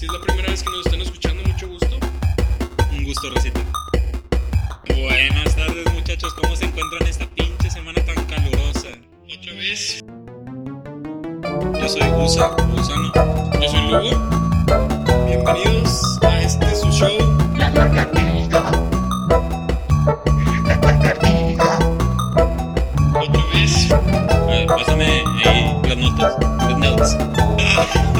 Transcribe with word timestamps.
Si 0.00 0.06
es 0.06 0.12
la 0.12 0.18
primera 0.18 0.48
vez 0.48 0.62
que 0.62 0.70
nos 0.70 0.86
están 0.86 1.02
escuchando, 1.02 1.42
mucho 1.42 1.68
gusto. 1.68 1.98
Un 2.90 3.04
gusto, 3.04 3.28
Rosita. 3.34 3.60
Buenas 4.88 5.54
tardes, 5.54 5.92
muchachos. 5.92 6.32
¿Cómo 6.40 6.56
se 6.56 6.64
encuentran 6.64 7.06
esta 7.06 7.26
pinche 7.26 7.70
semana 7.70 8.02
tan 8.06 8.24
calurosa? 8.24 8.88
Otra 9.30 9.52
vez. 9.52 10.02
Yo 11.78 11.86
soy 11.86 12.08
Gusa, 12.12 12.48
Gusano. 12.74 13.12
Yo 13.60 13.68
soy 13.68 13.82
Lugo. 13.90 14.08
Bienvenidos 15.26 16.18
a 16.22 16.40
este 16.40 16.74
su 16.76 16.90
show. 16.90 17.12
Otra 23.20 23.44
vez. 23.52 23.92
A 23.92 24.46
ver, 24.46 24.66
pásame 24.66 25.24
ahí 25.44 25.78
las 25.84 25.96
notas. 25.98 26.36
Las 26.58 26.78
notes. 26.78 28.19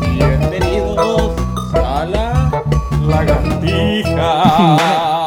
Bienvenidos 0.00 1.36
a 1.74 2.06
la 2.06 2.64
lagartija. 3.06 4.76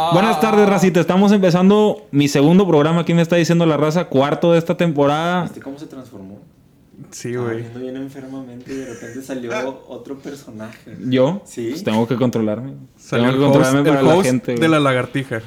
Buenas 0.13 0.39
tardes, 0.41 0.67
racita. 0.67 0.99
Estamos 0.99 1.31
empezando 1.31 2.07
mi 2.11 2.27
segundo 2.27 2.67
programa. 2.67 3.01
Aquí 3.01 3.13
me 3.13 3.21
está 3.21 3.35
diciendo 3.35 3.65
la 3.67 3.77
raza? 3.77 4.05
Cuarto 4.05 4.51
de 4.53 4.57
esta 4.57 4.75
temporada. 4.75 5.43
¿Viste 5.43 5.61
cómo 5.61 5.77
se 5.77 5.85
transformó? 5.85 6.39
Sí, 7.11 7.29
Estaba 7.29 7.45
güey. 7.49 7.61
viendo 7.61 7.79
bien 7.79 7.95
enfermamente 7.97 8.71
y 8.73 8.77
de 8.77 8.85
repente 8.93 9.21
salió 9.21 9.83
otro 9.87 10.17
personaje. 10.17 10.97
Yo, 11.07 11.41
Sí. 11.45 11.67
pues 11.71 11.83
tengo 11.83 12.07
que 12.07 12.15
controlarme. 12.15 12.73
Salió 12.97 13.29
tengo 13.31 13.37
que 13.39 13.43
host, 13.45 13.53
controlarme 13.53 13.89
el 13.89 13.95
para 13.95 14.15
la 14.17 14.23
gente. 14.23 14.51
de 14.53 14.57
güey. 14.57 14.69
la 14.69 14.79
lagartija. 14.79 15.41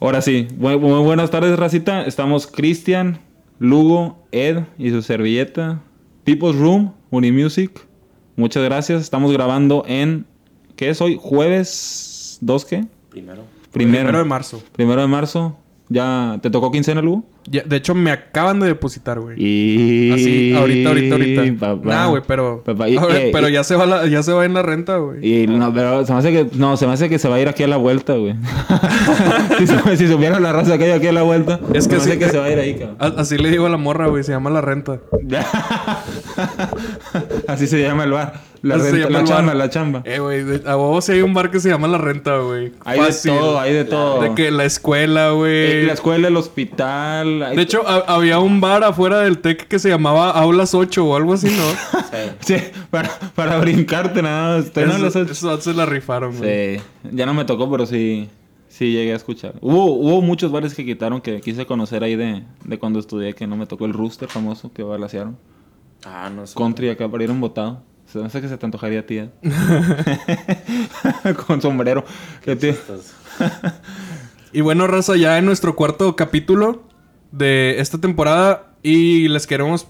Ahora 0.00 0.20
sí, 0.20 0.48
muy 0.58 0.74
buenas 0.76 1.30
tardes, 1.30 1.56
racita. 1.58 2.02
Estamos 2.02 2.46
Cristian, 2.48 3.20
Lugo, 3.60 4.26
Ed 4.32 4.64
y 4.78 4.90
su 4.90 5.00
servilleta. 5.02 5.80
People's 6.24 6.56
Room, 6.56 6.94
Unimusic. 7.10 7.86
Muchas 8.36 8.62
gracias. 8.62 9.02
Estamos 9.02 9.32
grabando 9.32 9.84
en. 9.86 10.26
¿Qué 10.76 10.88
es 10.88 11.00
hoy? 11.00 11.18
¿Jueves? 11.20 12.38
¿Dos 12.40 12.64
qué? 12.64 12.84
Primero. 13.10 13.44
Primero. 13.72 14.04
Primero 14.04 14.18
de 14.18 14.24
marzo. 14.24 14.62
Primero 14.72 15.00
de 15.00 15.08
marzo. 15.08 15.56
¿Ya 15.92 16.38
te 16.40 16.48
tocó 16.50 16.70
quincena, 16.72 17.02
Lugo? 17.02 17.24
Ya, 17.50 17.62
de 17.64 17.76
hecho, 17.76 17.94
me 17.94 18.10
acaban 18.10 18.60
de 18.60 18.68
depositar, 18.68 19.20
güey. 19.20 19.36
Y. 19.38 20.12
Así, 20.12 20.54
ahorita, 20.54 20.88
ahorita, 20.88 21.14
ahorita. 21.16 21.42
Papá. 21.58 21.88
Nah, 21.88 22.06
güey, 22.06 22.22
pero. 22.26 22.62
Papá, 22.64 22.88
y- 22.88 22.96
eh, 22.96 23.30
pero 23.32 23.48
y- 23.48 23.52
ya 23.52 23.64
se 23.64 23.76
va 23.76 23.84
la, 23.84 24.06
ya 24.06 24.22
se 24.22 24.32
va 24.32 24.44
en 24.44 24.54
la 24.54 24.62
renta, 24.62 24.96
güey. 24.96 25.42
Y 25.42 25.46
no, 25.46 25.72
pero 25.74 26.06
se 26.06 26.12
me 26.12 26.18
hace 26.20 26.32
que. 26.32 26.56
No, 26.56 26.76
se 26.76 26.86
me 26.86 26.92
hace 26.94 27.08
que 27.08 27.18
se 27.18 27.28
va 27.28 27.36
a 27.36 27.40
ir 27.40 27.48
aquí 27.48 27.62
a 27.62 27.68
la 27.68 27.76
vuelta, 27.76 28.14
güey. 28.14 28.34
si, 29.58 29.66
si 29.96 30.06
la 30.06 30.52
raza 30.52 30.78
que 30.78 30.84
hay 30.84 30.90
aquí 30.92 31.08
a 31.08 31.12
la 31.12 31.22
vuelta. 31.22 31.60
Es 31.74 31.88
que 31.88 31.98
se 32.00 32.06
me 32.06 32.12
hace 32.14 32.18
que 32.18 32.28
se 32.30 32.38
va 32.38 32.46
a 32.46 32.50
ir 32.50 32.58
ahí, 32.58 32.74
cabrón. 32.78 33.14
Así 33.18 33.36
le 33.36 33.50
digo 33.50 33.66
a 33.66 33.70
la 33.70 33.76
morra, 33.76 34.06
güey. 34.06 34.22
Se 34.24 34.32
llama 34.32 34.50
la 34.50 34.60
renta. 34.60 35.00
Así 37.48 37.66
se 37.66 37.82
llama 37.82 38.04
el 38.04 38.12
bar. 38.12 38.51
La, 38.62 38.76
renta- 38.76 39.24
chamba, 39.24 39.54
la 39.54 39.68
chamba. 39.70 40.02
Eh, 40.04 40.20
güey. 40.20 40.44
A 40.66 40.76
vos 40.76 41.04
sí 41.04 41.10
hay 41.12 41.22
un 41.22 41.34
bar 41.34 41.50
que 41.50 41.58
se 41.58 41.68
llama 41.68 41.88
la 41.88 41.98
renta, 41.98 42.38
güey. 42.38 42.72
Hay 42.84 43.00
Fácil. 43.00 43.32
de 43.32 43.38
todo, 43.38 43.58
hay 43.60 43.72
de 43.72 43.84
todo. 43.84 44.22
De 44.22 44.34
que 44.36 44.50
la 44.52 44.64
escuela, 44.64 45.30
Eh, 45.30 45.32
güey. 45.32 45.82
la 45.86 45.92
escuela, 45.94 46.28
el 46.28 46.36
hospital. 46.36 47.42
hay 47.42 47.56
De 47.56 47.62
hecho, 47.62 47.82
ha- 47.88 48.04
había 48.14 48.38
un 48.38 48.60
bar 48.60 48.84
afuera 48.84 49.18
del 49.20 49.38
TEC 49.38 49.66
que 49.66 49.78
se 49.80 49.88
llamaba 49.88 50.30
Aulas 50.30 50.74
8 50.74 51.04
o 51.04 51.16
algo 51.16 51.32
así, 51.34 51.48
¿no? 51.48 51.62
Sí, 52.40 52.54
para, 52.90 53.10
para 53.34 53.58
brincarte 53.58 54.22
nada 54.22 54.58
más. 54.58 54.70
No 54.76 55.06
Eso- 55.08 55.20
ocho. 55.20 55.32
Esos 55.32 55.64
se 55.64 55.74
la 55.74 55.84
rifaron, 55.86 56.36
güey. 56.38 56.78
Sí, 56.78 56.82
ya 57.12 57.26
no 57.26 57.34
me 57.34 57.44
tocó, 57.44 57.68
pero 57.70 57.84
sí, 57.84 58.28
sí 58.68 58.92
llegué 58.92 59.12
a 59.12 59.16
escuchar. 59.16 59.54
Hubo, 59.60 59.86
hubo 59.86 60.20
muchos 60.22 60.52
bares 60.52 60.74
que 60.74 60.84
quitaron 60.84 61.20
que 61.20 61.40
quise 61.40 61.66
conocer 61.66 62.04
ahí 62.04 62.14
de, 62.16 62.44
de 62.64 62.78
cuando 62.78 63.00
estudié, 63.00 63.34
que 63.34 63.46
no 63.48 63.56
me 63.56 63.66
tocó 63.66 63.86
el 63.86 63.92
Rooster 63.92 64.28
famoso 64.28 64.72
que 64.72 64.82
balasearon. 64.84 65.36
Ah, 66.04 66.30
no 66.34 66.46
sé. 66.46 66.54
Country 66.56 66.90
acá 66.90 67.08
para 67.08 67.24
ir 67.24 67.30
a 67.30 67.32
un 67.32 67.40
botado. 67.40 67.82
Se 68.12 68.18
me 68.18 68.26
hace 68.26 68.42
que 68.42 68.48
se 68.48 68.58
te 68.58 68.66
antojaría 68.66 69.00
a 69.00 69.06
ti. 69.06 69.18
¿eh? 69.18 69.30
Con 71.46 71.62
sombrero. 71.62 72.04
Y 74.52 74.60
bueno, 74.60 74.86
raza, 74.86 75.16
ya 75.16 75.38
en 75.38 75.46
nuestro 75.46 75.74
cuarto 75.74 76.14
capítulo 76.14 76.82
de 77.30 77.80
esta 77.80 77.98
temporada. 77.98 78.74
Y 78.82 79.28
les 79.28 79.46
queremos, 79.46 79.86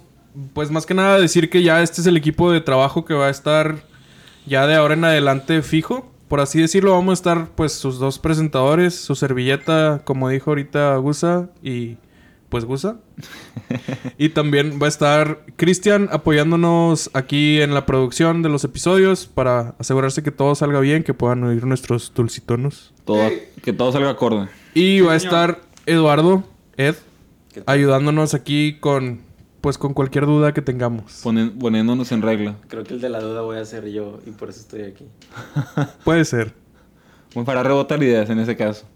pues 0.52 0.70
más 0.70 0.86
que 0.86 0.94
nada, 0.94 1.18
decir 1.18 1.50
que 1.50 1.64
ya 1.64 1.82
este 1.82 2.00
es 2.00 2.06
el 2.06 2.16
equipo 2.16 2.52
de 2.52 2.60
trabajo 2.60 3.04
que 3.04 3.14
va 3.14 3.26
a 3.26 3.30
estar 3.30 3.82
ya 4.46 4.68
de 4.68 4.76
ahora 4.76 4.94
en 4.94 5.04
adelante 5.04 5.60
fijo. 5.62 6.12
Por 6.28 6.38
así 6.38 6.60
decirlo, 6.60 6.92
vamos 6.92 7.10
a 7.10 7.14
estar 7.14 7.48
pues 7.56 7.72
sus 7.72 7.98
dos 7.98 8.20
presentadores, 8.20 8.94
su 8.94 9.16
servilleta, 9.16 10.02
como 10.04 10.28
dijo 10.28 10.52
ahorita 10.52 10.94
Gusa, 10.98 11.50
y 11.60 11.96
pues 12.48 12.64
Gusa. 12.64 12.98
Y 14.18 14.30
también 14.30 14.78
va 14.80 14.86
a 14.86 14.88
estar 14.88 15.44
Cristian 15.56 16.08
apoyándonos 16.12 17.10
aquí 17.14 17.60
en 17.60 17.74
la 17.74 17.86
producción 17.86 18.42
de 18.42 18.48
los 18.48 18.64
episodios 18.64 19.26
para 19.26 19.74
asegurarse 19.78 20.22
que 20.22 20.30
todo 20.30 20.54
salga 20.54 20.80
bien, 20.80 21.02
que 21.04 21.14
puedan 21.14 21.42
oír 21.44 21.64
nuestros 21.66 22.12
dulcitonos. 22.14 22.92
todo, 23.04 23.28
que 23.62 23.72
todo 23.72 23.92
salga 23.92 24.10
acorde. 24.10 24.48
Y 24.74 25.00
va 25.00 25.12
a 25.12 25.16
estar 25.16 25.60
Eduardo, 25.86 26.44
Ed, 26.76 26.94
ayudándonos 27.66 28.34
aquí 28.34 28.78
con 28.80 29.20
pues 29.60 29.78
con 29.78 29.94
cualquier 29.94 30.26
duda 30.26 30.52
que 30.52 30.60
tengamos. 30.60 31.22
Ponen- 31.24 31.56
poniéndonos 31.56 32.10
en 32.10 32.20
regla. 32.22 32.56
Creo 32.66 32.82
que 32.82 32.94
el 32.94 33.00
de 33.00 33.08
la 33.08 33.20
duda 33.20 33.42
voy 33.42 33.58
a 33.58 33.64
ser 33.64 33.88
yo 33.92 34.18
y 34.26 34.30
por 34.32 34.50
eso 34.50 34.58
estoy 34.58 34.82
aquí. 34.82 35.06
Puede 36.04 36.24
ser. 36.24 36.52
Bueno, 37.32 37.46
para 37.46 37.62
rebotar 37.62 38.02
ideas 38.02 38.28
en 38.28 38.40
ese 38.40 38.56
caso. 38.56 38.86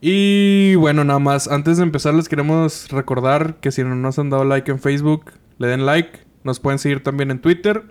Y 0.00 0.74
bueno, 0.76 1.04
nada 1.04 1.18
más, 1.18 1.48
antes 1.48 1.78
de 1.78 1.82
empezar 1.82 2.14
les 2.14 2.28
queremos 2.28 2.88
recordar 2.90 3.56
que 3.60 3.72
si 3.72 3.82
no 3.82 3.94
nos 3.94 4.18
han 4.18 4.30
dado 4.30 4.44
like 4.44 4.70
en 4.70 4.78
Facebook, 4.78 5.32
le 5.58 5.68
den 5.68 5.86
like. 5.86 6.20
Nos 6.44 6.60
pueden 6.60 6.78
seguir 6.78 7.02
también 7.02 7.30
en 7.30 7.40
Twitter 7.40 7.84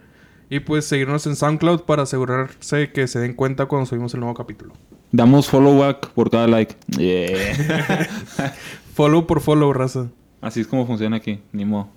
y 0.49 0.59
pues 0.59 0.85
seguirnos 0.85 1.25
en 1.25 1.35
SoundCloud 1.35 1.81
para 1.81 2.03
asegurarse 2.03 2.91
que 2.91 3.07
se 3.07 3.19
den 3.19 3.33
cuenta 3.33 3.65
cuando 3.65 3.85
subimos 3.85 4.13
el 4.13 4.21
nuevo 4.21 4.35
capítulo. 4.35 4.73
Damos 5.11 5.49
follow 5.49 5.77
back 5.79 6.09
por 6.11 6.29
cada 6.29 6.47
like. 6.47 6.75
Yeah. 6.97 8.07
Follow 8.93 9.27
por 9.27 9.41
follow, 9.41 9.73
raza. 9.73 10.07
Así 10.41 10.61
es 10.61 10.67
como 10.67 10.85
funciona 10.85 11.17
aquí. 11.17 11.41
Ni 11.51 11.65
modo. 11.65 11.89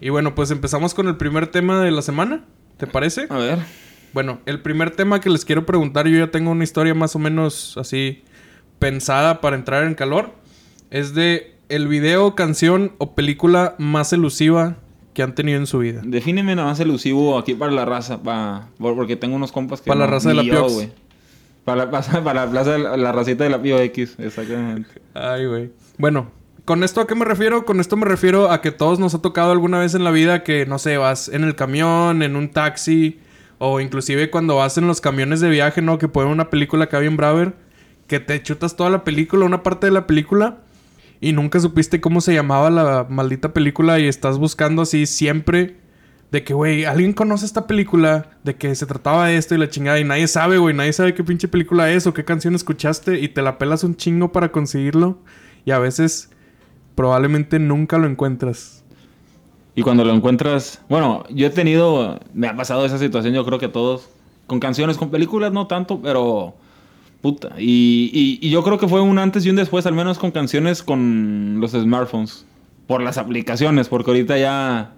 Y 0.00 0.10
bueno, 0.10 0.34
pues 0.34 0.50
empezamos 0.50 0.94
con 0.94 1.08
el 1.08 1.16
primer 1.16 1.48
tema 1.48 1.82
de 1.82 1.90
la 1.90 2.02
semana. 2.02 2.44
¿Te 2.76 2.86
parece? 2.86 3.26
A 3.28 3.38
ver. 3.38 3.58
Bueno, 4.12 4.40
el 4.46 4.60
primer 4.60 4.90
tema 4.90 5.20
que 5.20 5.30
les 5.30 5.44
quiero 5.44 5.64
preguntar, 5.66 6.06
yo 6.06 6.18
ya 6.18 6.30
tengo 6.30 6.50
una 6.50 6.64
historia 6.64 6.94
más 6.94 7.16
o 7.16 7.18
menos 7.18 7.76
así 7.78 8.22
pensada 8.82 9.40
para 9.40 9.56
entrar 9.56 9.84
en 9.84 9.94
calor. 9.94 10.30
Es 10.90 11.14
de 11.14 11.54
el 11.68 11.88
video, 11.88 12.34
canción 12.34 12.92
o 12.98 13.14
película 13.14 13.74
más 13.78 14.12
elusiva 14.12 14.76
que 15.14 15.22
han 15.22 15.34
tenido 15.34 15.58
en 15.58 15.66
su 15.66 15.78
vida. 15.78 16.00
Defíneme 16.04 16.54
nada 16.54 16.68
más 16.68 16.80
elusivo 16.80 17.38
aquí 17.38 17.54
para 17.54 17.72
la 17.72 17.84
raza. 17.84 18.22
pa- 18.22 18.68
por- 18.78 18.94
porque 18.96 19.16
tengo 19.16 19.36
unos 19.36 19.52
compas 19.52 19.80
que. 19.80 19.88
Para 19.88 20.00
la 20.00 20.06
raza 20.06 20.28
de 20.30 20.34
la 20.34 20.42
yo. 20.42 20.66
Para 21.64 21.84
la, 21.84 21.90
plaza- 21.92 22.22
para 22.24 22.44
la 22.44 22.50
plaza 22.50 22.72
de 22.72 22.78
la, 22.80 22.96
la 22.96 23.12
racita 23.12 23.44
de 23.44 23.50
la 23.50 23.62
Pio 23.62 23.78
X. 23.78 24.16
Exactamente. 24.18 24.90
Ay, 25.14 25.46
güey. 25.46 25.70
Bueno, 25.98 26.30
¿con 26.64 26.82
esto 26.82 27.00
a 27.00 27.06
qué 27.06 27.14
me 27.14 27.24
refiero? 27.24 27.64
Con 27.64 27.78
esto 27.80 27.96
me 27.96 28.04
refiero 28.06 28.50
a 28.50 28.60
que 28.60 28.70
todos 28.72 28.98
nos 28.98 29.14
ha 29.14 29.22
tocado 29.22 29.52
alguna 29.52 29.78
vez 29.78 29.94
en 29.94 30.04
la 30.04 30.10
vida 30.10 30.42
que, 30.42 30.66
no 30.66 30.78
sé, 30.78 30.96
vas 30.98 31.28
en 31.28 31.44
el 31.44 31.54
camión, 31.54 32.22
en 32.22 32.34
un 32.36 32.50
taxi, 32.50 33.20
o 33.58 33.80
inclusive 33.80 34.28
cuando 34.30 34.56
vas 34.56 34.76
en 34.78 34.86
los 34.88 35.00
camiones 35.00 35.40
de 35.40 35.48
viaje, 35.50 35.80
¿no? 35.82 35.98
Que 35.98 36.08
ponen 36.08 36.32
una 36.32 36.50
película 36.50 36.84
acá 36.84 36.98
bien 36.98 37.16
braver, 37.16 37.54
que 38.06 38.20
te 38.20 38.42
chutas 38.42 38.76
toda 38.76 38.90
la 38.90 39.04
película, 39.04 39.46
una 39.46 39.62
parte 39.62 39.86
de 39.86 39.92
la 39.92 40.06
película, 40.06 40.58
y 41.20 41.32
nunca 41.32 41.60
supiste 41.60 42.00
cómo 42.00 42.20
se 42.20 42.34
llamaba 42.34 42.70
la 42.70 43.06
maldita 43.08 43.52
película 43.52 43.98
y 44.00 44.06
estás 44.06 44.38
buscando 44.38 44.82
así 44.82 45.06
siempre 45.06 45.76
de 46.32 46.44
que, 46.44 46.54
güey, 46.54 46.86
alguien 46.86 47.12
conoce 47.12 47.44
esta 47.44 47.66
película, 47.66 48.30
de 48.42 48.56
que 48.56 48.74
se 48.74 48.86
trataba 48.86 49.26
de 49.26 49.36
esto 49.36 49.54
y 49.54 49.58
la 49.58 49.68
chingada, 49.68 50.00
y 50.00 50.04
nadie 50.04 50.26
sabe, 50.26 50.56
güey, 50.56 50.74
nadie 50.74 50.94
sabe 50.94 51.12
qué 51.12 51.22
pinche 51.22 51.46
película 51.46 51.90
es 51.90 52.06
o 52.06 52.14
qué 52.14 52.24
canción 52.24 52.54
escuchaste, 52.54 53.20
y 53.20 53.28
te 53.28 53.42
la 53.42 53.58
pelas 53.58 53.84
un 53.84 53.96
chingo 53.96 54.32
para 54.32 54.50
conseguirlo, 54.50 55.18
y 55.66 55.72
a 55.72 55.78
veces 55.78 56.30
probablemente 56.94 57.58
nunca 57.58 57.98
lo 57.98 58.06
encuentras. 58.06 58.82
Y 59.74 59.82
cuando 59.82 60.04
lo 60.04 60.12
encuentras. 60.14 60.80
Bueno, 60.88 61.24
yo 61.30 61.46
he 61.46 61.50
tenido. 61.50 62.20
Me 62.34 62.48
ha 62.48 62.56
pasado 62.56 62.84
esa 62.84 62.98
situación, 62.98 63.34
yo 63.34 63.44
creo 63.44 63.58
que 63.58 63.68
todos. 63.68 64.08
Con 64.46 64.60
canciones, 64.60 64.98
con 64.98 65.10
películas 65.10 65.52
no 65.52 65.66
tanto, 65.66 66.00
pero. 66.02 66.54
Puta. 67.22 67.54
Y, 67.58 68.10
y- 68.12 68.46
y 68.46 68.50
yo 68.50 68.62
creo 68.64 68.78
que 68.78 68.88
fue 68.88 69.00
un 69.00 69.18
antes 69.18 69.46
y 69.46 69.50
un 69.50 69.56
después, 69.56 69.86
al 69.86 69.94
menos 69.94 70.18
con 70.18 70.30
canciones 70.32 70.82
con 70.82 71.58
los 71.60 71.70
smartphones. 71.70 72.44
Por 72.86 73.00
las 73.02 73.16
aplicaciones, 73.16 73.88
porque 73.88 74.10
ahorita 74.10 74.36
ya. 74.38 74.92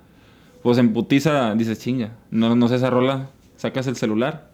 Pues 0.62 0.78
en 0.78 0.92
putiza 0.94 1.54
dices, 1.54 1.78
chinga. 1.80 2.12
No, 2.30 2.56
no 2.56 2.68
sé 2.68 2.76
esa 2.76 2.88
rola. 2.90 3.28
Sacas 3.58 3.86
el 3.86 3.96
celular. 3.96 4.50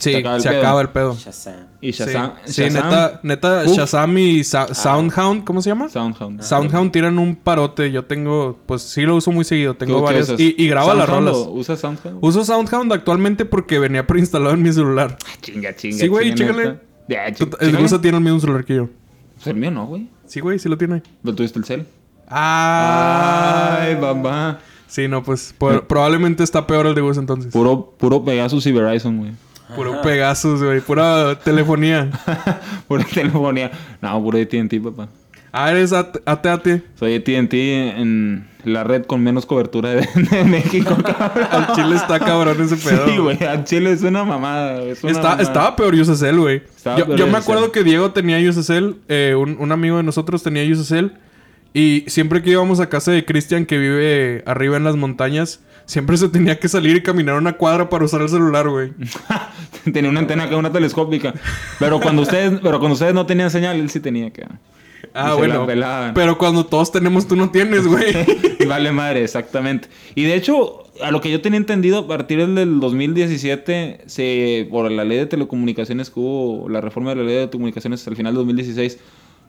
Sí, 0.00 0.12
Se 0.12 0.18
acaba 0.18 0.36
el 0.36 0.42
se 0.42 0.48
pedo. 0.48 0.58
acaba 0.60 0.80
el 0.80 0.88
pedo. 0.88 1.14
Shazam. 1.16 1.54
Y 1.80 1.92
Sí, 1.92 1.98
Shazam. 2.04 2.32
sí, 2.46 2.62
Shazam, 2.62 2.84
neta, 2.90 3.20
neta 3.22 3.62
Uf. 3.66 3.76
Shazam 3.76 4.18
y 4.18 4.42
Sa- 4.44 4.72
Soundhound, 4.74 5.44
¿cómo 5.44 5.60
se 5.62 5.68
llama? 5.70 5.88
Soundhound. 5.90 6.42
Soundhound 6.42 6.90
tiran 6.90 7.18
un 7.18 7.36
parote. 7.36 7.92
Yo 7.92 8.04
tengo, 8.06 8.58
pues 8.66 8.82
sí 8.82 9.02
lo 9.02 9.16
uso 9.16 9.30
muy 9.30 9.44
seguido. 9.44 9.74
¿Qué- 9.76 9.84
Tengo 9.86 10.02
usas? 10.02 10.40
Y, 10.40 10.54
y 10.58 10.68
graba 10.68 10.94
las 10.94 11.06
¿Soundhound 11.06 11.36
rolas. 11.36 11.48
¿Usas 11.52 11.78
Soundhound? 11.80 12.18
Uso 12.22 12.44
Soundhound 12.44 12.92
actualmente 12.92 13.44
porque 13.44 13.78
venía 13.78 14.06
preinstalado 14.06 14.54
en 14.54 14.62
mi 14.62 14.72
celular. 14.72 15.18
Chinga, 15.42 15.76
chinga. 15.76 15.98
Sí, 15.98 16.08
güey, 16.08 16.34
chécale. 16.34 16.64
neta. 16.64 16.80
Ya, 17.08 17.32
Tú- 17.34 17.46
chi- 17.46 17.56
El. 17.60 17.76
Gusa 17.76 18.00
tiene 18.00 18.16
el 18.18 18.24
mismo 18.24 18.40
celular 18.40 18.64
que 18.64 18.76
yo. 18.76 18.88
Pues 19.34 19.46
el 19.48 19.56
mío 19.56 19.70
no, 19.70 19.86
güey. 19.86 20.08
Sí, 20.26 20.40
güey, 20.40 20.58
sí 20.58 20.68
lo 20.68 20.78
tiene. 20.78 21.02
Pero 21.22 21.34
tuviste 21.36 21.58
el 21.58 21.64
cel. 21.66 21.86
Ah. 22.28 23.78
Ay, 23.82 23.96
papá. 23.96 24.58
Sí, 24.86 25.06
no, 25.08 25.22
pues 25.22 25.54
por- 25.56 25.86
probablemente 25.86 26.42
está 26.42 26.66
peor 26.66 26.86
el 26.86 26.94
de 26.94 27.00
Gus 27.00 27.16
entonces. 27.16 27.52
Puro, 27.52 27.94
puro 27.98 28.24
Pegasus 28.24 28.66
y 28.66 28.72
Verizon, 28.72 29.18
güey. 29.18 29.32
Puro 29.74 30.02
Pegasus, 30.02 30.62
güey. 30.62 30.80
Pura 30.80 31.38
telefonía. 31.42 32.10
Pura 32.88 33.04
telefonía. 33.04 33.70
No, 34.00 34.22
puro 34.22 34.38
AT&T, 34.38 34.80
papá. 34.80 35.08
Ah, 35.52 35.70
eres 35.72 35.92
AT- 35.92 36.20
AT&T. 36.26 36.82
Soy 36.98 37.16
AT&T 37.16 38.00
en 38.00 38.46
la 38.64 38.84
red 38.84 39.04
con 39.04 39.22
menos 39.22 39.46
cobertura 39.46 39.90
de, 39.90 40.06
de 40.30 40.44
México. 40.44 40.96
Al 41.50 41.72
chile 41.74 41.96
está 41.96 42.20
cabrón 42.20 42.60
ese 42.62 42.76
pedo. 42.76 43.08
Sí, 43.08 43.16
güey. 43.18 43.42
Al 43.44 43.64
Chile 43.64 43.90
es 43.92 44.02
una 44.02 44.22
mamada. 44.24 44.78
güey, 44.78 44.90
Es 44.90 45.02
una 45.02 45.12
Está, 45.12 45.22
mamada. 45.24 45.42
estaba 45.42 45.76
peor 45.76 45.94
USSL, 45.94 46.38
güey. 46.38 46.62
Yo, 47.16 47.26
me 47.26 47.38
acuerdo 47.38 47.72
que 47.72 47.82
Diego 47.82 48.12
tenía 48.12 48.38
USSL. 48.48 48.96
eh, 49.08 49.34
un, 49.36 49.56
un 49.58 49.72
amigo 49.72 49.96
de 49.96 50.02
nosotros 50.04 50.42
tenía 50.42 50.62
USSL. 50.70 51.12
Y 51.72 52.04
siempre 52.08 52.42
que 52.42 52.50
íbamos 52.50 52.78
a 52.80 52.88
casa 52.88 53.10
de 53.12 53.24
Cristian, 53.24 53.64
que 53.66 53.78
vive 53.78 54.42
arriba 54.46 54.76
en 54.76 54.84
las 54.84 54.96
montañas, 54.96 55.60
siempre 55.90 56.16
se 56.16 56.28
tenía 56.28 56.60
que 56.60 56.68
salir 56.68 56.96
y 56.96 57.02
caminar 57.02 57.36
una 57.36 57.54
cuadra 57.54 57.90
para 57.90 58.04
usar 58.04 58.22
el 58.22 58.28
celular, 58.28 58.68
güey. 58.68 58.92
Tenía 59.92 60.08
una 60.08 60.20
antena 60.20 60.48
que 60.48 60.54
una 60.54 60.70
telescópica. 60.70 61.34
Pero 61.80 61.98
cuando 61.98 62.22
ustedes, 62.22 62.60
pero 62.62 62.78
cuando 62.78 62.92
ustedes 62.92 63.12
no 63.12 63.26
tenían 63.26 63.50
señal, 63.50 63.76
él 63.76 63.90
sí 63.90 63.98
tenía 63.98 64.30
que. 64.30 64.46
Ah, 65.14 65.34
bueno. 65.34 65.66
Pero 66.14 66.38
cuando 66.38 66.64
todos 66.64 66.92
tenemos, 66.92 67.26
tú 67.26 67.34
no 67.34 67.50
tienes, 67.50 67.88
güey. 67.88 68.14
Vale 68.68 68.92
madre, 68.92 69.24
exactamente. 69.24 69.88
Y 70.14 70.22
de 70.22 70.36
hecho, 70.36 70.84
a 71.02 71.10
lo 71.10 71.20
que 71.20 71.28
yo 71.28 71.40
tenía 71.40 71.56
entendido, 71.56 71.98
a 71.98 72.06
partir 72.06 72.46
del 72.46 72.78
2017, 72.78 74.02
se, 74.06 74.68
por 74.70 74.88
la 74.92 75.04
ley 75.04 75.18
de 75.18 75.26
telecomunicaciones 75.26 76.10
que 76.10 76.20
hubo, 76.20 76.68
la 76.68 76.80
reforma 76.80 77.10
de 77.10 77.16
la 77.16 77.22
ley 77.24 77.34
de 77.34 77.46
telecomunicaciones 77.48 78.06
al 78.06 78.14
final 78.14 78.34
de 78.34 78.38
2016, 78.38 78.98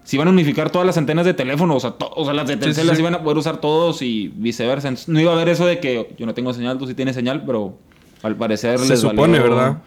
se 0.03 0.15
iban 0.15 0.27
a 0.27 0.31
unificar 0.31 0.69
todas 0.71 0.85
las 0.85 0.97
antenas 0.97 1.25
de 1.25 1.33
teléfono, 1.33 1.75
o 1.75 1.79
sea, 1.79 1.95
o 2.15 2.25
sea 2.25 2.33
las 2.33 2.47
de 2.47 2.57
Telcel 2.57 2.83
sí, 2.83 2.87
las 2.87 2.97
sí. 2.97 3.01
iban 3.01 3.15
a 3.15 3.23
poder 3.23 3.37
usar 3.37 3.57
todos 3.61 4.01
y 4.01 4.29
viceversa. 4.35 4.87
Entonces, 4.87 5.09
no 5.09 5.19
iba 5.19 5.31
a 5.31 5.35
haber 5.35 5.49
eso 5.49 5.65
de 5.65 5.79
que 5.79 6.13
yo 6.17 6.25
no 6.25 6.33
tengo 6.33 6.53
señal, 6.53 6.77
tú 6.77 6.87
sí 6.87 6.93
tienes 6.93 7.15
señal, 7.15 7.43
pero 7.45 7.77
al 8.23 8.35
parecer 8.35 8.79
Se 8.79 8.89
les 8.89 8.99
supone, 9.01 9.39
valió- 9.39 9.43
¿verdad? 9.43 9.77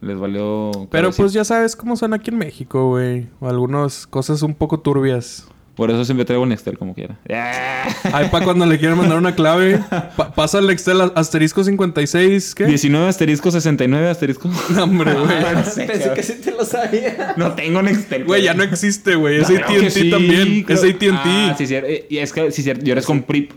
Les 0.00 0.16
valió... 0.18 0.70
Pero 0.90 1.10
pues 1.10 1.32
ya 1.32 1.44
sabes 1.44 1.74
cómo 1.74 1.96
son 1.96 2.14
aquí 2.14 2.30
en 2.30 2.38
México, 2.38 2.88
güey. 2.90 3.26
Algunas 3.40 4.06
cosas 4.06 4.42
un 4.42 4.54
poco 4.54 4.78
turbias. 4.78 5.48
Por 5.78 5.90
eso 5.92 6.04
siempre 6.04 6.24
traigo 6.26 6.42
un 6.42 6.50
Excel 6.52 6.76
como 6.76 6.92
quiera. 6.92 7.16
Ahí 8.12 8.28
para 8.30 8.44
cuando 8.44 8.66
le 8.66 8.78
quieran 8.80 8.98
mandar 8.98 9.16
una 9.16 9.34
clave, 9.34 9.80
pa- 10.16 10.32
pasa 10.34 10.58
el 10.58 10.68
Excel 10.70 11.00
asterisco 11.14 11.62
56, 11.62 12.54
¿qué? 12.56 12.66
19 12.66 13.08
asterisco 13.08 13.50
69 13.52 14.08
asterisco. 14.10 14.50
No, 14.70 14.82
hombre, 14.84 15.14
güey. 15.14 15.24
No 15.54 15.64
sé, 15.64 15.84
Pensé 15.84 15.98
cabrón. 16.00 16.14
que 16.16 16.22
sí 16.24 16.32
te 16.44 16.50
lo 16.50 16.64
sabía. 16.64 17.34
No 17.36 17.52
tengo 17.52 17.78
un 17.78 17.86
Excel. 17.88 18.24
Güey, 18.24 18.42
ya 18.42 18.54
no 18.54 18.64
existe, 18.64 19.14
güey. 19.14 19.40
Es 19.40 19.48
AT&T 19.48 19.90
sí, 19.90 20.10
también. 20.10 20.64
creo- 20.64 20.76
Es 20.76 20.84
AT&T. 20.84 21.10
Ah, 21.12 21.54
sí, 21.56 21.66
cierto. 21.66 21.88
Y 22.10 22.18
es 22.18 22.32
que, 22.32 22.50
sí, 22.50 22.62
cierto. 22.64 22.84
Yo 22.84 22.92
eres 22.92 23.06
con 23.06 23.22
PRIP. 23.22 23.52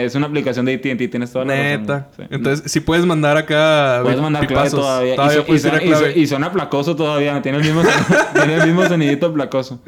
Es 0.00 0.14
una 0.14 0.26
aplicación 0.26 0.64
de 0.66 0.74
AT&T. 0.74 1.08
Tienes 1.08 1.32
toda 1.32 1.44
la 1.44 1.54
razón. 1.54 1.80
Neta. 1.82 2.08
Sí. 2.16 2.22
Entonces, 2.30 2.70
si 2.70 2.80
puedes 2.80 3.04
mandar 3.04 3.36
acá... 3.36 4.00
Puedes 4.02 4.20
mandar 4.20 4.46
clave 4.46 4.64
pipazos. 4.64 4.80
todavía. 4.80 5.16
Todavía 5.16 5.40
y, 5.40 5.42
puedes 5.44 5.62
suena, 5.62 5.82
y 5.82 5.88
so- 5.88 5.98
clave. 5.98 6.12
y 6.18 6.26
suena 6.26 6.52
placoso 6.52 6.96
todavía. 6.96 7.42
Tiene 7.42 7.58
el 7.58 7.64
mismo, 7.64 7.82
tiene 8.34 8.54
el 8.56 8.66
mismo 8.66 8.86
sonidito 8.86 9.32
placoso. 9.32 9.80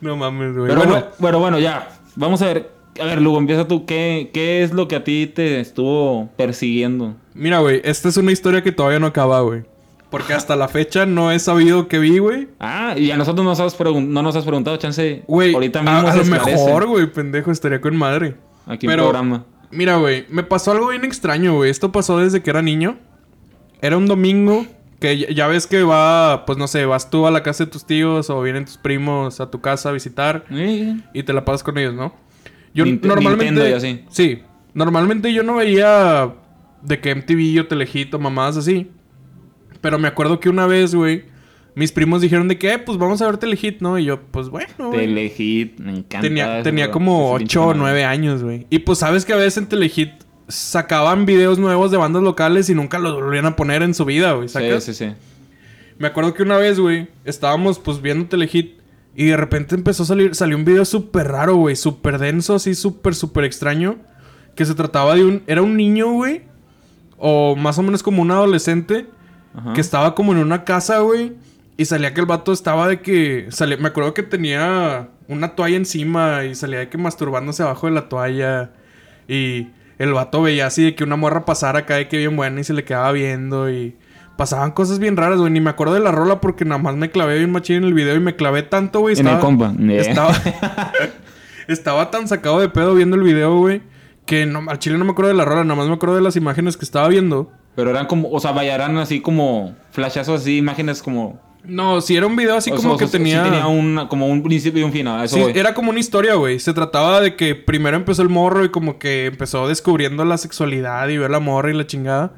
No 0.00 0.16
mames, 0.16 0.54
güey. 0.56 0.68
Pero 0.68 0.78
Bueno, 0.80 0.92
bueno, 0.92 1.06
bueno, 1.18 1.38
bueno, 1.38 1.58
ya. 1.58 1.88
Vamos 2.16 2.40
a 2.42 2.46
ver. 2.46 2.70
A 3.00 3.04
ver, 3.06 3.22
Lugo, 3.22 3.38
empieza 3.38 3.66
tú. 3.66 3.86
¿Qué, 3.86 4.30
¿Qué 4.34 4.62
es 4.62 4.72
lo 4.72 4.86
que 4.86 4.96
a 4.96 5.04
ti 5.04 5.26
te 5.26 5.60
estuvo 5.60 6.28
persiguiendo? 6.36 7.14
mira, 7.34 7.58
güey. 7.60 7.80
Esta 7.84 8.08
es 8.10 8.16
una 8.18 8.32
historia 8.32 8.62
que 8.62 8.70
todavía 8.72 8.98
no 8.98 9.06
acaba, 9.06 9.40
güey. 9.40 9.62
Porque 10.10 10.34
hasta 10.34 10.56
la 10.56 10.68
fecha 10.68 11.06
no 11.06 11.32
he 11.32 11.38
sabido 11.38 11.88
qué 11.88 11.98
vi, 11.98 12.18
güey. 12.18 12.48
Ah, 12.60 12.94
y 12.98 13.10
a 13.10 13.16
nosotros 13.16 13.46
nos 13.46 13.58
has 13.60 13.80
no 13.80 14.22
nos 14.22 14.36
has 14.36 14.44
preguntado, 14.44 14.76
chance. 14.76 15.22
Güey, 15.26 15.54
ahorita 15.54 15.78
a, 15.78 15.82
mismo 15.82 16.06
a 16.08 16.12
se 16.12 16.18
lo 16.18 16.24
mejor, 16.26 16.86
güey, 16.86 17.06
pendejo, 17.10 17.50
estaría 17.50 17.80
con 17.80 17.96
madre. 17.96 18.34
Aquí 18.66 18.86
en 18.86 18.92
Pero- 18.92 19.04
programa. 19.04 19.46
Mira, 19.70 19.96
güey, 19.96 20.26
me 20.28 20.42
pasó 20.42 20.72
algo 20.72 20.88
bien 20.88 21.04
extraño, 21.04 21.54
güey. 21.54 21.70
Esto 21.70 21.92
pasó 21.92 22.18
desde 22.18 22.42
que 22.42 22.50
era 22.50 22.60
niño. 22.60 22.98
Era 23.80 23.96
un 23.96 24.06
domingo 24.06 24.66
que 25.00 25.34
ya, 25.34 25.46
ves 25.48 25.66
que 25.66 25.82
va, 25.82 26.44
pues 26.46 26.58
no 26.58 26.68
sé, 26.68 26.84
vas 26.84 27.08
tú 27.10 27.26
a 27.26 27.30
la 27.30 27.42
casa 27.42 27.64
de 27.64 27.70
tus 27.70 27.84
tíos 27.86 28.28
o 28.30 28.40
vienen 28.42 28.66
tus 28.66 28.76
primos 28.76 29.40
a 29.40 29.50
tu 29.50 29.60
casa 29.60 29.88
a 29.88 29.92
visitar 29.92 30.44
Eh, 30.50 30.96
y 31.14 31.22
te 31.24 31.32
la 31.32 31.44
pasas 31.44 31.62
con 31.64 31.76
ellos, 31.78 31.94
¿no? 31.94 32.14
Yo 32.74 32.84
Nint- 32.84 33.00
normalmente 33.02 33.70
y 33.70 33.72
así. 33.72 34.04
Sí, 34.10 34.42
normalmente 34.74 35.32
yo 35.32 35.42
no 35.42 35.56
veía 35.56 36.32
de 36.82 37.00
que 37.00 37.10
MTV 37.14 37.60
o 37.62 37.66
Telejito, 37.66 38.18
mamadas 38.18 38.58
así. 38.58 38.90
Pero 39.80 39.98
me 39.98 40.06
acuerdo 40.06 40.38
que 40.38 40.48
una 40.50 40.66
vez, 40.66 40.94
güey, 40.94 41.24
mis 41.74 41.92
primos 41.92 42.20
dijeron 42.20 42.48
de 42.48 42.58
que, 42.58 42.74
eh, 42.74 42.78
pues 42.78 42.98
vamos 42.98 43.22
a 43.22 43.26
ver 43.26 43.38
Telehit, 43.38 43.80
¿no? 43.80 43.98
Y 43.98 44.04
yo, 44.04 44.20
pues 44.20 44.48
bueno. 44.48 44.90
Telehit, 44.90 45.78
me 45.78 45.92
encanta. 45.92 46.20
Tenía, 46.20 46.56
eso, 46.56 46.64
tenía 46.64 46.90
como 46.90 47.30
Ese 47.30 47.38
pinche 47.38 47.58
8 47.58 47.62
o 47.62 47.66
madre. 47.68 47.80
9 47.80 48.04
años, 48.04 48.42
güey. 48.42 48.66
Y 48.70 48.80
pues 48.80 48.98
sabes 48.98 49.24
que 49.24 49.32
a 49.32 49.36
veces 49.36 49.58
en 49.58 49.68
Telehit 49.68 50.12
sacaban 50.48 51.24
videos 51.24 51.58
nuevos 51.58 51.90
de 51.90 51.96
bandas 51.96 52.22
locales 52.22 52.68
y 52.68 52.74
nunca 52.74 52.98
los 52.98 53.14
volvían 53.14 53.46
a 53.46 53.56
poner 53.56 53.82
en 53.82 53.94
su 53.94 54.04
vida, 54.04 54.32
güey. 54.32 54.48
Sí, 54.48 54.60
sí, 54.80 54.94
sí. 54.94 55.12
Me 55.98 56.08
acuerdo 56.08 56.34
que 56.34 56.42
una 56.42 56.56
vez, 56.56 56.78
güey, 56.78 57.08
estábamos 57.24 57.78
pues 57.78 58.02
viendo 58.02 58.26
Telehit 58.26 58.80
y 59.14 59.26
de 59.26 59.36
repente 59.36 59.74
empezó 59.74 60.02
a 60.02 60.06
salir, 60.06 60.34
salió 60.34 60.56
un 60.56 60.64
video 60.64 60.84
súper 60.84 61.28
raro, 61.28 61.56
güey, 61.56 61.76
súper 61.76 62.18
denso, 62.18 62.54
así 62.54 62.74
súper, 62.74 63.14
súper 63.14 63.44
extraño. 63.44 63.98
Que 64.54 64.66
se 64.66 64.74
trataba 64.74 65.14
de 65.14 65.24
un, 65.24 65.42
era 65.46 65.62
un 65.62 65.76
niño, 65.76 66.12
güey, 66.12 66.42
o 67.16 67.56
más 67.56 67.78
o 67.78 67.82
menos 67.82 68.02
como 68.02 68.20
un 68.20 68.30
adolescente, 68.30 69.06
Ajá. 69.54 69.72
que 69.72 69.80
estaba 69.80 70.14
como 70.14 70.32
en 70.32 70.38
una 70.38 70.64
casa, 70.64 70.98
güey. 70.98 71.32
Y 71.76 71.84
salía 71.86 72.12
que 72.14 72.20
el 72.20 72.26
vato 72.26 72.52
estaba 72.52 72.86
de 72.88 73.00
que. 73.00 73.46
salía- 73.50 73.76
me 73.78 73.88
acuerdo 73.88 74.14
que 74.14 74.22
tenía 74.22 75.08
una 75.28 75.54
toalla 75.56 75.76
encima 75.76 76.44
y 76.44 76.54
salía 76.54 76.80
de 76.80 76.88
que 76.88 76.98
masturbándose 76.98 77.62
abajo 77.62 77.86
de 77.86 77.92
la 77.94 78.08
toalla. 78.08 78.70
Y 79.26 79.68
el 79.98 80.12
vato 80.12 80.42
veía 80.42 80.66
así 80.66 80.84
de 80.84 80.94
que 80.94 81.04
una 81.04 81.16
morra 81.16 81.44
pasara 81.44 81.80
acá 81.80 81.96
de 81.96 82.08
que 82.08 82.18
bien 82.18 82.36
buena 82.36 82.60
y 82.60 82.64
se 82.64 82.74
le 82.74 82.84
quedaba 82.84 83.10
viendo. 83.12 83.70
Y 83.70 83.96
pasaban 84.36 84.72
cosas 84.72 84.98
bien 84.98 85.16
raras, 85.16 85.38
güey. 85.38 85.50
Ni 85.50 85.60
me 85.60 85.70
acuerdo 85.70 85.94
de 85.94 86.00
la 86.00 86.12
rola 86.12 86.40
porque 86.40 86.64
nada 86.64 86.80
más 86.80 86.94
me 86.96 87.10
clavé 87.10 87.38
bien 87.38 87.50
machín 87.50 87.76
en 87.76 87.84
el 87.84 87.94
video 87.94 88.14
y 88.16 88.20
me 88.20 88.36
clavé 88.36 88.62
tanto, 88.62 89.00
güey. 89.00 89.14
En 89.18 89.26
el 89.26 89.34
estaba- 89.34 89.40
compa. 89.40 89.72
Eh. 89.80 89.96
Estaba, 89.98 90.34
estaba 91.68 92.10
tan 92.10 92.28
sacado 92.28 92.60
de 92.60 92.68
pedo 92.68 92.94
viendo 92.94 93.16
el 93.16 93.22
video, 93.22 93.56
güey. 93.58 93.82
Que 94.26 94.46
no, 94.46 94.62
al 94.68 94.78
chile 94.78 94.98
no 94.98 95.04
me 95.04 95.12
acuerdo 95.12 95.30
de 95.30 95.36
la 95.36 95.44
rola, 95.44 95.64
nada 95.64 95.74
más 95.76 95.88
me 95.88 95.94
acuerdo 95.94 96.14
de 96.16 96.22
las 96.22 96.36
imágenes 96.36 96.76
que 96.76 96.84
estaba 96.84 97.08
viendo. 97.08 97.50
Pero 97.74 97.90
eran 97.90 98.06
como, 98.06 98.30
o 98.30 98.38
sea, 98.40 98.52
vaya, 98.52 98.74
eran 98.74 98.96
así 98.98 99.20
como 99.20 99.74
flashazos 99.90 100.42
así, 100.42 100.58
imágenes 100.58 101.02
como... 101.02 101.40
No, 101.64 102.00
si 102.00 102.16
era 102.16 102.26
un 102.26 102.34
video 102.34 102.56
así 102.56 102.70
o 102.72 102.76
como 102.76 102.96
que 102.96 103.04
o 103.04 103.08
tenía. 103.08 103.44
Sí 103.44 103.50
tenía 103.50 103.66
una- 103.68 104.08
como 104.08 104.26
un 104.26 104.42
principio 104.42 104.80
y 104.80 104.84
un 104.84 104.92
final, 104.92 105.24
eso 105.24 105.36
Sí, 105.36 105.42
voy. 105.42 105.52
era 105.54 105.74
como 105.74 105.90
una 105.90 106.00
historia, 106.00 106.34
güey. 106.34 106.58
Se 106.58 106.72
trataba 106.72 107.20
de 107.20 107.36
que 107.36 107.54
primero 107.54 107.96
empezó 107.96 108.22
el 108.22 108.28
morro 108.28 108.64
y 108.64 108.70
como 108.70 108.98
que 108.98 109.26
empezó 109.26 109.68
descubriendo 109.68 110.24
la 110.24 110.38
sexualidad 110.38 111.08
y 111.08 111.18
ver 111.18 111.30
la 111.30 111.38
morra 111.40 111.70
y 111.70 111.74
la 111.74 111.86
chingada. 111.86 112.32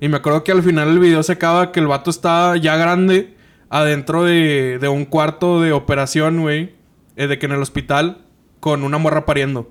Y 0.00 0.08
me 0.08 0.16
acuerdo 0.16 0.42
que 0.42 0.52
al 0.52 0.62
final 0.62 0.88
el 0.88 0.98
video 0.98 1.22
se 1.22 1.32
acaba 1.32 1.70
que 1.70 1.80
el 1.80 1.86
vato 1.86 2.10
está 2.10 2.56
ya 2.56 2.76
grande 2.76 3.34
adentro 3.68 4.24
de, 4.24 4.78
de 4.80 4.88
un 4.88 5.04
cuarto 5.04 5.60
de 5.60 5.72
operación, 5.72 6.40
güey. 6.40 6.74
eh, 7.16 7.26
de 7.26 7.38
que 7.38 7.44
en 7.44 7.52
el 7.52 7.60
hospital 7.60 8.22
con 8.58 8.84
una 8.84 8.96
morra 8.96 9.26
pariendo. 9.26 9.68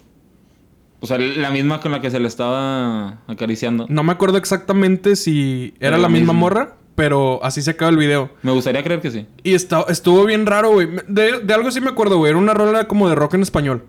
O 1.00 1.08
sea, 1.08 1.18
la 1.18 1.50
misma 1.50 1.80
con 1.80 1.92
la 1.92 2.00
que 2.00 2.12
se 2.12 2.20
le 2.20 2.28
estaba 2.28 3.18
acariciando. 3.28 3.88
No 3.90 4.04
me 4.04 4.12
acuerdo 4.12 4.38
exactamente 4.38 5.16
si 5.16 5.74
era 5.80 5.96
Era 5.96 5.98
la 5.98 6.08
misma. 6.10 6.34
morra, 6.34 6.76
pero 6.96 7.44
así 7.44 7.62
se 7.62 7.72
acaba 7.72 7.90
el 7.92 7.98
video. 7.98 8.30
Me 8.42 8.52
gustaría 8.52 8.84
creer 8.84 9.02
que 9.02 9.12
sí. 9.12 9.28
Y 9.44 9.54
esta- 9.54 9.86
estuvo 9.90 10.26
bien 10.26 10.46
raro, 10.46 10.72
güey. 10.72 10.88
De, 11.08 11.40
de 11.40 11.54
algo 11.54 11.72
sí 11.72 11.82
me 11.82 11.90
acuerdo, 11.90 12.18
güey. 12.18 12.30
Era 12.32 12.40
una 12.40 12.54
rola 12.54 12.88
como 12.88 13.10
de 13.10 13.16
rock 13.16 13.36
en 13.36 13.42
español. 13.42 13.86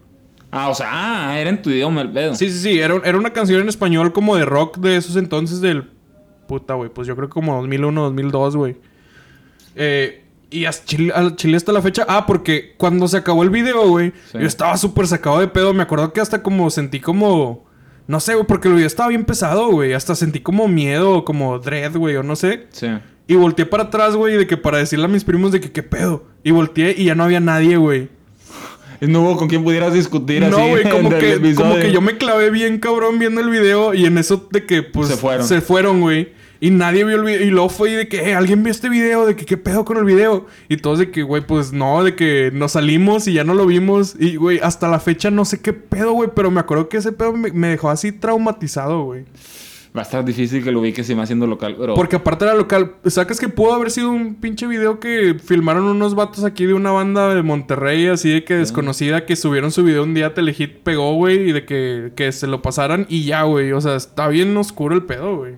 Ah, 0.50 0.68
o 0.68 0.74
sea, 0.74 0.88
ah, 1.30 1.38
era 1.40 1.48
en 1.50 1.62
tu 1.62 1.70
idioma 1.70 2.02
el 2.02 2.10
pedo. 2.12 2.34
Sí, 2.34 2.50
sí, 2.50 2.58
sí. 2.58 2.78
Era, 2.78 3.00
era 3.04 3.16
una 3.18 3.32
canción 3.32 3.60
en 3.60 3.68
español 3.68 4.12
como 4.12 4.36
de 4.36 4.44
rock 4.44 4.78
de 4.78 4.96
esos 4.96 5.16
entonces 5.16 5.60
del... 5.60 5.90
Puta, 6.46 6.74
güey. 6.74 6.90
Pues 6.90 7.08
yo 7.08 7.16
creo 7.16 7.28
que 7.28 7.32
como 7.34 7.54
2001, 7.56 8.02
2002, 8.02 8.56
güey. 8.56 8.76
Eh, 9.74 10.24
y 10.50 10.66
a 10.66 10.70
Chile, 10.72 11.12
a 11.16 11.34
Chile 11.36 11.56
hasta 11.56 11.72
la 11.72 11.80
fecha... 11.80 12.04
Ah, 12.08 12.26
porque 12.26 12.74
cuando 12.76 13.08
se 13.08 13.16
acabó 13.16 13.42
el 13.42 13.50
video, 13.50 13.88
güey... 13.88 14.12
Sí. 14.30 14.38
Yo 14.38 14.46
estaba 14.46 14.76
súper 14.76 15.06
sacado 15.06 15.40
de 15.40 15.48
pedo. 15.48 15.72
Me 15.72 15.82
acuerdo 15.82 16.12
que 16.12 16.20
hasta 16.20 16.42
como 16.42 16.68
sentí 16.70 17.00
como... 17.00 17.64
No 18.06 18.20
sé, 18.20 18.34
güey. 18.34 18.46
Porque 18.46 18.68
el 18.68 18.74
video 18.74 18.86
estaba 18.86 19.08
bien 19.08 19.24
pesado, 19.24 19.68
güey. 19.70 19.92
Hasta 19.92 20.14
sentí 20.14 20.40
como 20.40 20.68
miedo, 20.68 21.24
como 21.24 21.58
dread, 21.58 21.96
güey. 21.96 22.16
O 22.16 22.22
no 22.22 22.36
sé. 22.36 22.66
Sí. 22.70 22.88
Y 23.26 23.36
volteé 23.36 23.66
para 23.66 23.84
atrás, 23.84 24.16
güey. 24.16 24.36
De 24.36 24.46
que 24.46 24.56
para 24.56 24.78
decirle 24.78 25.04
a 25.04 25.08
mis 25.08 25.24
primos 25.24 25.52
de 25.52 25.60
que 25.60 25.70
qué 25.72 25.82
pedo. 25.82 26.24
Y 26.42 26.50
volteé 26.50 26.94
y 26.96 27.04
ya 27.04 27.14
no 27.14 27.24
había 27.24 27.40
nadie, 27.40 27.76
güey. 27.76 28.08
Y 29.00 29.06
No 29.06 29.22
hubo 29.22 29.36
con 29.36 29.48
quien 29.48 29.64
pudieras 29.64 29.92
discutir 29.94 30.44
así. 30.44 30.52
No, 30.52 30.68
güey, 30.68 30.82
como 30.90 31.10
que, 31.10 31.54
como 31.56 31.74
que 31.76 31.90
yo 31.90 32.00
me 32.00 32.16
clavé 32.18 32.50
bien 32.50 32.78
cabrón 32.78 33.18
viendo 33.18 33.40
el 33.40 33.50
video 33.50 33.94
y 33.94 34.06
en 34.06 34.16
eso 34.18 34.48
de 34.52 34.64
que 34.64 34.82
pues 34.84 35.08
Se 35.08 35.16
fueron. 35.16 35.46
se 35.46 35.60
fueron, 35.60 36.00
güey. 36.00 36.32
Y 36.62 36.70
nadie 36.70 37.04
vio 37.04 37.16
el 37.16 37.24
video. 37.24 37.44
Y 37.44 37.50
luego 37.50 37.68
fue 37.68 37.90
de 37.90 38.06
que, 38.06 38.18
eh, 38.18 38.36
alguien 38.36 38.62
vio 38.62 38.70
este 38.70 38.88
video, 38.88 39.26
de 39.26 39.34
que 39.34 39.44
qué 39.44 39.56
pedo 39.56 39.84
con 39.84 39.96
el 39.96 40.04
video. 40.04 40.46
Y 40.68 40.76
todos 40.76 41.00
de 41.00 41.10
que, 41.10 41.24
güey, 41.24 41.44
pues 41.44 41.72
no, 41.72 42.04
de 42.04 42.14
que 42.14 42.52
nos 42.54 42.72
salimos 42.72 43.26
y 43.26 43.32
ya 43.32 43.42
no 43.42 43.52
lo 43.54 43.66
vimos. 43.66 44.14
Y, 44.16 44.36
güey, 44.36 44.60
hasta 44.62 44.86
la 44.86 45.00
fecha 45.00 45.32
no 45.32 45.44
sé 45.44 45.60
qué 45.60 45.72
pedo, 45.72 46.12
güey. 46.12 46.30
Pero 46.32 46.52
me 46.52 46.60
acuerdo 46.60 46.88
que 46.88 46.98
ese 46.98 47.10
pedo 47.10 47.32
me, 47.32 47.50
me 47.50 47.66
dejó 47.66 47.90
así 47.90 48.12
traumatizado, 48.12 49.02
güey. 49.02 49.24
Va 49.94 50.02
a 50.02 50.04
estar 50.04 50.24
difícil 50.24 50.62
que 50.62 50.70
lo 50.70 50.78
ubiques 50.78 51.10
y 51.10 51.16
más 51.16 51.28
siendo 51.28 51.48
local, 51.48 51.74
pero... 51.76 51.94
Porque 51.94 52.16
aparte 52.16 52.44
era 52.44 52.54
local, 52.54 52.94
sacas 53.06 53.38
que 53.38 53.48
pudo 53.48 53.74
haber 53.74 53.90
sido 53.90 54.10
un 54.10 54.36
pinche 54.36 54.66
video 54.66 55.00
que 55.00 55.36
filmaron 55.44 55.84
unos 55.84 56.14
vatos 56.14 56.44
aquí 56.44 56.64
de 56.64 56.72
una 56.72 56.92
banda 56.92 57.34
de 57.34 57.42
Monterrey, 57.42 58.06
así 58.06 58.30
de 58.30 58.42
que 58.42 58.54
desconocida, 58.54 59.26
que 59.26 59.36
subieron 59.36 59.70
su 59.70 59.84
video 59.84 60.04
un 60.04 60.14
día, 60.14 60.32
Telehit 60.32 60.78
pegó, 60.82 61.14
güey, 61.16 61.50
y 61.50 61.52
de 61.52 61.66
que, 61.66 62.12
que 62.16 62.32
se 62.32 62.46
lo 62.46 62.62
pasaran 62.62 63.04
y 63.10 63.24
ya, 63.24 63.42
güey. 63.42 63.72
O 63.72 63.82
sea, 63.82 63.96
está 63.96 64.28
bien 64.28 64.56
oscuro 64.56 64.94
el 64.94 65.02
pedo, 65.02 65.36
güey. 65.36 65.56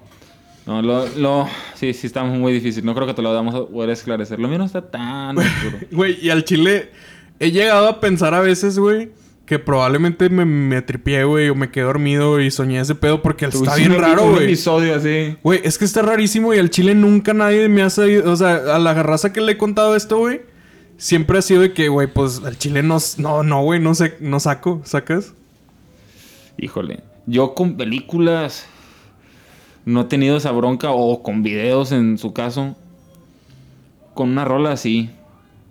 No, 0.66 0.80
lo, 0.80 1.06
lo... 1.16 1.48
Sí, 1.74 1.92
sí, 1.92 2.06
está 2.06 2.24
muy 2.24 2.52
difícil. 2.52 2.84
No 2.84 2.94
creo 2.94 3.06
que 3.06 3.14
te 3.14 3.22
lo 3.22 3.32
vamos 3.34 3.54
a 3.54 3.66
poder 3.66 3.90
esclarecer. 3.90 4.40
Lo 4.40 4.48
mío 4.48 4.58
no 4.58 4.64
está 4.64 4.82
tan 4.82 5.36
oscuro. 5.36 5.78
Güey, 5.92 6.18
y 6.20 6.30
al 6.30 6.44
chile 6.44 6.90
he 7.38 7.50
llegado 7.50 7.88
a 7.88 8.00
pensar 8.00 8.32
a 8.32 8.40
veces, 8.40 8.78
güey, 8.78 9.10
que 9.44 9.58
probablemente 9.58 10.30
me, 10.30 10.46
me 10.46 10.80
tripié, 10.80 11.24
güey, 11.24 11.50
o 11.50 11.54
me 11.54 11.70
quedé 11.70 11.84
dormido 11.84 12.40
y 12.40 12.50
soñé 12.50 12.80
ese 12.80 12.94
pedo 12.94 13.20
porque 13.20 13.44
está 13.44 13.76
bien 13.76 13.98
raro, 13.98 14.30
güey. 14.30 14.44
episodio 14.44 14.94
así. 14.94 15.36
Güey, 15.42 15.60
es 15.64 15.76
que 15.76 15.84
está 15.84 16.00
rarísimo 16.00 16.54
y 16.54 16.58
al 16.58 16.70
chile 16.70 16.94
nunca 16.94 17.34
nadie 17.34 17.68
me 17.68 17.82
ha 17.82 17.90
sabido. 17.90 18.32
O 18.32 18.36
sea, 18.36 18.74
a 18.74 18.78
la 18.78 18.94
raza 19.02 19.32
que 19.32 19.42
le 19.42 19.52
he 19.52 19.58
contado 19.58 19.94
esto, 19.96 20.16
güey, 20.16 20.42
siempre 20.96 21.38
ha 21.38 21.42
sido 21.42 21.60
de 21.60 21.74
que, 21.74 21.88
güey, 21.88 22.06
pues 22.06 22.40
al 22.42 22.56
chile 22.56 22.82
no, 22.82 22.96
no, 23.18 23.42
no, 23.42 23.62
güey, 23.62 23.80
no 23.80 23.94
sé, 23.94 24.16
no 24.20 24.40
saco, 24.40 24.80
¿sacas? 24.84 25.34
Híjole. 26.56 27.02
Yo 27.26 27.54
con 27.54 27.76
películas 27.76 28.66
no 29.84 30.02
he 30.02 30.04
tenido 30.04 30.36
esa 30.36 30.50
bronca 30.52 30.90
o 30.92 31.22
con 31.22 31.42
videos 31.42 31.92
en 31.92 32.18
su 32.18 32.32
caso. 32.32 32.74
Con 34.14 34.30
una 34.30 34.44
rola 34.44 34.72
así. 34.72 35.10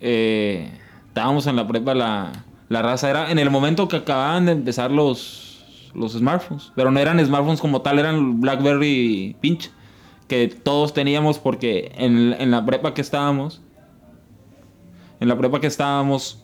Eh, 0.01 0.69
estábamos 1.07 1.47
en 1.47 1.55
la 1.55 1.67
prepa, 1.67 1.93
la, 1.93 2.31
la 2.69 2.81
raza 2.81 3.09
era 3.09 3.31
en 3.31 3.39
el 3.39 3.49
momento 3.49 3.87
que 3.87 3.97
acababan 3.97 4.45
de 4.45 4.51
empezar 4.51 4.91
los, 4.91 5.91
los 5.95 6.13
smartphones. 6.13 6.71
Pero 6.75 6.91
no 6.91 6.99
eran 6.99 7.23
smartphones 7.25 7.61
como 7.61 7.81
tal, 7.81 7.99
eran 7.99 8.41
BlackBerry 8.41 9.35
Pinch. 9.39 9.71
Que 10.27 10.47
todos 10.47 10.93
teníamos 10.93 11.39
porque 11.39 11.91
en, 11.95 12.33
en 12.33 12.51
la 12.51 12.65
prepa 12.65 12.93
que 12.93 13.01
estábamos. 13.01 13.61
En 15.19 15.27
la 15.27 15.37
prepa 15.37 15.59
que 15.59 15.67
estábamos. 15.67 16.42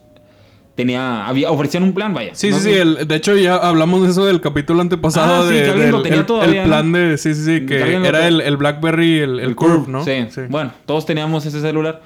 Tenía, 0.79 1.27
había, 1.27 1.51
ofrecían 1.51 1.83
un 1.83 1.91
plan, 1.93 2.13
vaya. 2.13 2.33
Sí, 2.35 2.51
No 2.51 2.57
sí, 2.57 2.63
sí. 2.63 2.71
el- 2.71 3.05
de 3.05 3.15
hecho, 3.15 3.35
ya 3.35 3.55
hablamos 3.57 4.01
de 4.03 4.11
eso 4.11 4.25
del 4.25 4.39
capítulo 4.39 4.79
antepasado. 4.79 5.43
Ah, 5.43 5.47
sí, 5.49 5.55
de, 5.55 5.63
que 5.63 5.69
alguien 5.71 5.91
lo 5.91 5.97
del- 5.97 6.03
tenía 6.03 6.19
el, 6.21 6.25
todavía, 6.25 6.61
el 6.61 6.67
plan 6.69 6.89
¿no? 6.93 6.97
de. 6.97 7.17
Sí, 7.17 7.35
sí, 7.35 7.43
sí. 7.43 7.65
Que 7.65 7.95
era 7.95 8.27
el, 8.29 8.39
el 8.39 8.55
Blackberry, 8.55 9.19
el, 9.19 9.39
el 9.41 9.55
Curve, 9.57 9.87
¿no? 9.89 10.05
Sí. 10.05 10.13
Bueno, 10.47 10.71
todos 10.85 11.05
teníamos 11.05 11.45
ese 11.45 11.59
celular. 11.59 12.01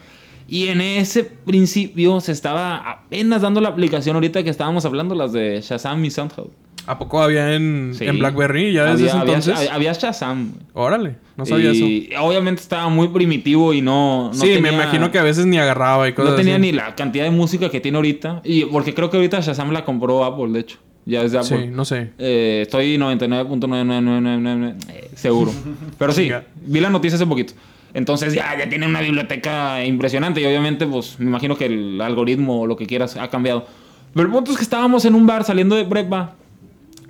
Y 0.47 0.69
en 0.69 0.81
ese 0.81 1.23
principio 1.23 2.19
se 2.19 2.31
estaba 2.31 2.77
apenas 2.77 3.43
dando 3.43 3.61
la 3.61 3.69
aplicación 3.69 4.15
ahorita 4.15 4.43
que 4.43 4.49
estábamos 4.49 4.83
hablando, 4.85 5.13
las 5.13 5.31
de 5.33 5.61
Shazam 5.61 6.03
y 6.03 6.09
SoundCloud. 6.09 6.47
¿A 6.85 6.99
poco 6.99 7.21
había 7.21 7.53
en, 7.55 7.93
Sí. 7.97 8.05
en 8.05 8.19
Blackberry 8.19 8.73
ya 8.73 8.83
desde 8.83 8.93
había, 8.93 9.05
ese 9.07 9.17
había- 9.17 9.33
entonces? 9.35 9.69
Había, 9.71 9.93
Shazam. 9.93 10.51
güey. 10.51 10.65
Órale, 10.73 11.15
no 11.37 11.45
sabía 11.45 11.71
eso. 11.71 11.85
y 11.85 12.09
obviamente 12.19 12.61
estaba 12.61 12.89
muy 12.89 13.07
primitivo 13.07 13.73
y 13.73 13.81
no... 13.81 14.27
no 14.27 14.33
sí, 14.33 14.47
me 14.47 14.53
tenía- 14.55 14.73
imagino 14.73 15.09
que 15.11 15.17
a 15.19 15.23
veces 15.23 15.45
ni 15.45 15.57
agarraba 15.57 16.09
y 16.09 16.13
cosas 16.13 16.31
No 16.31 16.37
tenía 16.37 16.55
así. 16.55 16.61
ni 16.61 16.71
la 16.73 16.93
cantidad 16.95 17.23
de 17.23 17.31
música 17.31 17.69
que 17.69 17.79
tiene 17.79 17.97
ahorita. 17.97 18.41
Y 18.43 18.65
porque 18.65 18.93
creo 18.93 19.09
que 19.09 19.17
ahorita 19.17 19.39
Shazam 19.39 19.71
la 19.71 19.85
compró 19.85 20.25
Apple, 20.25 20.49
de 20.51 20.59
hecho. 20.59 20.77
Ya 21.05 21.21
es 21.21 21.31
de 21.33 21.39
Apple. 21.39 21.63
Sí, 21.63 21.67
no 21.71 21.83
sé. 21.85 22.11
Eh, 22.17 22.59
estoy 22.63 22.97
99.9999 22.97 24.75
eh, 24.89 25.09
seguro. 25.15 25.51
Pero 25.97 26.11
sí, 26.13 26.29
vi 26.65 26.79
la 26.79 26.89
noticia 26.89 27.15
hace 27.15 27.25
poquito. 27.25 27.53
Entonces 27.93 28.33
ya, 28.33 28.57
ya 28.57 28.67
tiene 28.67 28.87
una 28.87 29.01
biblioteca 29.01 29.85
impresionante 29.85 30.41
y 30.41 30.45
obviamente 30.45 30.87
pues 30.87 31.19
me 31.19 31.27
imagino 31.27 31.55
que 31.57 31.65
el 31.65 32.01
algoritmo 32.01 32.61
o 32.61 32.67
lo 32.67 32.75
que 32.75 32.87
quieras 32.87 33.17
ha 33.17 33.29
cambiado. 33.29 33.67
Pero 34.13 34.25
el 34.27 34.31
punto 34.33 34.51
es 34.51 34.57
que 34.57 34.63
estábamos 34.63 35.05
en 35.05 35.13
un 35.15 35.25
bar 35.27 35.43
saliendo 35.43 35.75
de 35.75 35.85
prepa. 35.85 36.35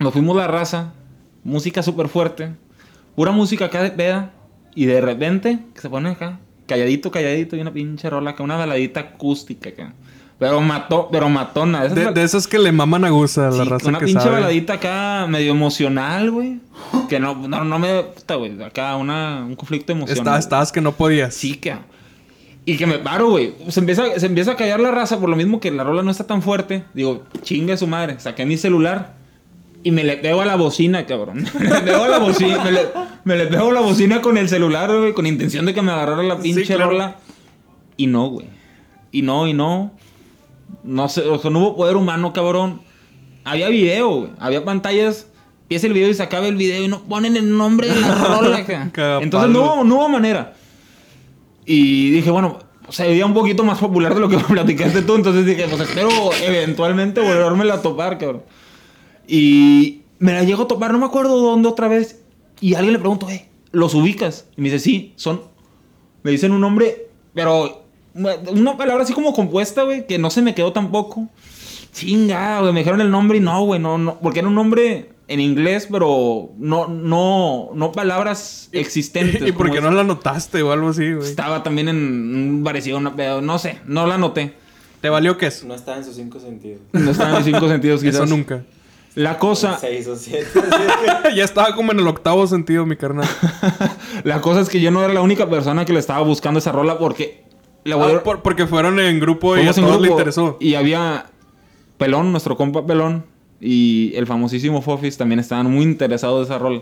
Nos 0.04 0.14
fuimos 0.14 0.36
la 0.36 0.48
raza. 0.48 0.94
Música 1.44 1.82
súper 1.84 2.08
fuerte. 2.08 2.52
Pura 3.16 3.32
música 3.32 3.66
acá 3.66 3.82
de 3.82 3.92
peda. 3.92 4.32
Y 4.76 4.86
de 4.86 5.02
repente 5.02 5.60
que 5.74 5.82
se 5.82 5.90
pone 5.90 6.10
acá. 6.10 6.40
Calladito, 6.68 7.12
calladito 7.12 7.56
y 7.56 7.62
una 7.62 7.72
pinche 7.74 8.10
rola 8.10 8.32
acá. 8.32 8.44
Una 8.44 8.58
baladita 8.58 9.00
acústica 9.02 9.70
acá. 9.70 9.94
Pero 10.40 10.60
mató, 10.62 11.10
pero 11.12 11.30
matona. 11.30 11.86
Esas 11.86 11.96
De, 11.96 12.12
de 12.12 12.24
esas 12.24 12.48
que 12.48 12.58
le 12.60 12.72
maman 12.72 13.06
a 13.06 13.10
gusta 13.10 13.48
a 13.48 13.52
la 13.52 13.64
Sí, 13.64 13.70
raza 13.70 13.90
una 13.90 14.00
que 14.00 14.06
pinche 14.06 14.22
sabe. 14.24 14.36
baladita 14.36 14.74
acá 14.74 15.26
medio 15.30 15.52
emocional, 15.52 16.32
güey. 16.32 16.60
Que 17.08 17.20
no, 17.20 17.36
no, 17.48 17.64
no 17.64 17.80
me... 17.80 18.02
Puta, 18.04 18.36
güey. 18.36 18.62
Acá 18.64 18.96
una, 18.98 19.44
un 19.46 19.56
conflicto 19.56 19.92
emocional. 19.92 20.18
Está- 20.20 20.40
estabas 20.40 20.72
que 20.72 20.82
no 20.82 20.92
podías. 20.94 21.34
Sí, 21.34 21.56
que... 21.56 21.76
Y 22.66 22.78
que 22.78 22.88
me 22.88 22.98
paro, 22.98 23.30
güey. 23.30 23.54
Se 23.70 23.80
empieza, 23.82 24.04
se 24.20 24.26
empieza 24.26 24.54
a 24.54 24.56
callar 24.56 24.80
la 24.80 24.92
raza 24.92 25.20
por 25.20 25.30
lo 25.30 25.36
mismo 25.36 25.60
que 25.60 25.70
la 25.70 25.84
rola 25.84 26.02
no 26.02 26.10
está 26.12 26.26
tan 26.26 26.42
fuerte. 26.42 26.84
Digo, 26.94 27.24
chingue 27.42 27.76
su 27.78 27.88
madre. 27.88 28.20
Saqué 28.20 28.46
mi 28.46 28.58
celular 28.58 29.16
y 29.84 29.92
me 29.92 30.04
le 30.04 30.18
pego 30.18 30.42
a 30.42 30.46
la 30.46 30.56
bocina, 30.56 31.06
cabrón. 31.06 31.46
me 31.60 31.70
le 31.70 31.82
pego 31.82 32.04
a 32.04 32.08
la 32.08 32.20
bocina. 32.20 32.64
Me 32.64 32.72
le, 32.72 32.82
me 33.26 33.36
le 33.38 33.48
pego 33.48 33.70
a 33.70 33.74
la 33.74 33.82
bocina 33.82 34.22
con 34.22 34.38
el 34.38 34.48
celular, 34.50 34.90
güey. 34.96 35.14
Con 35.14 35.26
intención 35.28 35.66
de 35.66 35.74
que 35.74 35.82
me 35.82 35.92
agarrara 35.92 36.24
la 36.24 36.38
pinche 36.40 36.64
claro. 36.66 36.92
rola. 36.92 37.18
Y 37.98 38.08
no, 38.08 38.28
güey. 38.28 38.48
Y 39.12 39.22
no, 39.22 39.48
y 39.48 39.54
no. 39.54 39.92
No 40.84 41.08
sé, 41.10 41.22
o 41.22 41.38
sea, 41.40 41.52
no 41.52 41.60
hubo 41.60 41.76
poder 41.76 41.96
humano, 41.98 42.34
cabrón. 42.34 42.82
Había 43.44 43.70
video, 43.70 44.10
güey. 44.10 44.32
Había 44.40 44.64
pantallas. 44.66 45.28
Empieza 45.64 45.88
el 45.88 45.94
video 45.94 46.10
y 46.10 46.14
se 46.14 46.24
acaba 46.24 46.48
el 46.48 46.56
video 46.56 46.84
y 46.84 46.88
no 46.88 47.02
ponen 47.04 47.36
el 47.38 47.58
nombre 47.58 47.88
de 47.90 48.00
la 48.00 48.16
rola. 48.40 48.60
Entonces 49.22 49.50
no, 49.50 49.76
hubo- 49.76 49.84
no 49.84 49.96
hubo 49.96 50.10
manera. 50.10 50.54
Y 51.66 52.12
dije, 52.12 52.30
bueno, 52.32 52.60
se 52.90 53.08
veía 53.08 53.26
un 53.26 53.34
poquito 53.34 53.64
más 53.64 53.80
popular 53.80 54.14
de 54.14 54.20
lo 54.22 54.30
que 54.30 54.38
platicaste 54.50 55.02
tú. 55.04 55.16
Entonces 55.16 55.46
dije, 55.46 55.66
pues 55.70 55.82
espero 55.82 56.10
eventualmente 56.44 57.22
volvérmela 57.22 57.76
a 57.76 57.82
topar, 57.82 58.18
cabrón. 58.18 58.44
Y 59.28 60.02
me 60.20 60.34
la 60.34 60.44
llego 60.44 60.64
a 60.64 60.68
topar, 60.68 60.92
no 60.92 61.00
me 61.00 61.06
acuerdo 61.06 61.40
dónde 61.42 61.70
otra 61.70 61.88
vez. 61.88 62.22
Y 62.62 62.76
alguien 62.76 62.94
le 62.94 63.00
pregunto, 63.00 63.30
eh, 63.30 63.50
¿los 63.72 63.94
ubicas? 63.94 64.46
Y 64.58 64.62
me 64.62 64.70
dice, 64.70 64.80
sí, 64.80 65.14
son. 65.16 65.42
Me 66.24 66.32
dicen 66.32 66.52
un 66.52 66.62
nombre, 66.62 67.10
pero 67.34 67.84
una 68.14 68.78
palabra 68.78 69.04
así 69.04 69.14
como 69.14 69.34
compuesta, 69.34 69.84
güey, 69.84 70.08
que 70.08 70.18
no 70.18 70.30
se 70.30 70.42
me 70.42 70.56
quedó 70.56 70.72
tampoco. 70.72 71.28
Chinga, 71.92 72.62
güey, 72.62 72.74
me 72.74 72.80
dijeron 72.80 73.02
el 73.02 73.12
nombre 73.12 73.38
y 73.38 73.42
no, 73.42 73.64
güey, 73.66 73.80
no, 73.80 73.98
no, 73.98 74.20
porque 74.20 74.40
era 74.40 74.48
un 74.48 74.56
nombre 74.56 75.12
en 75.28 75.40
inglés, 75.40 75.88
pero 75.92 76.52
no, 76.58 76.88
no, 76.88 77.70
no 77.74 77.92
palabras 77.92 78.70
existentes. 78.72 79.42
¿Y 79.48 79.52
por 79.52 79.72
qué 79.72 79.82
no 79.82 79.92
la 79.92 80.04
notaste 80.04 80.62
o 80.62 80.72
algo 80.72 80.90
así, 80.90 81.14
güey? 81.14 81.28
Estaba 81.28 81.64
también 81.64 81.90
en 81.90 81.98
un 81.98 82.64
parecido, 82.64 82.98
una, 82.98 83.12
no 83.42 83.60
sé, 83.60 83.80
no 83.86 84.08
la 84.08 84.18
noté. 84.18 84.54
¿Te 85.02 85.10
valió 85.10 85.38
qué 85.38 85.48
es? 85.48 85.64
No 85.66 85.76
está 85.76 85.98
en 85.98 86.06
sus 86.06 86.16
cinco 86.16 86.40
sentidos. 86.40 86.82
No 86.94 87.12
estaba 87.12 87.32
en 87.32 87.36
mis 87.38 87.46
cinco 87.46 87.68
sentidos 87.68 88.02
quizás. 88.04 88.16
Eso 88.16 88.26
nunca. 88.26 88.64
La 89.16 89.38
cosa, 89.38 89.78
Seis 89.80 90.08
o 90.08 90.16
siete. 90.16 90.48
ya 91.36 91.44
estaba 91.44 91.76
como 91.76 91.92
en 91.92 92.00
el 92.00 92.08
octavo 92.08 92.48
sentido, 92.48 92.86
mi 92.86 92.96
carnal. 92.96 93.28
la 94.24 94.42
cosa 94.42 94.62
es 94.62 94.70
que 94.70 94.82
yo 94.82 94.90
no 94.90 95.04
era 95.04 95.14
la 95.14 95.22
única 95.22 95.48
persona 95.50 95.86
que 95.86 95.94
le 95.94 96.00
estaba 96.00 96.24
buscando 96.24 96.58
esa 96.60 96.72
rola 96.72 96.98
porque 96.98 97.44
la 97.84 97.96
voy 97.96 98.12
a- 98.12 98.16
Ah, 98.18 98.24
por- 98.24 98.42
porque 98.42 98.66
fueron 98.66 99.00
en 99.00 99.20
grupo 99.20 99.56
y 99.56 99.62
a 99.62 99.70
en 99.70 99.76
todos 99.76 100.02
le 100.02 100.10
interesó. 100.10 100.58
Y 100.60 100.74
había 100.76 101.28
Pelón, 101.98 102.32
nuestro 102.32 102.58
compa 102.58 102.86
Pelón, 102.88 103.26
y 103.62 104.14
el 104.16 104.26
famosísimo 104.26 104.82
Fofis 104.82 105.16
también 105.18 105.40
estaban 105.40 105.70
muy 105.70 105.84
interesados 105.84 106.40
de 106.48 106.54
esa 106.56 106.58
rola. 106.62 106.82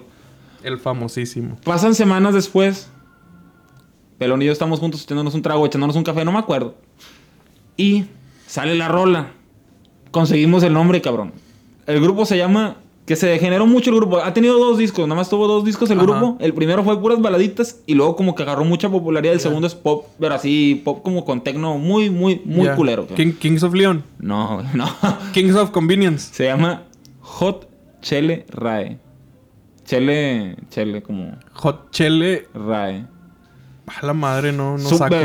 El 0.64 0.80
famosísimo. 0.80 1.58
Pasan 1.66 1.96
semanas 1.96 2.34
después. 2.34 2.88
Pelón 4.18 4.42
y 4.42 4.46
yo 4.46 4.52
estamos 4.52 4.80
juntos 4.80 5.04
echándonos 5.04 5.34
un 5.36 5.42
trago, 5.42 5.66
echándonos 5.66 5.96
un 5.98 6.04
café, 6.04 6.24
no 6.24 6.32
me 6.32 6.40
acuerdo. 6.40 6.76
Y 7.76 8.06
sale 8.48 8.76
la 8.76 8.88
rola. 8.88 9.32
Conseguimos 10.12 10.64
el 10.64 10.74
nombre, 10.74 11.02
cabrón. 11.02 11.34
El 11.88 12.02
grupo 12.02 12.26
se 12.26 12.38
llama. 12.38 12.78
Que 13.06 13.16
se 13.16 13.28
degeneró 13.28 13.66
mucho 13.66 13.90
el 13.90 13.96
grupo. 13.98 14.20
Ha 14.20 14.32
tenido 14.34 14.58
dos 14.60 14.78
discos, 14.78 15.06
nada 15.08 15.16
más 15.20 15.28
tuvo 15.30 15.48
dos 15.48 15.66
discos 15.66 15.90
el 15.90 15.98
Ajá. 16.00 16.06
grupo. 16.06 16.38
El 16.40 16.54
primero 16.54 16.84
fue 16.84 17.02
puras 17.02 17.20
baladitas 17.20 17.82
y 17.88 17.96
luego 17.96 18.16
como 18.16 18.36
que 18.36 18.44
agarró 18.44 18.64
mucha 18.64 18.90
popularidad. 18.90 19.34
El 19.34 19.40
segundo 19.42 19.66
es 19.68 19.74
pop, 19.76 20.06
pero 20.20 20.36
así, 20.36 20.82
pop 20.86 21.02
como 21.04 21.26
con 21.26 21.42
tecno 21.42 21.78
muy, 21.80 22.10
muy, 22.12 22.42
muy 22.46 22.70
culero. 22.70 23.08
King- 23.08 23.34
Kings 23.34 23.64
of 23.64 23.74
Leon. 23.74 24.04
No, 24.20 24.62
no. 24.76 24.86
Kings 25.34 25.56
of 25.56 25.72
Convenience. 25.72 26.32
Se 26.34 26.46
llama 26.46 26.84
Hot 27.22 27.68
Chele 28.02 28.46
Rae. 28.50 28.98
Chele, 29.84 30.56
chele 30.70 31.02
como 31.02 31.36
Hot 31.54 31.90
Chele. 31.92 32.48
Rae. 32.54 33.06
A 33.88 34.06
la 34.06 34.14
madre, 34.14 34.52
no, 34.54 34.78
no 34.78 34.90
saco. 34.90 35.16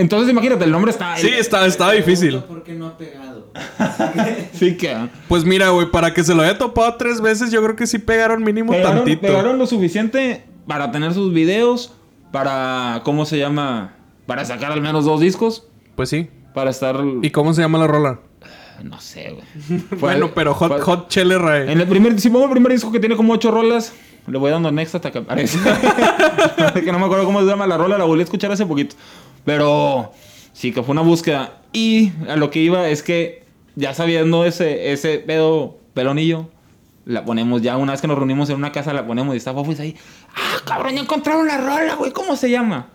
Entonces 0.00 0.30
imagínate, 0.30 0.64
el 0.64 0.70
nombre 0.70 0.90
está... 0.90 1.16
Sí, 1.16 1.28
está, 1.28 1.66
está 1.66 1.90
difícil. 1.92 2.38
¿Por 2.40 2.62
qué 2.62 2.72
no 2.74 2.86
ha 2.88 2.96
pegado? 2.96 3.50
Sí 4.54 4.76
que... 4.76 4.96
Pues 5.28 5.44
mira, 5.44 5.70
güey, 5.70 5.90
para 5.90 6.12
que 6.14 6.22
se 6.24 6.34
lo 6.34 6.42
haya 6.42 6.56
topado 6.58 6.94
tres 6.96 7.20
veces, 7.20 7.50
yo 7.50 7.62
creo 7.62 7.76
que 7.76 7.86
sí 7.86 7.98
pegaron 7.98 8.42
mínimo 8.42 8.72
Pegaron, 8.72 8.98
tantito. 8.98 9.20
pegaron 9.22 9.58
lo 9.58 9.66
suficiente 9.66 10.44
para 10.66 10.90
tener 10.92 11.12
sus 11.14 11.32
videos, 11.32 11.92
para... 12.32 13.00
¿Cómo 13.04 13.24
se 13.26 13.38
llama? 13.38 13.94
Para 14.26 14.44
sacar 14.44 14.72
al 14.72 14.80
menos 14.80 15.04
dos 15.04 15.20
discos, 15.20 15.64
Pues 15.96 16.08
sí. 16.08 16.28
para 16.54 16.70
estar... 16.70 16.96
¿Y 17.22 17.30
cómo 17.30 17.52
se 17.54 17.62
llama 17.62 17.78
la 17.78 17.86
rola? 17.86 18.20
No 18.82 19.00
sé, 19.00 19.32
güey. 19.34 19.82
Bueno, 20.00 20.30
pero 20.34 20.54
Hot, 20.54 20.68
fue- 20.72 20.80
hot 20.80 21.08
Chele 21.08 21.36
Rae. 21.38 21.70
En 21.70 21.80
el 21.80 21.86
primer, 21.88 22.18
si 22.20 22.30
pongo 22.30 22.46
el 22.46 22.50
primer 22.52 22.72
disco 22.72 22.90
que 22.92 23.00
tiene 23.00 23.16
como 23.16 23.32
ocho 23.34 23.50
rolas, 23.50 23.92
le 24.26 24.38
voy 24.38 24.50
dando 24.50 24.70
next 24.70 24.94
hasta 24.94 25.10
que 25.10 25.18
aparece. 25.18 25.58
que 26.84 26.92
no 26.92 26.98
me 26.98 27.04
acuerdo 27.06 27.24
cómo 27.24 27.40
se 27.40 27.46
llama 27.46 27.66
la 27.66 27.76
rola, 27.76 27.98
la 27.98 28.04
volví 28.04 28.20
a 28.20 28.24
escuchar 28.24 28.52
hace 28.52 28.64
poquito. 28.66 28.94
Pero 29.44 30.12
sí 30.52 30.72
que 30.72 30.82
fue 30.82 30.92
una 30.92 31.02
búsqueda. 31.02 31.60
Y 31.72 32.12
a 32.28 32.36
lo 32.36 32.50
que 32.50 32.60
iba 32.60 32.88
es 32.88 33.02
que 33.02 33.44
ya 33.76 33.94
sabiendo 33.94 34.44
ese, 34.44 34.92
ese 34.92 35.18
pedo 35.18 35.78
pelonillo, 35.94 36.48
La 37.06 37.24
ponemos 37.24 37.62
ya, 37.62 37.76
una 37.76 37.92
vez 37.92 38.00
que 38.00 38.06
nos 38.06 38.18
reunimos 38.18 38.50
en 38.50 38.56
una 38.56 38.72
casa, 38.72 38.92
la 38.92 39.06
ponemos 39.06 39.34
y 39.34 39.38
está 39.38 39.52
Fofis 39.54 39.80
ahí. 39.80 39.96
¡Ah, 40.36 40.58
cabrón, 40.64 40.94
ya 40.94 41.00
encontraron 41.00 41.46
la 41.46 41.56
rola, 41.56 41.94
güey! 41.94 42.12
¿Cómo 42.12 42.36
se 42.36 42.50
llama? 42.50 42.88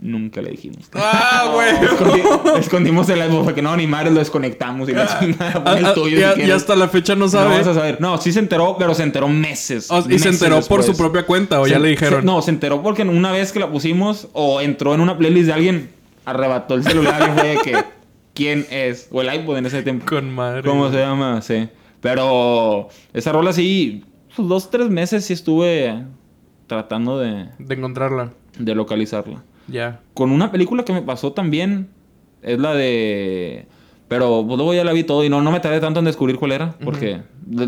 Nunca 0.00 0.40
le 0.40 0.50
dijimos. 0.52 0.88
¡Ah, 0.94 1.50
güey! 1.52 1.70
Escondi- 1.74 2.58
escondimos 2.58 3.08
el 3.08 3.20
iPhone 3.20 3.44
porque 3.44 3.62
no, 3.62 3.76
ni 3.76 3.86
madre, 3.86 4.10
lo 4.12 4.20
desconectamos 4.20 4.88
y 4.88 4.92
la 4.92 5.18
chingada, 5.18 5.64
pon 5.64 5.78
el 5.78 5.84
Ah, 5.86 5.94
ah, 5.96 6.34
si 6.36 6.50
hasta 6.50 6.76
la 6.76 6.88
fecha 6.88 7.14
no 7.14 7.24
No 7.24 7.28
sabe. 7.28 7.58
vas 7.58 7.66
a 7.66 7.74
saber. 7.74 8.00
No, 8.00 8.16
sí 8.18 8.32
se 8.32 8.38
enteró, 8.38 8.76
pero 8.78 8.94
se 8.94 9.02
enteró 9.02 9.26
meses. 9.28 9.90
O- 9.90 10.04
y 10.08 10.18
se 10.20 10.28
enteró 10.28 10.60
por 10.62 10.82
su 10.84 10.96
propia 10.96 11.24
cuenta, 11.26 11.60
o 11.60 11.64
Se- 11.64 11.72
ya 11.72 11.78
le 11.80 11.88
dijeron. 11.88 12.20
se- 12.20 12.26
no, 12.26 12.40
se 12.42 12.50
enteró 12.50 12.82
porque 12.82 13.02
una 13.02 13.32
vez 13.32 13.50
que 13.52 13.58
la 13.58 13.70
pusimos 13.70 14.28
o 14.34 14.60
entró 14.60 14.94
en 14.94 15.00
una 15.00 15.18
playlist 15.18 15.46
de 15.48 15.52
alguien, 15.52 15.90
arrebató 16.24 16.74
el 16.74 16.84
celular 16.84 17.30
y 17.34 17.38
fue 17.40 17.48
de 17.48 17.56
que, 17.58 17.84
¿quién 18.34 18.66
es? 18.70 19.08
O 19.10 19.20
el 19.20 19.34
iPod 19.34 19.56
en 19.56 19.66
ese 19.66 19.82
tiempo. 19.82 20.06
Con 20.06 20.32
madre. 20.32 20.62
¿Cómo 20.62 20.82
güey. 20.82 20.92
se 20.92 20.98
llama? 21.00 21.42
Sí. 21.42 21.68
Pero 22.00 22.88
esa 23.12 23.32
rola 23.32 23.52
sí, 23.52 24.04
pues, 24.36 24.46
dos, 24.48 24.70
tres 24.70 24.88
meses 24.90 25.24
sí 25.24 25.32
estuve 25.32 26.04
tratando 26.68 27.18
de, 27.18 27.48
De 27.58 27.74
encontrarla. 27.74 28.30
de 28.58 28.74
localizarla. 28.76 29.42
Ya. 29.68 30.00
Con 30.14 30.32
una 30.32 30.50
película 30.50 30.84
que 30.84 30.92
me 30.92 31.02
pasó 31.02 31.32
también, 31.32 31.88
es 32.42 32.58
la 32.58 32.74
de... 32.74 33.66
Pero 34.08 34.42
pues, 34.46 34.56
luego 34.56 34.72
ya 34.72 34.84
la 34.84 34.92
vi 34.92 35.04
todo 35.04 35.22
y 35.24 35.28
no, 35.28 35.42
no 35.42 35.52
me 35.52 35.60
tardé 35.60 35.80
tanto 35.80 35.98
en 35.98 36.06
descubrir 36.06 36.36
cuál 36.36 36.52
era, 36.52 36.74
porque 36.82 37.20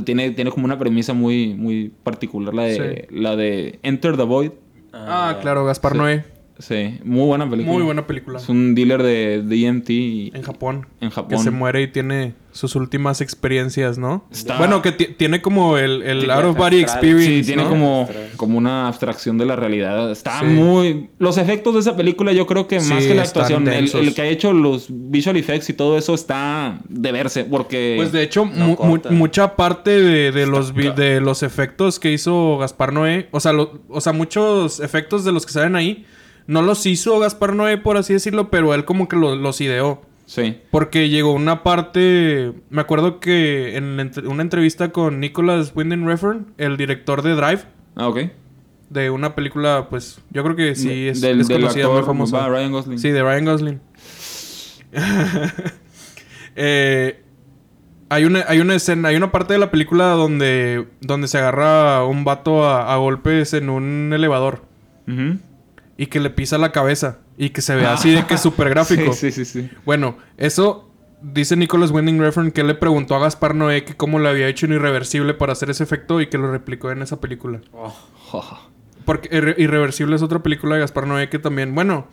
tiene, 0.04 0.30
tiene 0.30 0.50
como 0.50 0.64
una 0.64 0.78
premisa 0.78 1.12
muy, 1.12 1.52
muy 1.52 1.92
particular, 2.02 2.54
la 2.54 2.62
de, 2.64 3.08
la 3.10 3.36
de 3.36 3.78
Enter 3.82 4.16
the 4.16 4.22
Void. 4.22 4.52
Ah, 4.94 5.38
claro, 5.42 5.66
Gaspar 5.66 5.92
Sí. 5.92 5.98
Noé. 5.98 6.24
Sí, 6.60 6.98
muy 7.04 7.26
buena 7.26 7.48
película. 7.48 7.72
Muy 7.74 7.82
buena 7.82 8.06
película. 8.06 8.38
Es 8.38 8.48
un 8.48 8.74
dealer 8.74 9.02
de 9.02 9.42
DMT 9.42 9.90
y- 9.90 10.30
En 10.34 10.42
Japón. 10.42 10.86
en 11.00 11.08
Que 11.08 11.14
Japón. 11.14 11.42
se 11.42 11.50
muere 11.50 11.82
y 11.82 11.88
tiene 11.88 12.34
sus 12.52 12.74
últimas 12.74 13.20
experiencias, 13.20 13.96
¿no? 13.96 14.24
Está- 14.32 14.58
Bueno, 14.58 14.82
que 14.82 14.90
ti- 14.92 15.06
tiene 15.16 15.40
como 15.40 15.78
el, 15.78 16.02
el 16.02 16.18
Tiene 16.18 16.32
out 16.34 16.44
of 16.46 16.56
body 16.56 16.82
astral. 16.82 17.04
experience. 17.04 17.40
Sí, 17.42 17.46
tiene 17.46 17.62
¿no? 17.62 17.68
como, 17.70 18.08
como 18.36 18.58
una 18.58 18.88
abstracción 18.88 19.38
de 19.38 19.46
la 19.46 19.54
realidad. 19.56 20.10
Está 20.10 20.40
Sí. 20.40 20.46
muy... 20.46 21.10
Los 21.18 21.38
efectos 21.38 21.74
de 21.74 21.80
esa 21.80 21.96
película 21.96 22.32
yo 22.32 22.46
creo 22.46 22.66
que 22.66 22.80
Sí, 22.80 22.92
más 22.92 23.04
que 23.06 23.14
la 23.14 23.22
actuación, 23.22 23.66
el, 23.68 24.14
que 24.14 24.22
ha 24.22 24.26
hecho 24.26 24.52
los 24.52 24.86
visual 24.90 25.36
effects 25.36 25.70
y 25.70 25.74
todo 25.74 25.96
eso 25.96 26.12
está 26.12 26.80
de 26.88 27.12
verse, 27.12 27.44
porque... 27.44 27.94
Pues 27.96 28.10
de 28.12 28.22
hecho, 28.24 28.44
No 28.44 28.50
mu- 28.52 28.66
mu- 28.70 28.76
corta. 28.76 29.10
mucha 29.10 29.54
parte 29.56 29.90
de, 30.00 30.32
de 30.32 30.46
los 30.46 30.74
de 30.74 31.20
los 31.20 31.42
efectos 31.44 32.00
que 32.00 32.12
hizo 32.12 32.58
Gaspar 32.58 32.92
Noé, 32.92 33.28
o 33.30 33.38
sea, 33.40 33.52
lo- 33.52 33.80
o 33.88 34.00
sea, 34.00 34.12
muchos 34.12 34.80
efectos 34.80 35.24
de 35.24 35.30
los 35.32 35.46
que 35.46 35.52
salen 35.52 35.76
ahí, 35.76 36.04
no 36.46 36.62
los 36.62 36.84
hizo 36.86 37.18
Gaspar 37.18 37.54
Noé, 37.54 37.78
por 37.78 37.96
así 37.96 38.12
decirlo, 38.12 38.50
pero 38.50 38.74
él 38.74 38.84
como 38.84 39.08
que 39.08 39.16
lo- 39.16 39.36
los 39.36 39.60
ideó. 39.60 40.02
Sí. 40.26 40.58
Porque 40.70 41.08
llegó 41.08 41.32
una 41.32 41.62
parte. 41.64 42.52
Me 42.70 42.80
acuerdo 42.80 43.18
que 43.18 43.76
en 43.76 43.98
entre- 43.98 44.28
una 44.28 44.42
entrevista 44.42 44.90
con 44.92 45.18
Nicholas 45.20 45.72
Winding 45.74 46.06
Refn, 46.06 46.46
el 46.56 46.76
director 46.76 47.22
de 47.22 47.34
Drive, 47.34 47.62
Ah, 47.96 48.06
ok. 48.08 48.18
de 48.90 49.10
una 49.10 49.34
película, 49.34 49.88
pues 49.90 50.20
yo 50.30 50.44
creo 50.44 50.54
que 50.54 50.74
sí 50.76 50.88
De- 50.88 51.08
es, 51.10 51.20
del, 51.20 51.40
es 51.40 51.48
del 51.48 51.60
conocida, 51.60 51.84
actor, 51.84 51.98
muy 51.98 52.06
famosa. 52.06 52.48
Ryan 52.48 52.70
Gosling. 52.72 52.98
Sí, 52.98 53.10
de 53.10 53.22
Ryan 53.22 53.44
Gosling. 53.44 53.80
Eh, 56.56 57.22
hay 58.08 58.24
una, 58.24 58.44
hay 58.48 58.58
una 58.58 58.74
escena, 58.74 59.08
hay 59.08 59.16
una 59.16 59.30
parte 59.30 59.52
de 59.52 59.60
la 59.60 59.70
película 59.70 60.08
donde, 60.08 60.88
donde 61.00 61.28
se 61.28 61.38
agarra 61.38 62.04
un 62.04 62.24
vato 62.24 62.64
a, 62.64 62.92
a 62.92 62.96
golpes 62.96 63.54
en 63.54 63.70
un 63.70 64.10
elevador. 64.12 64.62
Y 66.02 66.06
que 66.06 66.18
le 66.18 66.30
pisa 66.30 66.56
la 66.56 66.72
cabeza 66.72 67.18
y 67.36 67.50
que 67.50 67.60
se 67.60 67.74
ve 67.76 67.84
así 67.86 68.10
de 68.10 68.24
que 68.26 68.34
es 68.34 68.40
súper 68.40 68.70
gráfico. 68.70 69.12
Sí, 69.12 69.30
sí, 69.30 69.44
sí. 69.44 69.60
sí. 69.62 69.70
Bueno, 69.84 70.16
eso 70.38 70.88
dice 71.20 71.56
Nicholas 71.56 71.90
Winding 71.90 72.18
Refn 72.18 72.52
que 72.52 72.62
él 72.62 72.68
le 72.68 72.74
preguntó 72.74 73.14
a 73.14 73.18
Gaspar 73.18 73.54
Noé 73.54 73.84
que 73.84 73.94
cómo 73.94 74.18
le 74.18 74.30
había 74.30 74.48
hecho 74.48 74.64
en 74.64 74.72
irreversible 74.72 75.34
para 75.34 75.52
hacer 75.52 75.68
ese 75.68 75.82
efecto 75.84 76.22
y 76.22 76.28
que 76.28 76.38
lo 76.38 76.50
replicó 76.50 76.90
en 76.90 77.02
esa 77.02 77.20
película. 77.20 77.60
Oh, 77.74 77.94
Porque 79.04 79.28
Irre- 79.30 79.56
Irreversible 79.58 80.16
es 80.16 80.22
otra 80.22 80.42
película 80.42 80.76
de 80.76 80.80
Gaspar 80.80 81.06
Noé 81.06 81.28
que 81.28 81.38
también, 81.38 81.74
bueno, 81.74 82.06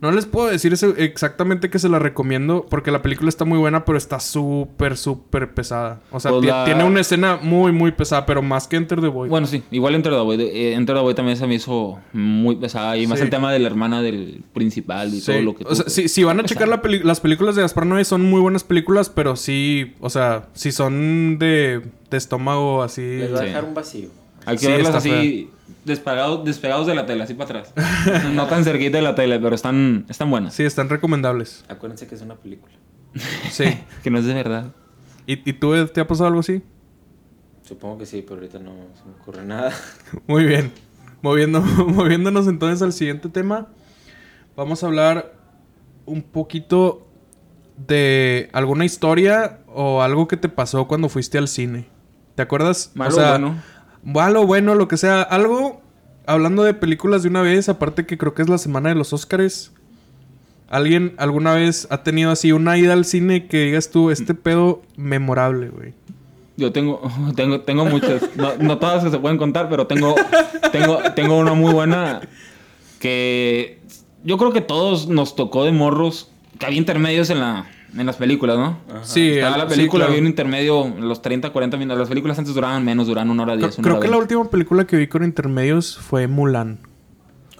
no 0.00 0.12
les 0.12 0.26
puedo 0.26 0.46
decir 0.48 0.72
ese- 0.72 0.94
exactamente 1.04 1.70
que 1.70 1.78
se 1.78 1.88
la 1.88 1.98
recomiendo 1.98 2.66
porque 2.70 2.90
la 2.90 3.02
película 3.02 3.28
está 3.28 3.44
muy 3.44 3.58
buena, 3.58 3.84
pero 3.84 3.98
está 3.98 4.20
súper, 4.20 4.96
súper 4.96 5.52
pesada. 5.54 6.00
O 6.10 6.20
sea, 6.20 6.30
Pues 6.30 6.44
la- 6.46 6.64
tiene 6.64 6.84
una 6.84 7.00
escena 7.00 7.38
muy, 7.42 7.72
muy 7.72 7.92
pesada, 7.92 8.24
pero 8.26 8.40
más 8.42 8.68
que 8.68 8.76
Enter 8.76 9.00
the 9.00 9.08
Void. 9.08 9.28
Bueno, 9.30 9.46
sí, 9.46 9.62
igual 9.70 9.94
Enter 9.94 10.12
the 10.12 10.20
Void. 10.20 10.40
eh, 10.40 10.74
Enter 10.74 10.94
the 10.96 11.02
Void 11.02 11.14
también 11.16 11.36
se 11.36 11.46
me 11.46 11.54
hizo 11.56 11.98
muy 12.12 12.56
pesada. 12.56 12.96
Y 12.96 13.06
más 13.06 13.18
Sí. 13.18 13.24
el 13.24 13.30
tema 13.30 13.52
de 13.52 13.58
la 13.58 13.66
hermana 13.68 14.00
del 14.02 14.42
principal 14.52 15.12
y 15.14 15.20
Sí. 15.20 15.32
todo 15.32 15.42
lo 15.42 15.54
que... 15.56 15.64
O 15.64 15.74
sea, 15.74 15.84
tuvo. 15.84 15.90
si, 15.94 16.08
si 16.08 16.22
van 16.24 16.38
a 16.40 16.44
checar 16.44 16.68
la 16.68 16.80
las 17.04 17.20
películas 17.20 17.56
de 17.56 17.62
Gaspar 17.62 17.84
Noé, 17.86 18.04
son 18.04 18.22
muy 18.22 18.40
buenas 18.40 18.64
películas, 18.64 19.10
pero 19.10 19.36
sí, 19.36 19.94
o 20.00 20.10
sea, 20.10 20.46
si 20.54 20.72
son 20.72 21.38
de, 21.38 21.82
de 22.10 22.16
estómago 22.16 22.82
así. 22.82 23.02
les 23.02 23.32
va 23.32 23.38
a 23.38 23.40
Sí. 23.40 23.46
dejar 23.46 23.64
un 23.64 23.74
vacío. 23.74 24.08
Hay 24.48 24.56
que 24.56 24.66
Sí, 24.66 24.72
verlas 24.72 24.94
así 24.94 25.50
despegados, 25.84 26.44
despegados 26.44 26.86
de 26.86 26.94
la 26.94 27.06
tele, 27.06 27.24
así 27.24 27.34
para 27.34 27.60
atrás. 27.60 27.74
no 28.32 28.46
tan 28.46 28.64
cerquita 28.64 28.98
de 28.98 29.02
la 29.02 29.14
tele, 29.14 29.38
pero 29.38 29.54
están, 29.54 30.06
están 30.08 30.30
buenas. 30.30 30.54
Sí, 30.54 30.62
están 30.64 30.88
recomendables. 30.88 31.64
Acuérdense 31.68 32.06
que 32.06 32.14
es 32.14 32.22
una 32.22 32.36
película. 32.36 32.74
Sí. 33.50 33.64
que 34.02 34.10
no 34.10 34.18
es 34.18 34.24
de 34.24 34.34
verdad. 34.34 34.72
¿Y, 35.26 35.48
y 35.48 35.52
tú 35.52 35.86
te 35.88 36.00
ha 36.00 36.06
pasado 36.06 36.28
algo 36.28 36.40
así? 36.40 36.62
Supongo 37.62 37.98
que 37.98 38.06
sí, 38.06 38.22
pero 38.22 38.36
ahorita 38.36 38.58
no 38.58 38.72
se 38.94 39.04
me 39.04 39.12
ocurre 39.20 39.44
nada. 39.44 39.72
Muy 40.26 40.44
bien. 40.44 40.72
Moviendo, 41.20 41.60
moviéndonos 41.60 42.46
entonces 42.46 42.80
al 42.80 42.92
siguiente 42.92 43.28
tema. 43.28 43.68
Vamos 44.56 44.82
a 44.82 44.86
hablar 44.86 45.34
un 46.06 46.22
poquito 46.22 47.06
de 47.76 48.48
alguna 48.52 48.84
historia 48.84 49.60
o 49.66 50.00
algo 50.02 50.26
que 50.26 50.36
te 50.36 50.48
pasó 50.48 50.88
cuando 50.88 51.08
fuiste 51.08 51.38
al 51.38 51.48
cine. 51.48 51.88
¿Te 52.34 52.42
acuerdas? 52.42 52.92
Malo 52.94 53.10
o 53.10 53.14
sea, 53.14 53.30
bueno. 53.30 53.62
Malo, 54.02 54.46
bueno, 54.46 54.74
lo 54.74 54.88
que 54.88 54.96
sea. 54.96 55.22
Algo, 55.22 55.80
hablando 56.26 56.62
de 56.62 56.74
películas 56.74 57.22
de 57.22 57.28
una 57.28 57.42
vez, 57.42 57.68
aparte 57.68 58.06
que 58.06 58.18
creo 58.18 58.34
que 58.34 58.42
es 58.42 58.48
la 58.48 58.58
semana 58.58 58.88
de 58.88 58.94
los 58.94 59.12
Óscares. 59.12 59.72
¿Alguien 60.68 61.14
alguna 61.16 61.54
vez 61.54 61.88
ha 61.90 62.02
tenido 62.02 62.30
así 62.30 62.52
una 62.52 62.76
ida 62.76 62.92
al 62.92 63.06
cine 63.06 63.46
que 63.46 63.64
digas 63.64 63.90
tú, 63.90 64.10
este 64.10 64.34
pedo 64.34 64.82
memorable, 64.96 65.70
güey? 65.70 65.94
Yo 66.56 66.72
tengo, 66.72 67.00
tengo, 67.36 67.60
tengo 67.60 67.84
muchas. 67.86 68.22
No, 68.36 68.56
no 68.56 68.78
todas 68.78 69.04
que 69.04 69.10
se 69.10 69.18
pueden 69.18 69.38
contar, 69.38 69.68
pero 69.68 69.86
tengo, 69.86 70.14
tengo, 70.72 70.98
tengo 71.14 71.38
una 71.38 71.54
muy 71.54 71.72
buena 71.72 72.20
que 72.98 73.80
yo 74.24 74.36
creo 74.36 74.52
que 74.52 74.60
todos 74.60 75.08
nos 75.08 75.36
tocó 75.36 75.64
de 75.64 75.72
morros. 75.72 76.30
Que 76.58 76.66
había 76.66 76.78
intermedios 76.78 77.30
en 77.30 77.38
la, 77.38 77.70
en 77.96 78.06
las 78.06 78.16
películas, 78.16 78.56
¿no? 78.58 78.78
Ajá. 78.90 79.04
Sí, 79.04 79.30
Estaba 79.32 79.56
la 79.58 79.64
sí, 79.68 79.76
película, 79.76 80.00
claro. 80.04 80.12
había 80.12 80.20
un 80.22 80.28
intermedio, 80.28 80.94
los 81.00 81.22
30, 81.22 81.50
40 81.50 81.76
minutos. 81.76 81.98
Las 82.00 82.08
películas 82.08 82.38
antes 82.38 82.54
duraban 82.54 82.84
menos, 82.84 83.06
duraban 83.06 83.30
una 83.30 83.42
hora 83.44 83.54
Creo, 83.54 83.66
10. 83.68 83.78
una 83.78 83.82
creo 83.84 83.96
hora 83.96 84.02
que 84.02 84.10
la 84.10 84.16
20. 84.18 84.34
última 84.36 84.50
película 84.50 84.86
que 84.86 84.96
vi 84.96 85.06
con 85.06 85.24
intermedios 85.24 85.98
fue 85.98 86.26
Mulan. 86.26 86.78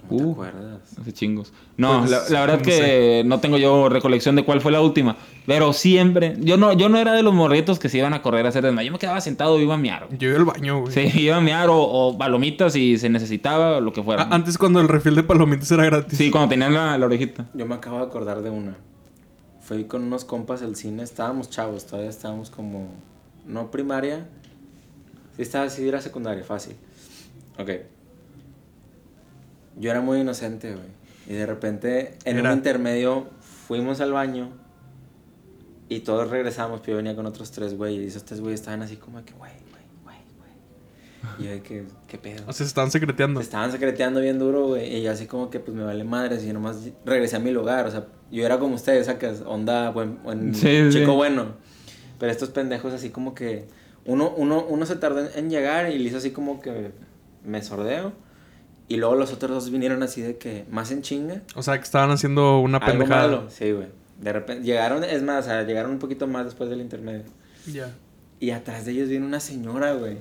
¿Cómo 0.09 0.21
Uh. 0.21 0.27
te 0.27 0.33
acuerdas? 0.33 0.81
Hace 0.99 1.13
chingos. 1.13 1.53
No, 1.77 1.99
Pues, 2.01 2.11
la, 2.11 2.21
la 2.31 2.41
verdad 2.41 2.57
no 2.59 2.63
que 2.65 3.23
no 3.27 3.41
tengo 3.41 3.59
yo 3.59 3.89
recolección 3.91 4.37
de 4.37 4.43
cuál 4.43 4.61
fue 4.63 4.73
la 4.73 4.81
última. 4.81 5.17
Pero 5.47 5.73
siempre. 5.75 6.35
Yo 6.41 6.57
no, 6.57 6.73
yo 6.73 6.89
no 6.89 6.97
era 6.99 7.13
de 7.13 7.23
los 7.23 7.35
morritos 7.35 7.79
que 7.79 7.89
se 7.91 7.99
iban 7.99 8.15
a 8.15 8.23
correr 8.23 8.47
a 8.47 8.49
hacer 8.49 8.65
desmayo. 8.65 8.87
Yo 8.87 8.93
me 8.95 8.99
quedaba 8.99 9.21
sentado, 9.21 9.61
iba 9.61 9.75
a 9.75 9.79
miar. 9.79 10.09
Yo 10.19 10.29
iba 10.31 10.39
al 10.39 10.45
baño, 10.47 10.81
güey. 10.81 10.93
Sí, 10.95 11.11
iba 11.21 11.37
a 11.37 11.41
miar 11.43 11.69
o, 11.69 11.79
o 11.79 12.17
palomitas 12.17 12.73
si 12.73 12.97
se 12.97 13.11
necesitaba, 13.11 13.77
o 13.77 13.81
lo 13.83 13.93
que 13.93 14.03
fuera. 14.03 14.23
A- 14.25 14.35
antes 14.35 14.57
cuando 14.57 14.81
el 14.81 14.89
refil 14.89 15.15
de 15.15 15.23
palomitas 15.25 15.71
era 15.71 15.85
gratis. 15.85 16.17
Sí, 16.19 16.31
cuando 16.31 16.49
tenían 16.49 16.73
la, 16.73 16.97
la 16.97 17.05
orejita. 17.07 17.47
Yo 17.53 17.67
me 17.67 17.75
acabo 17.75 17.99
de 17.99 18.05
acordar 18.05 18.41
de 18.43 18.49
una. 18.51 18.77
Fui 19.69 19.85
con 19.85 20.03
unos 20.03 20.25
compas 20.25 20.63
al 20.63 20.77
cine, 20.77 21.03
estábamos 21.03 21.51
chavos, 21.51 21.85
todavía 21.85 22.09
estábamos 22.09 22.49
como. 22.49 22.89
No 23.47 23.71
primaria. 23.71 24.27
Sí, 25.37 25.43
estaba, 25.43 25.69
sí, 25.69 25.87
era 25.87 26.01
secundaria, 26.01 26.43
fácil. 26.43 26.75
Ok. 27.59 27.73
Yo 29.79 29.91
era 29.91 30.01
muy 30.01 30.21
inocente, 30.21 30.73
güey. 30.73 30.87
Y 31.27 31.35
de 31.35 31.45
repente, 31.45 32.17
en 32.25 32.39
Era. 32.39 32.51
un 32.51 32.57
intermedio, 32.57 33.27
fuimos 33.67 34.01
al 34.01 34.13
baño. 34.13 34.49
Y 35.91 36.01
todos 36.01 36.31
regresamos, 36.31 36.81
pero 36.81 36.93
yo 36.93 36.97
venía 36.97 37.15
con 37.15 37.27
otros 37.27 37.51
tres 37.51 37.77
güeyes. 37.77 38.03
Y 38.03 38.07
esos 38.07 38.25
tres 38.25 38.41
güeyes 38.41 38.61
estaban 38.61 38.81
así 38.81 38.97
como 38.97 39.23
que, 39.23 39.35
güey. 39.35 39.53
Y 41.39 41.45
yo 41.45 41.51
de 41.51 41.63
que, 41.63 41.85
¿qué 42.07 42.19
pedo? 42.19 42.43
O 42.47 42.53
sea, 42.53 42.65
se 42.65 42.65
estaban 42.65 42.91
secreteando. 42.91 43.41
Se 43.41 43.45
estaban 43.45 43.73
secreteando 43.73 44.21
bien 44.21 44.39
duro, 44.39 44.69
güey. 44.69 44.97
Y 44.97 45.03
yo 45.03 45.11
así 45.13 45.27
como 45.27 45.51
que 45.51 45.61
pues 45.61 45.77
me 45.77 45.83
vale 45.85 46.05
madres. 46.05 46.45
Y 46.45 46.53
nomás 46.53 46.79
regresé 47.05 47.37
a 47.37 47.41
mi 47.41 47.51
lugar. 47.51 47.87
O 47.87 47.91
sea, 47.91 48.07
yo 48.31 48.45
era 48.47 48.59
como 48.59 48.75
ustedes, 48.77 49.07
sacas 49.07 49.43
onda, 49.45 49.91
buen, 49.91 50.23
buen 50.23 50.55
Sí, 50.55 50.79
chico 50.91 51.11
sí. 51.13 51.17
bueno. 51.17 51.47
Pero 52.19 52.33
estos 52.33 52.51
pendejos 52.51 52.93
así 52.93 53.11
como 53.11 53.35
que. 53.35 53.67
Uno, 54.05 54.33
uno, 54.37 54.65
uno 54.67 54.87
se 54.87 54.97
tardó 54.97 55.21
en, 55.21 55.29
en 55.35 55.51
llegar 55.51 55.91
y 55.93 55.99
le 55.99 56.09
hizo 56.09 56.17
así 56.19 56.31
como 56.31 56.61
que 56.61 56.93
me 57.45 57.63
sordeo. 57.63 58.13
Y 58.87 58.97
luego 58.97 59.17
los 59.17 59.33
otros 59.33 59.51
dos 59.51 59.71
vinieron 59.71 60.03
así 60.03 60.23
de 60.23 60.39
que 60.39 60.65
más 60.71 60.91
en 60.93 61.03
chinga. 61.03 61.43
O 61.57 61.63
sea, 61.63 61.77
que 61.77 61.85
estaban 61.85 62.11
haciendo 62.11 62.61
una 62.61 62.79
Algo 62.79 62.87
pendejada. 62.99 63.23
malo. 63.29 63.51
Sí, 63.51 63.71
güey. 63.73 63.89
De 64.19 64.33
repente 64.33 64.65
llegaron, 64.65 65.05
es 65.05 65.23
más, 65.23 65.45
o 65.45 65.49
sea, 65.49 65.63
llegaron 65.65 65.91
un 65.91 65.99
poquito 65.99 66.27
más 66.27 66.45
después 66.47 66.71
del 66.71 66.81
intermedio. 66.81 67.25
Ya. 67.71 67.95
Y 68.41 68.51
atrás 68.51 68.85
de 68.87 68.93
ellos 68.93 69.09
viene 69.11 69.27
una 69.27 69.41
señora, 69.41 69.93
güey. 69.93 70.17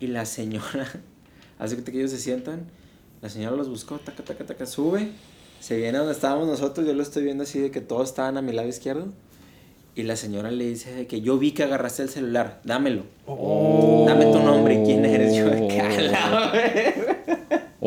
Y 0.00 0.08
la 0.08 0.26
señora, 0.26 0.86
hace 1.58 1.82
que 1.82 1.90
ellos 1.98 2.10
se 2.10 2.18
sientan. 2.18 2.66
La 3.22 3.28
señora 3.30 3.56
los 3.56 3.68
buscó, 3.68 3.98
taca, 3.98 4.22
taca, 4.22 4.44
taca, 4.44 4.66
sube. 4.66 5.08
Se 5.60 5.76
viene 5.76 5.96
a 5.96 6.00
donde 6.00 6.14
estábamos 6.14 6.46
nosotros. 6.46 6.86
Yo 6.86 6.92
lo 6.94 7.02
estoy 7.02 7.24
viendo 7.24 7.44
así 7.44 7.58
de 7.58 7.70
que 7.70 7.80
todos 7.80 8.08
estaban 8.10 8.36
a 8.36 8.42
mi 8.42 8.52
lado 8.52 8.68
izquierdo. 8.68 9.08
Y 9.94 10.02
la 10.02 10.14
señora 10.16 10.50
le 10.50 10.66
dice 10.66 10.92
de 10.94 11.06
que 11.06 11.22
yo 11.22 11.38
vi 11.38 11.52
que 11.52 11.62
agarraste 11.62 12.02
el 12.02 12.10
celular, 12.10 12.60
dámelo. 12.64 13.04
Oh. 13.24 14.04
Dame 14.06 14.26
tu 14.26 14.38
nombre, 14.40 14.82
¿quién 14.84 15.06
eres? 15.06 15.34
Yo 15.34 15.46
de 15.48 15.68
que, 15.68 15.80
"A 15.80 15.88
la 15.88 16.50
verga". 16.52 16.92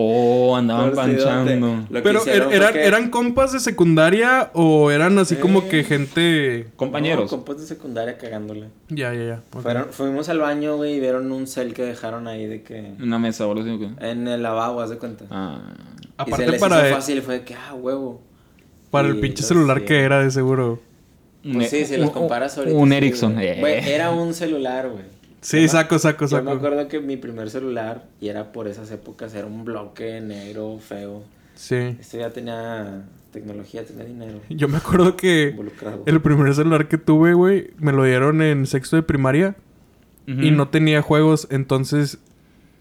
Oh, 0.02 0.56
andaban 0.56 0.94
panchando. 0.94 1.86
Pero 1.92 2.24
er- 2.26 2.54
eran, 2.54 2.74
que- 2.74 2.86
¿eran 2.86 3.10
compas 3.10 3.52
de 3.52 3.60
secundaria 3.60 4.50
o 4.54 4.92
eran 4.92 5.18
así 5.20 5.36
como 5.36 5.60
Eh. 5.60 5.68
que 5.70 5.84
gente... 5.84 6.68
Compañeros. 6.78 7.24
No, 7.24 7.38
compas 7.38 7.60
de 7.60 7.66
secundaria 7.68 8.18
cagándole. 8.18 8.68
Ya, 8.88 9.14
ya, 9.14 9.24
ya. 9.26 9.42
Fueron, 9.62 9.88
fuimos 9.92 10.30
al 10.30 10.40
baño, 10.40 10.78
güey, 10.78 10.94
y 10.96 11.00
vieron 11.02 11.30
un 11.32 11.48
cel 11.48 11.74
que 11.74 11.84
dejaron 11.84 12.28
ahí 12.30 12.46
de 12.46 12.62
que... 12.64 12.94
Una 13.02 13.20
mesa 13.20 13.46
o 13.46 13.60
así. 13.60 13.90
En 14.00 14.28
el 14.28 14.42
lavabo, 14.42 14.80
haz 14.80 14.90
de 14.92 14.98
cuenta. 14.98 15.26
Ah. 15.32 15.60
y 15.76 16.06
se 16.08 16.14
Aparte 16.18 16.48
les 16.52 16.62
para, 16.62 16.88
hizo 16.88 16.96
fácil 16.96 17.18
y 17.18 17.22
fue 17.22 17.34
de 17.40 17.44
que, 17.44 17.56
ah, 17.56 17.74
huevo. 17.74 18.22
para 18.92 19.08
el 19.10 19.20
pinche 19.20 19.44
celular 19.44 19.80
sí. 19.80 19.86
que 19.86 20.00
era 20.02 20.24
de 20.24 20.32
seguro. 20.32 20.80
Pues 21.44 21.70
sí, 21.70 21.86
si 21.86 21.98
los 21.98 22.12
comparas 22.12 22.58
ahorita. 22.58 22.78
Un 22.78 22.90
sí, 22.90 22.96
Ericsson. 22.96 23.34
güey. 23.34 23.48
eh. 23.48 23.58
Güey, 23.60 23.90
era 23.90 24.12
un 24.12 24.34
celular, 24.34 24.90
güey. 24.90 25.04
Sí, 25.42 25.58
Yo 25.58 25.64
me- 25.64 25.68
saco, 25.70 26.00
saco, 26.00 26.26
Yo 26.28 26.38
me 26.38 26.44
saco. 26.44 26.58
acuerdo 26.58 26.88
que 26.88 27.00
mi 27.00 27.18
primer 27.18 27.50
celular, 27.50 28.06
y 28.20 28.28
era 28.30 28.52
por 28.52 28.68
esas 28.68 28.92
épocas, 28.92 29.34
era 29.34 29.48
un 29.48 29.64
bloque 29.66 30.20
negro, 30.22 30.78
feo. 30.80 31.24
Sí. 31.56 31.76
Esto 32.00 32.18
ya 32.18 32.30
tenía 32.32 33.04
tecnología, 33.32 33.86
tenía 33.86 34.06
dinero 34.06 34.40
Yo 34.50 34.68
me 34.68 34.78
acuerdo 34.78 35.16
que 35.16 35.56
el 36.06 36.22
primer 36.22 36.54
celular 36.56 36.88
que 36.88 36.98
tuve, 36.98 37.34
güey, 37.34 37.72
me 37.78 37.92
lo 37.92 38.04
dieron 38.04 38.42
en 38.42 38.66
sexto 38.66 38.96
de 38.96 39.04
primaria 39.04 39.56
y 40.26 40.52
no 40.52 40.68
tenía 40.70 41.02
juegos, 41.02 41.48
entonces 41.50 42.20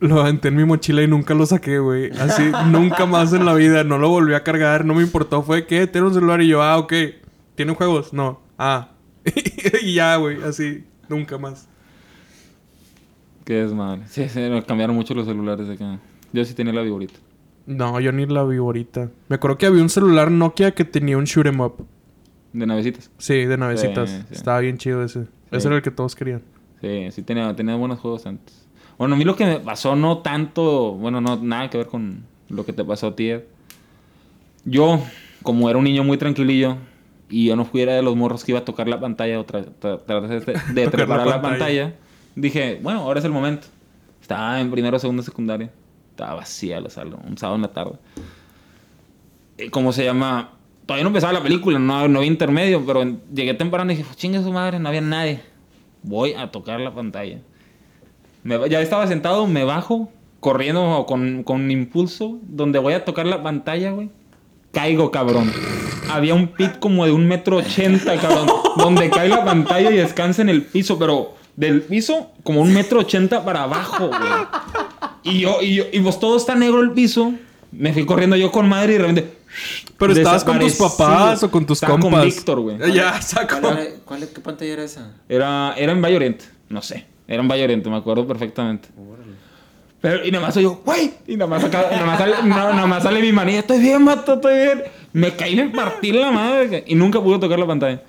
lo 0.00 0.20
aventé 0.20 0.48
en 0.48 0.56
mi 0.56 0.64
mochila 0.64 1.02
y 1.02 1.06
nunca 1.08 1.34
lo 1.34 1.46
saqué, 1.46 1.78
güey. 1.78 2.10
Así, 2.18 2.42
nunca 2.70 3.06
más 3.06 3.32
en 3.32 3.46
la 3.46 3.54
vida, 3.54 3.84
no 3.84 3.98
lo 3.98 4.10
volví 4.10 4.34
a 4.34 4.44
cargar, 4.44 4.84
no 4.84 4.94
me 4.94 5.02
importó. 5.02 5.42
Fue 5.42 5.66
que 5.66 5.86
tiene 5.86 6.06
un 6.08 6.14
celular 6.14 6.40
y 6.42 6.48
yo, 6.48 6.62
ah, 6.62 6.76
ok. 6.78 6.92
¿Tiene 7.54 7.74
juegos? 7.74 8.12
No. 8.12 8.40
Ah. 8.58 8.90
y 9.82 9.94
ya, 9.94 10.16
güey, 10.16 10.42
así, 10.42 10.84
nunca 11.08 11.38
más. 11.38 11.68
Qué 13.48 13.54
desmadre. 13.54 14.02
Sí, 14.08 14.28
sí, 14.28 14.40
cambiaron 14.66 14.94
mucho 14.94 15.14
los 15.14 15.24
celulares 15.26 15.66
de 15.68 15.72
acá. 15.72 15.98
Yo 16.34 16.44
sí 16.44 16.52
tenía 16.52 16.74
la 16.74 16.82
viborita. 16.82 17.14
No, 17.64 17.98
yo 17.98 18.12
ni 18.12 18.26
la 18.26 18.44
vi 18.44 18.58
ahorita. 18.58 19.08
Me 19.28 19.36
acuerdo 19.36 19.56
que 19.56 19.64
había 19.64 19.80
un 19.82 19.88
celular 19.88 20.30
Nokia 20.30 20.72
que 20.74 20.84
tenía 20.84 21.16
un 21.16 21.24
shoot 21.24 21.46
'em 21.46 21.58
up. 21.60 21.86
De 22.52 22.66
navecitas. 22.66 23.10
Sí, 23.16 23.46
de 23.46 23.56
navecitas. 23.56 24.10
Sí, 24.10 24.16
sí. 24.28 24.34
Estaba 24.34 24.60
bien 24.60 24.76
chido 24.76 25.02
ese. 25.02 25.24
Ese 25.50 25.66
era 25.68 25.76
el 25.76 25.82
que 25.82 25.90
todos 25.90 26.14
querían. 26.14 26.42
Sí, 26.82 27.08
sí 27.10 27.22
tenía, 27.22 27.56
tenía 27.56 27.74
buenos 27.76 27.98
juegos 28.00 28.26
antes. 28.26 28.66
Bueno, 28.98 29.14
a 29.14 29.18
mí 29.18 29.24
lo 29.24 29.34
que 29.34 29.46
me 29.46 29.60
pasó 29.60 29.96
no 29.96 30.18
tanto, 30.18 30.92
bueno, 30.92 31.22
no 31.22 31.36
nada 31.36 31.70
que 31.70 31.78
ver 31.78 31.86
con 31.86 32.24
lo 32.50 32.66
que 32.66 32.74
te 32.74 32.84
pasó 32.84 33.06
a 33.06 33.16
ti. 33.16 33.30
Ed. 33.30 33.44
Yo, 34.66 35.00
como 35.42 35.70
era 35.70 35.78
un 35.78 35.84
niño 35.84 36.04
muy 36.04 36.18
tranquilillo 36.18 36.76
y 37.30 37.46
yo 37.46 37.56
no 37.56 37.64
fuera 37.64 37.94
de 37.94 38.02
los 38.02 38.14
morros 38.16 38.44
que 38.44 38.52
iba 38.52 38.60
a 38.60 38.64
tocar 38.64 38.88
la 38.88 39.00
pantalla 39.00 39.40
o 39.40 39.46
tra- 39.46 39.64
tra- 39.80 40.00
tratar 40.04 40.28
de, 40.28 40.40
de 40.74 40.84
la 40.84 40.90
preparar 40.90 41.26
la 41.26 41.40
pantalla. 41.42 41.84
pantalla, 41.84 41.94
dije, 42.38 42.78
bueno, 42.82 43.00
ahora 43.00 43.18
es 43.18 43.24
el 43.24 43.32
momento. 43.32 43.66
Estaba 44.20 44.60
en 44.60 44.70
primero 44.70 44.98
segundo 44.98 45.22
secundaria. 45.22 45.70
Estaba 46.10 46.34
vacía 46.34 46.80
la 46.80 46.90
sala, 46.90 47.16
un 47.26 47.36
sábado 47.36 47.56
en 47.56 47.62
la 47.62 47.68
tarde. 47.68 47.92
Eh, 49.58 49.70
¿Cómo 49.70 49.92
se 49.92 50.04
llama? 50.04 50.52
Todavía 50.86 51.04
no 51.04 51.08
empezaba 51.08 51.32
la 51.34 51.42
película, 51.42 51.78
no, 51.78 52.08
no 52.08 52.18
había 52.18 52.30
intermedio, 52.30 52.84
pero 52.86 53.04
llegué 53.32 53.54
temprano 53.54 53.92
y 53.92 53.96
dije, 53.96 54.08
chingue 54.14 54.42
su 54.42 54.52
madre, 54.52 54.78
no 54.78 54.88
había 54.88 55.00
nadie. 55.00 55.40
Voy 56.02 56.32
a 56.32 56.50
tocar 56.50 56.80
la 56.80 56.94
pantalla. 56.94 57.40
Ya 58.44 58.80
estaba 58.80 59.06
sentado, 59.06 59.46
me 59.46 59.64
bajo, 59.64 60.10
corriendo 60.40 61.04
con, 61.06 61.42
con 61.42 61.70
impulso, 61.70 62.38
donde 62.42 62.78
voy 62.78 62.94
a 62.94 63.04
tocar 63.04 63.26
la 63.26 63.42
pantalla, 63.42 63.90
güey. 63.90 64.10
Caigo, 64.72 65.10
cabrón. 65.10 65.52
Había 66.10 66.34
un 66.34 66.48
pit 66.48 66.78
como 66.78 67.04
de 67.04 67.12
un 67.12 67.26
metro 67.26 67.56
ochenta, 67.56 68.16
cabrón. 68.16 68.48
donde 68.78 69.10
cae 69.10 69.28
la 69.28 69.44
pantalla 69.44 69.90
y 69.90 69.96
descansa 69.96 70.40
en 70.40 70.48
el 70.48 70.62
piso, 70.62 70.98
pero 70.98 71.34
del 71.58 71.82
piso 71.82 72.30
como 72.44 72.60
un 72.62 72.72
metro 72.72 73.00
ochenta 73.00 73.44
para 73.44 73.64
abajo, 73.64 74.06
güey. 74.08 74.20
Y 75.24 75.40
yo, 75.40 75.58
y 75.60 75.74
yo, 75.74 75.84
y 75.92 75.98
pues 76.00 76.20
todo 76.20 76.36
está 76.36 76.54
negro 76.54 76.80
el 76.80 76.92
piso. 76.92 77.32
Me 77.72 77.92
fui 77.92 78.06
corriendo 78.06 78.36
yo 78.36 78.52
con 78.52 78.68
madre 78.68 78.92
y 78.94 78.96
de 78.96 78.98
repente. 79.00 79.34
Pero 79.98 80.12
estabas 80.12 80.44
con 80.44 80.58
tus 80.60 80.74
papás 80.74 81.42
o 81.42 81.50
con 81.50 81.66
tus 81.66 81.78
Estaba 81.82 81.98
compas. 81.98 82.20
con 82.20 82.28
Víctor, 82.28 82.60
güey. 82.60 82.76
Eh, 82.80 82.92
Ya, 82.94 83.20
saco. 83.20 83.56
¿Cuál, 83.60 83.78
era- 83.78 83.90
cuál- 84.04 84.28
¿Qué 84.32 84.40
pantalla 84.40 84.72
era 84.72 84.84
esa? 84.84 85.10
Era, 85.28 85.74
era 85.76 85.92
en 85.92 86.00
Valle 86.00 86.16
Oriente, 86.16 86.44
no 86.68 86.80
sé. 86.80 87.04
Era 87.26 87.42
en 87.42 87.48
Valle 87.48 87.64
Oriente, 87.64 87.90
me 87.90 87.96
acuerdo 87.96 88.26
perfectamente. 88.26 88.88
Órale. 88.96 89.32
Pero, 90.00 90.24
y 90.24 90.30
nada 90.30 90.44
más 90.46 90.54
soy 90.54 90.62
yo, 90.62 90.80
güey. 90.84 91.12
Y 91.26 91.36
nada 91.36 91.50
más, 91.50 91.64
acá- 91.64 91.88
nada, 91.90 92.06
más 92.06 92.18
sale, 92.18 92.34
nada, 92.44 92.72
nada 92.72 92.86
más 92.86 93.02
sale 93.02 93.20
mi 93.20 93.32
manilla. 93.32 93.58
Estoy 93.58 93.80
bien, 93.80 94.02
mato, 94.04 94.34
estoy 94.34 94.54
bien. 94.54 94.84
Me 95.12 95.34
caí 95.34 95.56
me 95.56 95.68
partí 95.70 96.12
la 96.12 96.30
madre. 96.30 96.84
Y 96.86 96.94
nunca 96.94 97.20
pude 97.20 97.38
tocar 97.40 97.58
la 97.58 97.66
pantalla. 97.66 98.02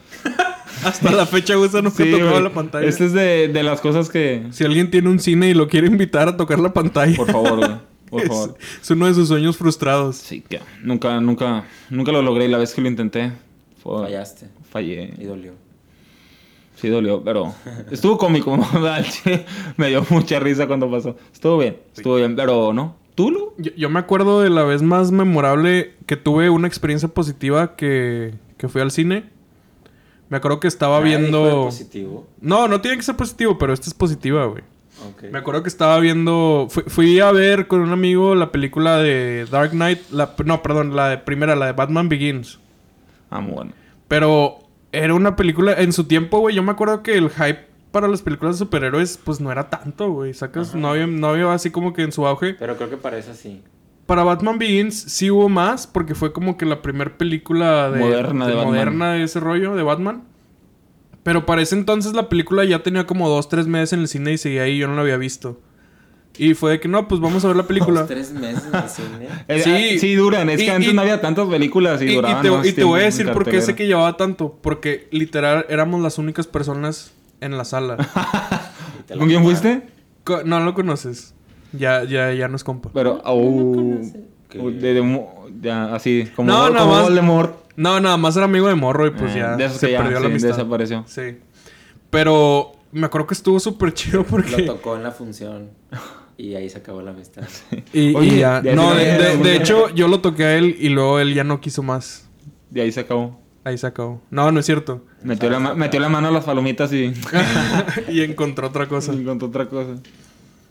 Hasta 0.84 1.12
la 1.12 1.26
fecha, 1.26 1.56
güey, 1.56 1.70
esa 1.70 1.82
nunca 1.82 2.04
Sí, 2.04 2.12
tocaba 2.12 2.40
la 2.40 2.52
pantalla. 2.52 2.88
Esta 2.88 3.06
es 3.06 3.14
de, 3.14 3.48
de 3.48 3.64
las 3.64 3.82
cosas 3.82 4.10
que... 4.10 4.48
Si 4.52 4.64
alguien 4.64 4.92
tiene 4.92 5.10
un 5.10 5.20
cine 5.20 5.50
y 5.50 5.54
lo 5.54 5.68
quiere 5.68 5.88
invitar 5.88 6.28
a 6.28 6.38
tocar 6.38 6.60
la 6.60 6.74
pantalla. 6.74 7.16
Por 7.16 7.32
favor, 7.32 7.58
güey. 7.58 7.72
Por 8.10 8.28
favor. 8.28 8.58
es 8.82 8.90
uno 8.90 9.06
de 9.06 9.14
sus 9.14 9.28
sueños 9.28 9.56
frustrados. 9.56 10.16
Sí, 10.16 10.42
que 10.42 10.60
nunca, 10.82 11.22
nunca, 11.22 11.66
nunca 11.90 12.12
lo 12.12 12.22
logré. 12.22 12.46
Y 12.46 12.48
la 12.48 12.58
vez 12.58 12.74
que 12.74 12.82
lo 12.82 12.88
intenté, 12.88 13.32
fue... 13.84 14.04
Fallaste. 14.04 14.48
Fallé. 14.72 15.14
Y 15.20 15.26
dolió. 15.26 15.54
Sí 16.76 16.88
dolió, 16.88 17.22
pero 17.22 17.54
estuvo 17.92 18.18
cómico. 18.18 18.58
Me 19.78 19.90
dio 19.90 20.06
mucha 20.10 20.40
risa 20.40 20.66
cuando 20.66 20.90
pasó. 20.90 21.18
Estuvo 21.34 21.58
bien, 21.58 21.78
estuvo 21.94 22.16
bien, 22.16 22.36
pero 22.38 22.72
no. 22.72 22.96
¿Tú, 23.16 23.32
Lu? 23.32 23.54
Yo, 23.58 23.72
yo 23.76 23.90
me 23.90 24.00
acuerdo 24.00 24.42
de 24.42 24.50
la 24.50 24.64
vez 24.64 24.82
más 24.82 25.12
memorable 25.12 25.94
que 26.06 26.16
tuve 26.16 26.50
una 26.50 26.70
experiencia 26.70 27.10
positiva 27.10 27.76
que, 27.76 28.34
que 28.58 28.70
fui 28.70 28.82
al 28.82 28.92
cine. 28.92 29.26
Me 30.30 30.38
acuerdo 30.38 30.60
que 30.60 30.68
estaba 30.68 31.00
Nadie 31.00 31.18
viendo... 31.18 31.64
positivo. 31.66 32.28
No, 32.40 32.68
no 32.68 32.82
tiene 32.82 32.98
que 32.98 33.04
ser 33.04 33.16
positivo, 33.16 33.58
pero 33.58 33.74
esta 33.74 33.88
es 33.88 33.94
positiva, 33.94 34.46
güey. 34.46 34.64
Ok. 35.12 35.32
Me 35.32 35.40
acuerdo 35.40 35.64
que 35.64 35.70
estaba 35.70 36.00
viendo... 36.00 36.68
Fui, 36.70 36.84
fui 36.88 37.20
a 37.20 37.32
ver 37.32 37.68
con 37.68 37.82
un 37.82 37.92
amigo 37.92 38.36
la 38.36 38.52
película 38.52 38.98
de 38.98 39.48
Dark 39.50 39.72
Knight. 39.72 40.00
La, 40.12 40.36
no, 40.46 40.62
perdón, 40.62 40.96
la 40.96 41.10
de 41.10 41.18
primera, 41.18 41.56
la 41.56 41.68
de 41.68 41.72
Batman 41.72 42.10
Begins. 42.10 42.60
Ah, 43.30 43.42
muy 43.42 43.54
bueno. 43.54 43.72
Pero 44.08 44.60
era 44.92 45.14
una 45.14 45.36
película... 45.36 45.74
En 45.74 45.94
su 45.94 46.04
tiempo, 46.04 46.40
güey, 46.40 46.56
yo 46.56 46.64
me 46.64 46.72
acuerdo 46.72 47.02
que 47.02 47.18
el 47.18 47.30
hype 47.30 47.68
para 47.92 48.08
las 48.08 48.22
películas 48.22 48.56
de 48.56 48.66
superhéroes, 48.66 49.18
pues 49.24 49.40
no 49.42 49.52
era 49.52 49.70
tanto, 49.70 50.12
güey. 50.12 50.34
Sacas, 50.34 50.70
Ajá. 50.70 50.78
no 50.78 50.90
había, 50.90 51.08
no 51.08 51.30
había 51.30 51.52
así 51.52 51.72
como 51.72 51.94
que 51.94 52.04
en 52.04 52.12
su 52.12 52.28
auge. 52.28 52.54
Pero 52.54 52.78
creo 52.78 52.90
que 52.90 52.98
parece 52.98 53.32
así. 53.32 53.64
Para 54.10 54.24
Batman 54.24 54.58
Begins 54.58 54.96
sí 55.00 55.30
hubo 55.30 55.50
más, 55.50 55.86
porque 55.86 56.16
fue 56.16 56.34
como 56.34 56.58
que 56.58 56.66
la 56.66 56.82
primera 56.82 57.16
película 57.16 57.92
de, 57.92 58.00
Moderna 58.00 58.48
de 58.48 58.54
Batman. 58.56 58.74
moderna 58.74 59.14
de 59.14 59.24
ese 59.24 59.40
rollo 59.40 59.76
de 59.76 59.84
Batman. 59.84 60.24
Pero 61.22 61.46
para 61.46 61.62
ese 61.62 61.76
entonces 61.76 62.14
la 62.14 62.28
película 62.28 62.66
ya 62.66 62.82
tenía 62.82 63.06
como 63.06 63.30
dos, 63.30 63.50
tres 63.50 63.68
meses 63.68 63.94
en 63.94 64.00
el 64.00 64.08
cine 64.08 64.34
y 64.34 64.38
seguía 64.40 64.64
ahí, 64.64 64.80
yo 64.80 64.88
no 64.88 64.96
la 64.96 65.02
había 65.02 65.18
visto. 65.18 65.62
Y 66.40 66.56
fue 66.56 66.72
de 66.72 66.80
que 66.80 66.88
no, 66.88 67.08
pues 67.08 67.22
vamos 67.22 67.46
a 67.46 67.50
ver 67.50 67.58
la 67.58 67.68
película. 67.68 68.00
Dos, 68.00 68.10
tres 68.10 68.32
meses 68.32 68.64
en 68.74 68.76
el 68.80 68.90
cine. 68.90 69.28
Eh, 69.48 69.62
Sí. 69.94 70.00
sí, 70.00 70.16
duran. 70.16 70.50
Es 70.50 70.60
Y- 70.62 70.66
que 70.66 70.72
antes 70.72 70.90
y- 70.92 70.96
no 70.96 71.02
había 71.04 71.22
tantas 71.22 71.48
películas 71.48 72.02
y, 72.02 72.06
Y, 72.06 72.12
y 72.12 72.16
duraban 72.16 72.42
te, 72.42 72.50
más 72.50 72.66
y 72.68 72.74
te 72.74 72.84
voy 72.84 73.02
a 73.02 73.04
decir 73.04 73.32
por 73.32 73.46
qué 73.46 73.62
sé 73.62 73.76
que 73.76 73.86
llevaba 73.86 74.18
tanto. 74.18 74.58
Porque 74.62 75.08
literal 75.12 75.68
éramos 75.70 76.02
las 76.02 76.18
únicas 76.18 76.48
personas 76.48 77.14
en 77.42 77.58
la 77.58 77.64
sala. 77.64 77.98
Y 79.14 79.18
¿Con 79.20 79.28
quién 79.28 79.44
fuiste? 79.44 79.84
No 80.46 80.60
lo 80.62 80.74
conoces. 80.74 81.36
Ya, 81.74 82.04
ya, 82.04 82.34
ya 82.34 82.48
no 82.48 82.56
es 82.56 82.64
compa. 82.64 82.90
Pero, 82.94 83.22
de 84.94 85.02
mo- 85.02 85.46
ya, 85.62 85.94
así, 85.94 86.28
como, 86.36 86.50
No, 86.52 86.70
nada 86.70 86.80
como 86.82 86.92
más. 86.94 87.04
Voldemort. 87.04 87.56
No, 87.76 88.00
nada 88.00 88.18
más 88.18 88.36
era 88.36 88.46
amigo 88.46 88.68
de 88.68 88.76
morro 88.76 89.08
y 89.08 89.12
pues 89.12 89.34
Eh, 89.36 89.40
ya 89.40 89.56
de 89.56 89.70
se 89.70 89.92
ya, 89.92 90.02
perdió 90.02 90.20
la 90.20 90.26
amistad. 90.28 90.50
desapareció. 90.50 91.04
Sí. 91.08 91.38
Pero 92.10 92.74
me 92.92 93.06
acuerdo 93.06 93.28
que 93.28 93.34
estuvo 93.36 93.60
súper 93.60 93.94
chido 93.94 94.24
porque... 94.24 94.58
Lo 94.64 94.66
tocó 94.76 94.96
en 94.96 95.04
la 95.04 95.12
función. 95.12 95.70
Y 96.38 96.56
ahí 96.56 96.70
se 96.70 96.80
acabó 96.80 97.02
la 97.02 97.12
amistad. 97.12 97.44
Y, 97.94 98.16
Oye, 98.16 98.36
y 98.36 98.40
ya. 98.40 98.62
de- 98.62 98.76
No, 98.76 98.94
de- 98.96 99.56
hecho, 99.56 99.90
yo 99.90 100.08
lo 100.08 100.20
toqué 100.22 100.44
a 100.46 100.58
él 100.58 100.76
y 100.80 100.90
luego 100.90 101.20
él 101.20 101.34
ya 101.34 101.44
no 101.44 101.62
quiso 101.62 101.84
más. 101.84 102.28
De 102.70 102.82
ahí 102.82 102.92
se 102.92 103.02
acabó. 103.02 103.40
Ahí 103.64 103.78
se 103.78 103.88
acabó. 103.88 104.22
No, 104.32 104.52
no 104.52 104.60
es 104.60 104.66
cierto. 104.66 105.06
Metió 105.22 105.50
la, 105.50 105.60
ma- 105.60 105.74
metió 105.76 106.00
la 106.00 106.10
mano 106.10 106.30
a 106.30 106.32
las 106.32 106.46
palomitas 106.46 106.92
y 106.94 107.14
y 108.10 108.22
encontró 108.22 108.68
otra 108.68 108.88
cosa. 108.88 109.14
encontró 109.14 109.48
otra 109.50 109.68
cosa. 109.68 109.96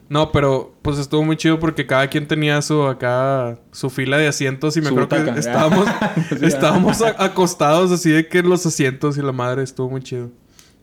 No, 0.09 0.33
pero 0.33 0.75
pues 0.83 0.99
estuvo 0.99 1.23
muy 1.23 1.37
chido 1.37 1.59
porque 1.61 1.87
cada 1.87 2.09
quien 2.09 2.27
tenía 2.27 2.63
su 2.63 2.83
acá 2.85 3.59
su 3.73 3.91
fila 3.91 4.17
de 4.17 4.27
asientos 4.29 4.77
y 4.77 4.81
me 4.81 4.89
acuerdo 4.89 5.09
que 5.09 5.31
estábamos 5.39 5.87
Sí, 6.31 6.37
estábamos 6.47 7.03
acostados 7.03 7.91
así 7.93 8.11
de 8.11 8.27
que 8.27 8.43
los 8.43 8.65
asientos 8.65 9.19
y 9.19 9.23
la 9.23 9.33
madre 9.33 9.63
estuvo 9.63 9.91
muy 9.91 10.01
chido. 10.03 10.31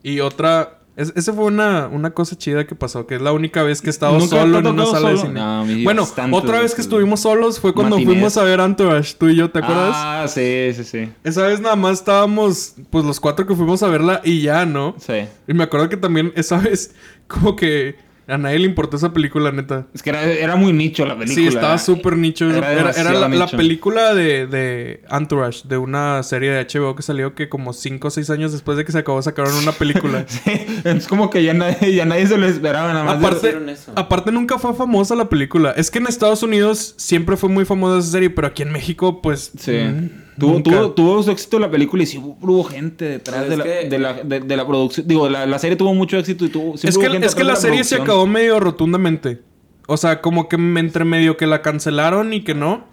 Y 0.02 0.20
otra 0.20 0.78
es- 0.94 1.12
esa 1.16 1.32
fue 1.32 1.44
una, 1.44 1.88
una 1.88 2.12
cosa 2.12 2.38
chida 2.38 2.66
que 2.66 2.74
pasó, 2.76 3.06
que 3.06 3.16
es 3.16 3.20
la 3.20 3.32
única 3.32 3.62
vez 3.64 3.82
que 3.82 3.88
he 3.88 3.90
estado 3.90 4.16
¿Nunca 4.16 4.40
solo 4.40 4.58
en 4.60 4.66
una 4.68 4.86
sala 4.86 5.10
de 5.10 5.16
cine. 5.18 5.32
No, 5.40 5.66
Dios, 5.66 5.82
bueno, 5.84 6.06
otra 6.32 6.60
vez 6.60 6.74
que 6.74 6.80
estuvimos 6.80 7.20
solos 7.20 7.58
fue 7.60 7.74
cuando 7.74 7.96
Matinés. 7.96 8.14
fuimos 8.14 8.36
a 8.38 8.44
ver 8.44 8.60
Entourage, 8.60 9.14
tú 9.18 9.28
y 9.28 9.34
yo, 9.36 9.50
¿te 9.50 9.58
acuerdas? 9.58 9.92
Ah, 9.94 10.24
sí, 10.28 10.70
sí, 10.74 10.84
sí. 10.84 11.12
Esa 11.24 11.42
vez 11.42 11.60
nada 11.60 11.74
más 11.76 11.94
estábamos, 11.98 12.76
pues 12.90 13.04
los 13.04 13.18
cuatro 13.20 13.44
que 13.46 13.54
fuimos 13.56 13.82
a 13.82 13.88
verla 13.88 14.22
y 14.24 14.40
ya, 14.40 14.64
¿no? 14.64 14.94
Sí. 14.98 15.26
Y 15.48 15.52
me 15.52 15.64
acuerdo 15.64 15.88
que 15.90 15.96
también 15.98 16.32
esa 16.36 16.56
vez, 16.60 16.94
como 17.26 17.56
que 17.56 17.96
A 18.28 18.38
nadie 18.38 18.58
le 18.58 18.66
importó 18.66 18.96
esa 18.96 19.12
película, 19.12 19.52
neta. 19.52 19.86
Es 19.94 20.02
que 20.02 20.10
era, 20.10 20.24
era 20.24 20.56
muy 20.56 20.72
nicho 20.72 21.06
la 21.06 21.16
película. 21.16 21.34
Sí, 21.34 21.46
estaba 21.46 21.78
súper 21.78 22.16
nicho. 22.16 22.50
Era 22.50 22.72
Era, 22.72 22.90
era 22.90 23.12
demasiado 23.12 23.28
la, 23.28 23.46
película 23.46 24.14
de, 24.14 24.48
de 24.48 25.00
Entourage, 25.10 25.62
de 25.68 25.78
una 25.78 26.22
serie 26.24 26.50
de 26.50 26.66
HBO 26.66 26.96
que 26.96 27.02
salió 27.02 27.34
que 27.36 27.48
como 27.48 27.72
5 27.72 28.08
o 28.08 28.10
6 28.10 28.30
años 28.30 28.52
después 28.52 28.76
de 28.76 28.84
que 28.84 28.90
se 28.90 28.98
acabó 28.98 29.22
sacaron 29.22 29.54
una 29.54 29.72
película. 29.72 30.24
Sí, 30.36 30.66
es 30.84 31.06
como 31.06 31.30
que 31.30 31.42
ya 31.42 31.54
nadie, 31.54 31.94
ya 31.94 32.04
nadie 32.04 32.26
se 32.26 32.36
lo 32.36 32.46
esperaba, 32.46 32.92
nada 32.92 33.04
más. 33.04 33.16
aparte, 33.16 33.48
hicieron 33.48 33.68
eso. 33.68 33.92
aparte 33.94 34.32
nunca 34.32 34.58
fue 34.58 34.74
famosa 34.74 35.14
la 35.14 35.28
película. 35.28 35.72
Es 35.76 35.90
que 35.90 35.98
en 35.98 36.06
Estados 36.06 36.42
Unidos 36.42 36.94
siempre 36.96 37.36
fue 37.36 37.48
muy 37.48 37.64
famosa 37.64 37.98
esa 37.98 38.10
serie, 38.10 38.30
pero 38.30 38.48
aquí 38.48 38.62
en 38.62 38.72
México, 38.72 39.22
pues... 39.22 39.52
Sí. 39.58 39.72
mm, 39.72 40.25
Tuvo, 40.38 40.62
tuvo, 40.62 40.90
tuvo 40.92 41.22
su 41.22 41.30
éxito 41.30 41.58
la 41.58 41.70
película 41.70 42.02
y 42.02 42.06
sí 42.06 42.18
hubo, 42.18 42.64
gente 42.64 43.06
detrás 43.06 43.48
de 43.48 43.56
la, 43.56 43.64
que- 43.64 43.88
de, 43.88 43.98
la, 43.98 44.12
de, 44.14 44.40
de 44.40 44.56
la 44.56 44.66
producción. 44.66 45.06
Digo, 45.08 45.28
la, 45.28 45.46
la 45.46 45.58
serie 45.58 45.76
tuvo 45.76 45.94
mucho 45.94 46.18
éxito 46.18 46.44
y 46.44 46.48
tuvo. 46.48 46.74
Es 46.74 46.98
que, 46.98 47.08
gente 47.10 47.26
es 47.26 47.34
que 47.34 47.44
la 47.44 47.54
de 47.54 47.60
serie 47.60 47.84
se 47.84 47.96
acabó 47.96 48.26
medio 48.26 48.60
rotundamente. 48.60 49.42
O 49.88 49.96
sea, 49.96 50.20
como 50.20 50.48
que 50.48 50.56
entre 50.56 51.04
medio 51.04 51.36
que 51.36 51.46
la 51.46 51.62
cancelaron 51.62 52.32
y 52.32 52.42
que 52.42 52.54
no. 52.54 52.84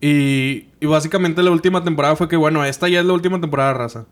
Y, 0.00 0.66
y 0.80 0.86
básicamente 0.86 1.42
la 1.42 1.50
última 1.50 1.84
temporada 1.84 2.16
fue 2.16 2.28
que, 2.28 2.36
bueno, 2.36 2.64
esta 2.64 2.88
ya 2.88 3.00
es 3.00 3.06
la 3.06 3.12
última 3.12 3.40
temporada 3.40 3.74
raza. 3.74 4.06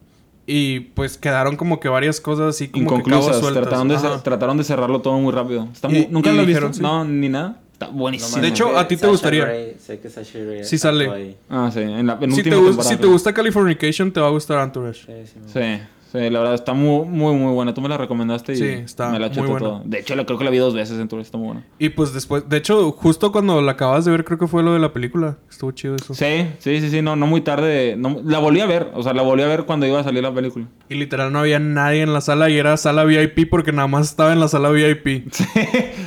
Y 0.46 0.80
pues 0.80 1.18
quedaron 1.18 1.56
como 1.56 1.78
que 1.80 1.88
varias 1.88 2.20
cosas 2.20 2.54
así 2.54 2.68
como 2.68 2.84
que 2.84 3.11
cabos 3.11 3.26
Inconclusas. 3.26 3.40
sueltas. 3.40 3.62
Trataron 3.64 3.88
de, 3.88 4.22
trataron 4.22 4.56
de 4.58 4.64
cerrarlo 4.64 5.00
todo 5.00 5.18
muy 5.18 5.32
rápido. 5.32 5.68
Está 5.72 5.88
Y- 5.88 5.92
muy- 5.92 6.06
¿Nunca 6.11 6.32
y 6.32 6.37
lo 6.37 6.46
dijeron, 6.46 6.70
visto? 6.70 6.82
sí. 6.87 6.90
No, 6.90 7.04
ni 7.04 7.28
nada. 7.28 7.61
Está 7.80 7.92
buenísimo. 7.92 8.42
De 8.42 8.48
hecho, 8.48 8.76
a 8.76 8.88
ti 8.88 8.96
te 8.96 9.00
Sasha 9.02 9.10
gustaría. 9.12 9.44
Grey- 9.44 9.76
sé 9.78 10.00
que 10.00 10.10
Sasha 10.10 10.38
Grey 10.40 10.64
Sí 10.64 10.78
sale. 10.78 11.08
ahí. 11.08 11.36
Ah, 11.48 11.70
sí. 11.72 11.78
En 11.78 12.08
la 12.08 12.14
Si 12.14 12.20
penúltima 12.42 12.56
te, 12.76 12.82
si 12.82 12.96
te 12.96 13.06
gusta 13.06 13.32
Californication, 13.32 14.10
te 14.10 14.18
va 14.20 14.26
a 14.26 14.30
gustar 14.30 14.64
Entourage. 14.64 15.00
Sí, 15.06 15.32
sí, 15.32 15.38
me 15.38 15.48
Sí, 15.78 15.82
sí, 16.12 16.18
la 16.31 16.38
verdad 16.40 16.55
está 16.55 16.73
muy, 16.75 17.07
muy, 17.07 17.35
muy 17.35 17.53
buena. 17.53 17.75
Tú 17.75 17.81
me 17.81 17.88
la 17.88 17.97
recomendaste 17.97 18.53
y 18.53 18.57
Sí, 18.57 18.64
está 18.68 19.11
me 19.11 19.18
la 19.18 19.29
muy 19.29 19.37
buena. 19.47 19.59
todo. 19.59 19.83
De 19.85 19.99
hecho, 20.01 20.14
la, 20.16 20.25
creo 20.27 20.38
que 20.38 20.44
la 20.44 20.51
vi 20.51 20.59
dos 20.59 20.75
veces, 20.75 20.99
entonces 20.99 21.27
está 21.29 21.38
muy 21.38 21.47
buena. 21.49 21.64
Y 21.79 21.90
pues 21.90 22.12
después, 22.12 22.49
de 22.49 22.57
hecho, 22.57 22.90
justo 22.92 23.31
cuando 23.33 23.61
la 23.62 23.73
acabas 23.73 24.05
de 24.05 24.11
ver, 24.11 24.25
creo 24.25 24.38
que 24.38 24.47
fue 24.47 24.62
lo 24.62 24.73
de 24.73 24.79
la 24.81 24.92
película. 24.92 25.38
Estuvo 25.51 25.71
chido 25.73 25.97
eso. 25.97 26.14
Sí, 26.14 26.47
sí, 26.59 26.81
sí, 26.81 26.90
sí, 26.90 27.03
no, 27.03 27.16
no 27.16 27.27
muy 27.27 27.40
tarde. 27.40 27.94
no- 27.97 28.21
la 28.25 28.38
volví 28.38 28.61
a 28.61 28.66
ver, 28.66 28.90
o 28.94 29.03
sea, 29.03 29.12
la 29.14 29.23
volví 29.23 29.42
a 29.42 29.47
ver 29.49 29.64
cuando 29.64 29.87
iba 29.87 30.01
a 30.01 30.05
salir 30.05 30.23
la 30.23 30.33
película. 30.35 30.66
Y 30.88 30.94
literal 30.94 31.33
no 31.33 31.40
había 31.40 31.59
nadie 31.59 32.03
en 32.03 32.12
la 32.12 32.21
sala 32.21 32.49
y 32.51 32.57
era 32.59 32.77
sala 32.77 33.05
VIP 33.05 33.49
porque 33.51 33.73
nada 33.73 33.88
más 33.88 34.09
estaba 34.09 34.33
en 34.33 34.40
la 34.40 34.49
sala 34.49 34.71
VIP. 34.71 35.29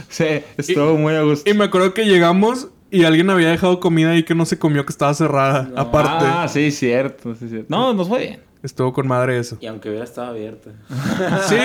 Sí, 0.09 0.23
sí, 0.25 0.25
estuvo 0.57 0.95
muy 0.97 1.13
a 1.13 1.21
gusto. 1.23 1.49
Y 1.49 1.53
me 1.53 1.63
acuerdo 1.65 1.93
que 1.93 2.05
llegamos 2.05 2.67
y 2.89 3.05
alguien 3.05 3.29
había 3.29 3.49
dejado 3.49 3.79
comida 3.79 4.11
ahí 4.11 4.23
que 4.23 4.35
no 4.35 4.45
se 4.45 4.59
comió, 4.59 4.85
que 4.85 4.91
estaba 4.91 5.13
cerrada. 5.13 5.71
Aparte. 5.77 6.25
Ah, 6.27 6.47
sí, 6.49 6.71
cierto, 6.71 7.33
sí, 7.35 7.47
cierto. 7.47 7.67
No, 7.69 7.93
nos 7.93 8.07
fue 8.09 8.19
bien. 8.19 8.39
Estuvo 8.63 8.93
con 8.93 9.07
madre 9.07 9.39
eso. 9.39 9.57
Y 9.59 9.65
aunque 9.65 9.89
hubiera 9.89 10.05
estado 10.05 10.27
abierta. 10.31 10.69
Sí, 11.47 11.55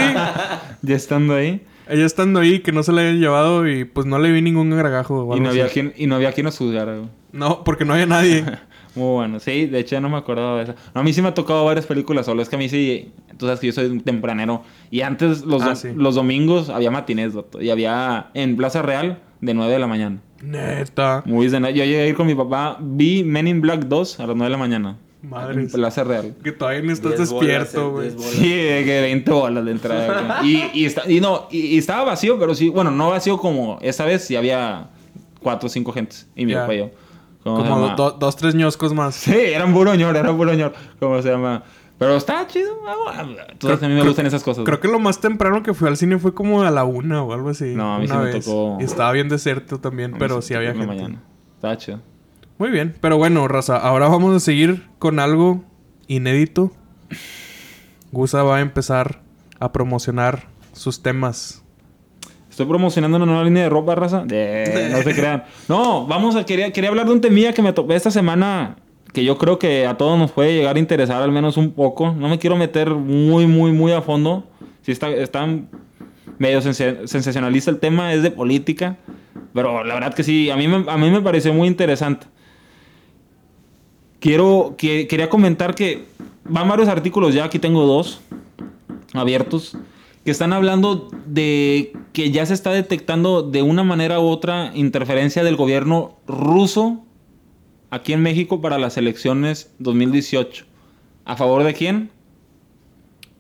Ya 0.83 0.95
estando 0.97 1.35
ahí. 1.35 1.61
ella 1.89 2.07
estando 2.07 2.41
ahí, 2.41 2.61
que 2.61 2.73
no 2.73 2.83
se 2.83 2.93
la 2.93 3.03
hayan 3.03 3.21
llevado 3.21 3.69
y 3.69 3.85
pues 3.85 4.07
no 4.07 4.19
le 4.19 4.33
vi 4.33 4.41
ningún 4.43 4.71
gargajo. 4.71 5.27
o 5.27 5.37
Y 5.37 5.41
no, 5.41 5.51
había 5.51 5.69
quien, 5.69 5.93
y 5.97 6.07
no 6.07 6.15
había 6.17 6.33
quien 6.33 6.45
nos 6.47 6.57
juzgara, 6.59 6.97
güey. 6.97 7.09
No, 7.33 7.65
porque 7.65 7.85
no 7.85 7.93
había 7.95 8.07
nadie. 8.07 8.45
Muy 8.95 9.13
bueno. 9.13 9.41
Sí, 9.41 9.67
de 9.67 9.81
hecho 9.81 9.91
ya 9.97 10.01
no 10.01 10.09
me 10.09 10.17
acordaba 10.17 10.57
de 10.57 10.63
eso. 10.65 10.75
No, 10.95 11.03
a 11.03 11.05
mí 11.05 11.13
sí 11.13 11.21
me 11.21 11.29
ha 11.29 11.35
tocado 11.35 11.65
varias 11.67 11.85
películas 11.85 12.25
solo. 12.25 12.41
Es 12.41 12.49
que 12.49 12.57
a 12.57 12.59
mí 12.59 12.69
sí... 12.71 13.13
Tú 13.37 13.45
sabes 13.45 13.61
que 13.61 13.67
yo 13.67 13.73
soy 13.75 13.87
un 13.89 14.01
tempranero. 14.01 14.63
Y 14.91 15.03
antes, 15.03 15.43
los, 15.45 15.61
Ah, 15.63 15.69
do- 15.71 15.77
sí. 15.77 15.89
los 15.95 16.15
domingos, 16.15 16.71
había 16.71 16.91
matinés, 16.91 17.35
vato. 17.35 17.61
Y 17.61 17.69
había 17.69 18.29
en 18.33 18.57
Plaza 18.57 18.81
Real 18.81 19.19
de 19.43 19.53
9 19.53 19.71
de 19.71 19.79
la 19.79 19.87
mañana. 19.87 20.19
Neta. 20.43 21.23
De 21.27 21.61
night. 21.61 21.77
Yo 21.77 21.85
llegué 21.85 22.01
a 22.01 22.07
ir 22.07 22.15
con 22.15 22.27
mi 22.27 22.35
papá. 22.35 22.79
Vi 22.81 23.23
Men 23.23 23.47
in 23.49 23.61
Black 23.61 23.81
2 23.85 24.21
a 24.21 24.27
las 24.27 24.35
9 24.37 24.45
de 24.45 24.51
la 24.51 24.57
mañana. 24.57 24.97
Madre. 25.23 25.61
En 25.63 25.69
Plaza 25.71 26.05
Real. 26.05 26.35
Que 26.43 26.53
todavía 26.53 26.83
ni 26.83 26.93
estás 26.93 27.19
despierto, 27.19 27.91
güey. 27.93 28.11
Sí, 28.17 28.49
de 28.55 28.85
que 28.85 29.01
20 29.01 29.31
bolas 29.33 29.65
de 29.65 29.71
entrada. 29.73 30.41
y, 30.45 30.71
y, 30.75 30.85
está- 30.85 31.11
y 31.11 31.21
no, 31.21 31.49
y, 31.51 31.59
y 31.59 31.79
estaba 31.79 32.05
vacío, 32.05 32.39
pero 32.39 32.55
sí, 32.55 32.69
bueno, 32.69 32.91
no 32.91 33.11
vacío 33.11 33.39
como 33.39 33.79
esta 33.83 34.05
vez, 34.05 34.25
sí 34.25 34.37
había 34.37 34.89
cuatro 35.43 35.67
o 35.67 35.71
cinco 35.71 35.93
gentes. 35.93 36.29
Y 36.37 36.47
mi 36.47 36.53
Ya. 36.53 36.61
papá 36.63 36.75
y 36.75 36.79
yo. 36.79 36.91
¿Cómo 37.43 37.63
se 37.63 37.69
Como 37.69 37.89
do- 37.97 38.11
dos, 38.19 38.37
tres 38.37 38.55
ñoscos 38.55 38.93
más. 38.93 39.15
Sí, 39.15 39.35
eran 39.35 39.73
puro 39.73 39.95
ñor, 39.95 40.17
eran 40.17 40.37
puro 40.37 40.53
ñor. 40.55 40.73
¿Cómo 41.01 41.21
se 41.23 41.31
llama? 41.31 41.63
Pero 41.99 42.17
está 42.17 42.47
chido. 42.47 42.73
ah, 42.87 42.95
bueno, 43.25 43.37
Entonces 43.49 43.83
a 43.83 43.89
mí 43.89 43.95
me 43.95 44.01
Creo- 44.01 44.11
gustan 44.11 44.27
esas 44.27 44.43
cosas. 44.43 44.65
Creo 44.65 44.81
que 44.81 44.89
lo 44.89 44.99
más 44.99 45.21
temprano 45.21 45.63
que 45.63 45.73
fui 45.73 45.89
al 45.89 45.97
cine 45.97 46.19
fue 46.19 46.35
como 46.35 46.63
a 46.63 46.71
la 46.71 46.85
una 46.85 47.23
o 47.23 47.33
algo 47.33 47.49
así. 47.49 47.75
No, 47.75 47.95
a 47.95 47.99
mí 47.99 48.07
sí 48.07 48.13
una 48.13 48.23
me 48.23 48.33
vez. 48.33 48.45
tocó- 48.45 48.77
Y 48.81 48.85
estaba 48.85 49.13
bien 49.13 49.29
desierto 49.29 49.79
también, 49.81 50.15
pero 50.19 50.43
se 50.43 50.49
sí 50.49 50.55
me 50.55 50.59
había 50.59 50.73
gente. 50.73 50.87
mañana. 50.87 51.23
Estaba 51.55 51.77
chido. 51.79 52.01
Muy 52.59 52.71
bien, 52.71 52.95
pero 53.01 53.19
bueno, 53.19 53.47
raza, 53.49 53.77
ahora 53.77 54.09
vamos 54.09 54.35
a 54.35 54.41
seguir 54.41 54.85
con 54.99 55.19
algo 55.19 55.63
inédito. 56.07 56.73
Gusa 58.13 58.43
va 58.43 58.57
a 58.57 58.61
empezar 58.61 59.21
a 59.61 59.73
promocionar 59.73 60.45
sus 60.73 61.03
temas. 61.03 61.63
Estoy 62.51 62.65
promocionando 62.67 63.19
una 63.19 63.27
nueva 63.27 63.45
línea 63.45 63.65
de 63.65 63.69
ropa, 63.69 63.95
raza. 63.95 64.25
De- 64.25 64.89
no 64.93 65.03
se 65.03 65.15
crean. 65.15 65.45
No, 65.69 66.07
vamos 66.07 66.35
a... 66.37 66.45
Quería, 66.47 66.73
quería 66.73 66.89
hablar 66.89 67.07
de 67.07 67.13
un 67.13 67.21
temilla 67.21 67.53
que 67.53 67.61
me 67.61 67.75
topé 67.75 67.95
esta 67.97 68.11
semana 68.11 68.77
que 69.13 69.25
yo 69.25 69.37
creo 69.37 69.59
que 69.59 69.87
a 69.87 69.97
todos 69.99 70.19
nos 70.19 70.31
puede 70.33 70.55
llegar 70.55 70.77
a 70.77 70.79
interesar 70.79 71.23
al 71.23 71.33
menos 71.33 71.59
un 71.59 71.73
poco. 71.73 72.13
No 72.13 72.29
me 72.31 72.39
quiero 72.39 72.57
meter 72.57 72.91
muy, 72.91 73.47
muy, 73.47 73.73
muy 73.73 73.93
a 73.93 74.01
fondo. 74.01 74.49
Si 74.81 74.93
está, 74.93 75.11
está 75.11 75.47
medio 76.39 76.61
sensa- 76.63 77.07
sensacionalista 77.07 77.71
el 77.71 77.79
tema, 77.79 78.15
es 78.15 78.23
de 78.23 78.31
política. 78.31 78.97
Pero 79.53 79.85
la 79.85 79.95
verdad 79.95 80.15
que 80.15 80.23
sí, 80.23 80.49
a 80.49 80.57
mí 80.57 80.67
me, 80.69 80.91
a 80.91 80.97
mí 80.97 81.11
me 81.11 81.21
pareció 81.21 81.53
muy 81.53 81.69
interesante. 81.69 82.27
Quiero, 84.27 84.75
que, 84.77 85.07
quería 85.07 85.29
comentar 85.29 85.77
que 85.77 86.03
van 86.43 86.69
varios 86.69 86.89
artículos 86.89 87.33
ya, 87.33 87.45
aquí 87.45 87.61
tengo 87.61 87.87
dos 87.87 88.21
abiertos, 89.13 89.77
que 90.25 90.33
están 90.33 90.53
hablando 90.53 91.09
de 91.27 91.93
que 92.13 92.33
ya 92.33 92.45
se 92.45 92.53
está 92.55 92.73
detectando 92.73 93.43
de 93.43 93.63
una 93.63 93.85
manera 93.85 94.19
u 94.19 94.25
otra 94.27 94.73
interferencia 94.75 95.45
del 95.45 95.55
gobierno 95.55 96.17
ruso 96.27 97.05
aquí 97.91 98.15
en 98.15 98.23
México 98.23 98.61
para 98.61 98.79
las 98.79 98.97
elecciones 98.97 99.71
2018. 99.79 100.65
¿A 101.25 101.37
favor 101.37 101.63
de 101.63 101.73
quién? 101.75 102.11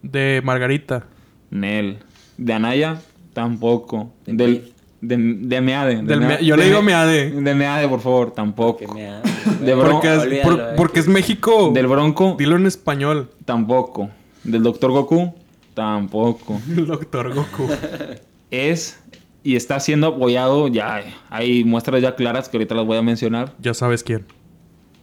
De 0.03 0.41
Margarita. 0.45 1.09
Nel. 1.51 1.99
De 2.39 2.53
Anaya, 2.53 3.01
tampoco. 3.33 4.13
De 4.25 4.35
Del, 4.35 4.73
de, 5.01 5.17
de 5.17 5.61
Meade. 5.61 5.97
de 5.97 6.03
Del 6.05 6.21
Mea- 6.21 6.29
Mea- 6.29 6.41
yo 6.43 6.55
de 6.55 6.63
le 6.63 6.69
digo 6.69 6.81
Me- 6.81 6.93
Meade. 6.93 7.31
De 7.33 7.55
Meade, 7.57 7.89
por 7.89 8.01
favor, 8.01 8.31
tampoco. 8.31 8.79
Que 8.79 8.87
me 8.87 9.09
ha... 9.09 9.21
De 9.67 10.37
es, 10.39 10.45
por- 10.45 10.61
eh. 10.61 10.65
porque 10.77 11.01
es 11.01 11.09
México. 11.09 11.71
Del 11.75 11.87
Bronco, 11.87 12.37
Dilo 12.39 12.57
en 12.57 12.67
español. 12.67 13.31
tampoco. 13.45 14.11
Del 14.45 14.63
Doctor 14.63 14.93
Goku, 14.93 15.35
tampoco. 15.75 16.61
El 16.69 16.87
doctor 16.87 17.35
Goku. 17.35 17.69
es 18.51 18.99
y 19.43 19.55
está 19.57 19.79
siendo 19.81 20.09
apoyado, 20.09 20.67
ya 20.69 21.03
hay 21.31 21.63
muestras 21.65 22.03
ya 22.03 22.17
claras 22.17 22.49
que 22.49 22.57
ahorita 22.57 22.75
las 22.75 22.85
voy 22.87 22.97
a 22.99 23.03
mencionar, 23.03 23.55
ya 23.61 23.75
sabes 23.75 24.03
quién. 24.03 24.25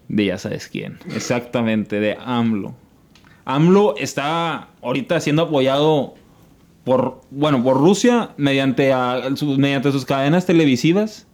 de 0.10 0.26
ya 0.26 0.38
sabes 0.38 0.68
quién. 0.68 1.00
Exactamente, 1.16 2.00
de 2.02 2.18
AMLO. 2.26 2.76
AMLO 3.46 3.96
está 3.98 4.68
ahorita 4.82 5.20
siendo 5.22 5.44
apoyado 5.44 6.16
por, 6.84 7.22
bueno, 7.32 7.64
por 7.64 7.78
Rusia 7.78 8.32
mediante, 8.36 8.92
a- 8.92 9.34
su- 9.36 9.58
mediante 9.58 9.92
sus 9.94 10.04
cadenas 10.06 10.46
televisivas 10.46 11.26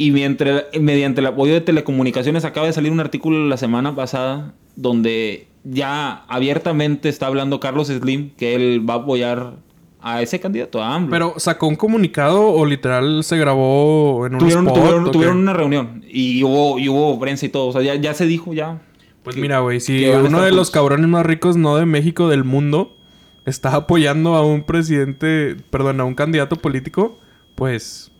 y 0.00 0.12
mientras, 0.12 0.64
mediante 0.80 1.20
el 1.20 1.26
apoyo 1.26 1.52
de 1.52 1.60
telecomunicaciones. 1.60 2.46
Acaba 2.46 2.66
de 2.66 2.72
salir 2.72 2.90
un 2.90 3.00
artículo 3.00 3.46
la 3.46 3.58
semana 3.58 3.94
pasada 3.94 4.54
donde 4.74 5.46
ya 5.62 6.24
abiertamente 6.26 7.10
está 7.10 7.26
hablando 7.26 7.60
Carlos 7.60 7.88
Slim 7.88 8.30
que 8.30 8.54
él 8.54 8.88
va 8.88 8.94
a 8.94 8.96
apoyar 8.98 9.56
a 10.00 10.22
ese 10.22 10.40
candidato, 10.40 10.82
a 10.82 10.94
AMLO. 10.94 11.10
Pero 11.10 11.34
sacó 11.36 11.66
un 11.66 11.76
comunicado 11.76 12.48
o 12.48 12.64
literal 12.64 13.22
se 13.24 13.36
grabó 13.36 14.24
en 14.26 14.32
un 14.32 14.38
tuvieron, 14.38 14.66
spot. 14.68 15.12
tuvieron- 15.12 15.36
una 15.40 15.52
reunión 15.52 16.02
y 16.08 16.42
hubo, 16.44 16.78
y 16.78 16.88
hubo 16.88 17.20
prensa 17.20 17.44
y 17.44 17.50
todo. 17.50 17.66
O 17.66 17.72
sea, 17.72 17.82
ya, 17.82 17.94
ya 17.96 18.14
se 18.14 18.24
dijo 18.24 18.54
ya. 18.54 18.80
Pues 19.22 19.36
que- 19.36 19.42
mira, 19.42 19.60
güey, 19.60 19.80
si 19.80 20.06
uno 20.08 20.40
de 20.40 20.52
los 20.52 20.70
cabrones 20.70 21.08
más 21.08 21.26
ricos, 21.26 21.58
no 21.58 21.76
de 21.76 21.84
México, 21.84 22.28
del 22.30 22.44
mundo, 22.44 22.96
está 23.44 23.74
apoyando 23.76 24.34
a 24.34 24.46
un 24.46 24.62
presidente, 24.62 25.56
perdón, 25.68 26.00
a 26.00 26.04
un 26.06 26.14
candidato 26.14 26.56
político, 26.56 27.18
pues. 27.54 28.10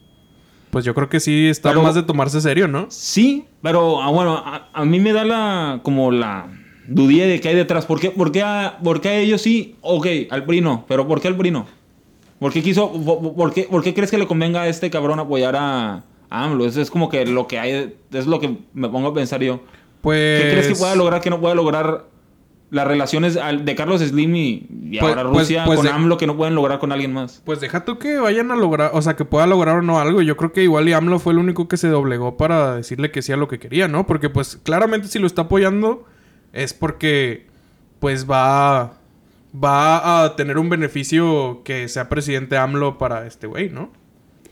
Pues 0.70 0.85
yo 0.85 0.94
creo 0.94 1.09
que 1.09 1.20
sí 1.20 1.48
está 1.48 1.70
Pero- 1.70 1.83
más 1.83 1.94
de 1.94 2.02
tomarse 2.02 2.40
serio, 2.40 2.68
¿no? 2.68 2.87
Sí, 2.90 3.44
pero 3.62 4.00
ah, 4.02 4.11
bueno, 4.11 4.37
a, 4.37 4.68
a 4.72 4.85
mí 4.85 5.00
me 5.00 5.12
da 5.12 5.24
la 5.24 5.80
como 5.83 6.11
la 6.12 6.46
dudilla 6.87 7.26
de 7.26 7.40
qué 7.40 7.48
hay 7.48 7.54
detrás. 7.56 7.87
¿Por 7.87 7.98
qué, 8.00 8.11
por 8.11 8.30
qué 8.33 8.42
a, 8.42 8.78
por 8.83 9.00
qué 9.00 9.09
a 9.09 9.18
ellos 9.18 9.42
sí? 9.42 9.76
Ok, 9.80 10.06
al 10.30 10.44
PRI 10.44 10.61
no. 10.61 10.85
Pero 10.88 11.06
¿por 11.09 11.20
qué 11.20 11.28
al 11.28 11.37
PRI 11.37 11.50
no? 11.50 11.66
¿Por 12.38 12.52
qué 12.52 12.62
quiso, 12.62 12.90
por, 12.92 13.35
por 13.35 13.52
qué, 13.52 13.64
por 13.70 13.83
qué 13.83 13.92
crees 13.94 14.11
que 14.11 14.16
le 14.18 14.26
convenga 14.26 14.62
a 14.62 14.68
este 14.68 14.88
cabrón 14.90 15.18
apoyar 15.20 15.56
a, 15.56 16.04
a 16.30 16.44
AMLO? 16.44 16.64
Eso 16.66 16.80
es 16.80 16.90
como 16.90 17.09
que 17.09 17.26
lo 17.26 17.46
que 17.48 17.59
hay, 17.59 17.94
es 18.12 18.26
lo 18.26 18.40
que 18.40 18.56
me 18.72 18.88
pongo 18.88 19.09
a 19.09 19.14
pensar 19.14 19.42
yo. 19.42 19.61
Pues. 20.00 20.40
¿Qué 20.42 20.50
crees 20.52 20.68
que 20.68 20.74
pueda 20.76 20.94
lograr, 20.94 21.20
que 21.20 21.28
no 21.30 21.40
pueda 21.40 21.54
lograr 21.54 22.06
las 22.70 22.87
relaciones 22.87 23.37
al- 23.37 23.64
de 23.64 23.74
Carlos 23.74 24.00
Slim 24.00 24.37
y, 24.37 24.66
y 24.90 24.98
Pues- 25.00 25.02
ahora 25.16 25.28
pues- 25.30 25.42
Rusia 25.48 25.64
pues 25.64 25.78
con 25.78 25.87
de- 25.87 25.92
AMLO 25.92 26.16
que 26.16 26.26
no 26.26 26.37
pueden 26.37 26.54
lograr 26.54 26.78
con 26.78 26.92
alguien 26.92 27.12
más? 27.12 27.42
Pues 27.44 27.61
deja 27.61 27.85
tú 27.85 27.98
que 27.98 28.18
vayan 28.18 28.50
a 28.52 28.56
lograr, 28.56 28.92
o 28.94 29.02
sea, 29.02 29.16
que 29.16 29.24
pueda 29.24 29.46
lograr 29.48 29.78
o 29.78 29.83
no 29.83 29.98
algo. 29.98 30.22
Yo 30.22 30.37
creo 30.37 30.52
que 30.52 30.62
igual 30.62 30.88
y 30.88 30.92
AMLO 30.92 31.18
fue 31.18 31.33
el 31.33 31.38
único 31.40 31.66
que 31.68 31.76
se 31.76 31.88
doblegó 31.88 32.37
para 32.37 32.76
decirle 32.76 33.11
que 33.11 33.22
sí 33.22 33.33
a 33.33 33.37
lo 33.37 33.48
que 33.48 33.59
quería, 33.59 33.88
¿no? 33.88 34.06
Porque 34.06 34.30
pues 34.30 34.59
claramente 34.62 35.09
si 35.09 35.18
lo 35.18 35.26
está 35.26 35.42
apoyando 35.42 36.04
es 36.52 36.72
porque 36.74 37.46
pues 37.98 38.30
va 38.30 38.94
va 39.52 40.22
a 40.24 40.37
tener 40.37 40.56
un 40.59 40.68
beneficio 40.68 41.62
que 41.64 41.88
sea 41.88 42.09
presidente 42.09 42.56
AMLO 42.56 42.98
para 42.98 43.26
este 43.26 43.48
güey, 43.48 43.68
¿no? 43.68 43.90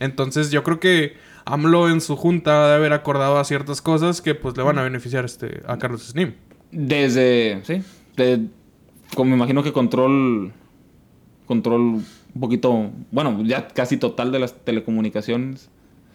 Entonces 0.00 0.50
yo 0.50 0.64
creo 0.64 0.80
que 0.80 1.16
AMLO 1.44 1.88
en 1.88 2.00
su 2.00 2.16
junta 2.16 2.64
debe 2.64 2.74
haber 2.74 2.92
acordado 2.94 3.38
a 3.38 3.44
ciertas 3.44 3.80
cosas 3.80 4.20
que 4.20 4.34
pues 4.34 4.56
le 4.56 4.64
van 4.64 4.76
a 4.78 4.82
beneficiar 4.82 5.24
este, 5.24 5.62
a 5.68 5.78
Carlos 5.78 6.02
Slim. 6.02 6.34
Desde, 6.72 7.60
sí, 7.64 7.82
de- 8.18 8.46
como 9.14 9.30
me 9.30 9.36
imagino 9.36 9.62
que 9.62 9.72
control, 9.72 10.52
control 11.46 11.80
un 12.34 12.40
poquito, 12.40 12.90
bueno, 13.10 13.42
ya 13.44 13.68
casi 13.68 13.96
total 13.96 14.30
de 14.32 14.38
las 14.38 14.52
telecomunicaciones. 14.64 15.70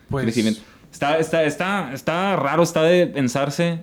Pues, 0.10 0.24
crecimiento. 0.26 0.62
Está, 0.92 1.18
está, 1.18 1.44
está, 1.44 1.92
está 1.94 2.36
raro, 2.36 2.62
está 2.62 2.84
de 2.84 3.08
pensarse. 3.08 3.80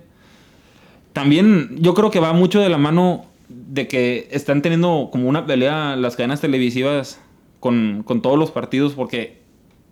También 1.13 1.75
yo 1.79 1.93
creo 1.93 2.09
que 2.09 2.19
va 2.21 2.31
mucho 2.33 2.61
de 2.61 2.69
la 2.69 2.77
mano 2.77 3.25
de 3.49 3.87
que 3.87 4.29
están 4.31 4.61
teniendo 4.61 5.09
como 5.11 5.27
una 5.27 5.45
pelea 5.45 5.97
las 5.97 6.15
cadenas 6.15 6.39
televisivas 6.39 7.19
con, 7.59 8.03
con 8.05 8.21
todos 8.21 8.39
los 8.39 8.49
partidos 8.51 8.93
porque 8.93 9.41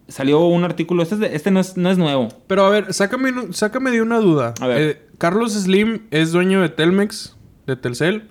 salió 0.08 0.40
un 0.48 0.64
artículo, 0.64 1.04
este, 1.04 1.16
es 1.16 1.22
de- 1.22 1.36
este 1.36 1.52
no, 1.52 1.60
es, 1.60 1.76
no 1.76 1.92
es 1.92 1.98
nuevo. 1.98 2.30
Pero 2.48 2.66
a 2.66 2.70
ver, 2.70 2.94
sácame, 2.94 3.32
sácame 3.52 3.92
de 3.92 4.02
una 4.02 4.20
duda. 4.20 4.54
A 4.62 4.68
ver. 4.68 4.82
Eh, 4.82 5.02
Carlos 5.18 5.54
Slim 5.54 6.04
es 6.12 6.32
dueño 6.32 6.62
de 6.62 6.70
Telmex, 6.70 7.36
de 7.70 7.76
Telcel 7.78 8.30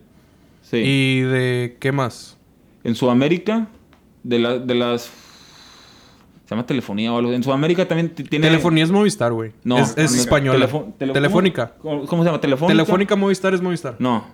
Sí. 0.63 0.77
y 0.79 1.21
de 1.21 1.77
¿qué 1.81 1.93
más? 1.93 2.37
En 2.85 2.95
Sudamérica, 2.95 3.69
de, 4.23 4.39
la- 4.39 4.59
de 4.59 4.75
las... 4.75 5.11
Se 6.45 6.55
llama 6.55 6.65
telefonía 6.67 7.13
o 7.13 7.19
algo. 7.19 7.33
En 7.33 7.43
Sudamérica 7.43 7.87
también 7.87 8.11
tiene... 8.11 8.47
Telefonía 8.47 8.85
es 8.85 8.91
Movistar, 8.91 9.33
güey. 9.33 9.53
No. 9.65 9.79
es, 9.79 9.97
es 9.99 10.15
española. 10.15 10.67
telefo- 10.67 10.95
tele- 10.99 11.13
Telefónica. 11.13 11.75
¿Cómo, 11.83 12.07
cómo 12.07 12.23
se 12.23 12.29
llama? 12.29 12.41
Telefónica. 12.41 12.73
Telefónica 12.75 13.17
Movistar 13.17 13.53
es 13.55 13.61
Movistar. 13.63 13.97
No. 13.99 14.25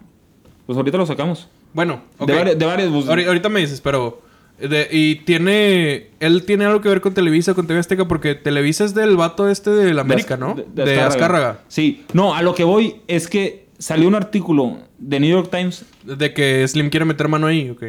Pues 0.67 0.77
ahorita 0.77 0.97
lo 0.97 1.07
sacamos. 1.07 1.49
Bueno, 1.73 2.03
ok. 2.19 2.29
De, 2.29 2.35
varios, 2.35 2.59
de 2.59 2.67
varios, 2.67 2.93
pues, 2.93 3.07
Ahori- 3.07 3.27
ahorita 3.27 3.49
me 3.49 3.61
dices, 3.61 3.81
pero... 3.81 4.23
de- 4.61 4.89
y 4.93 5.17
tiene... 5.25 6.11
Él 6.21 6.45
tiene 6.47 6.65
algo 6.67 6.81
que 6.81 6.89
ver 6.89 7.01
con 7.01 7.15
Televisa, 7.15 7.55
con 7.55 7.67
TV 7.67 7.81
Azteca, 7.81 8.07
porque 8.07 8.37
Televisa 8.37 8.85
es 8.85 8.95
del 8.95 9.17
vato 9.17 9.49
este 9.49 9.71
de 9.71 9.93
la 9.93 10.03
América, 10.03 10.37
¿no? 10.37 10.55
De, 10.55 11.01
Azcárraga. 11.01 11.61
Sí. 11.69 12.05
No, 12.13 12.35
a 12.35 12.43
lo 12.43 12.55
que 12.55 12.63
voy 12.65 12.97
es 13.09 13.27
que 13.29 13.67
salió 13.79 14.07
un 14.07 14.15
artículo 14.15 14.79
de 15.05 15.21
New 15.21 15.31
York 15.31 15.51
Times. 15.51 15.85
De 16.03 16.33
que 16.33 16.67
Slim 16.67 16.91
quiere 16.91 17.05
meter 17.05 17.29
mano 17.29 17.47
ahí, 17.47 17.71
ok. 17.71 17.85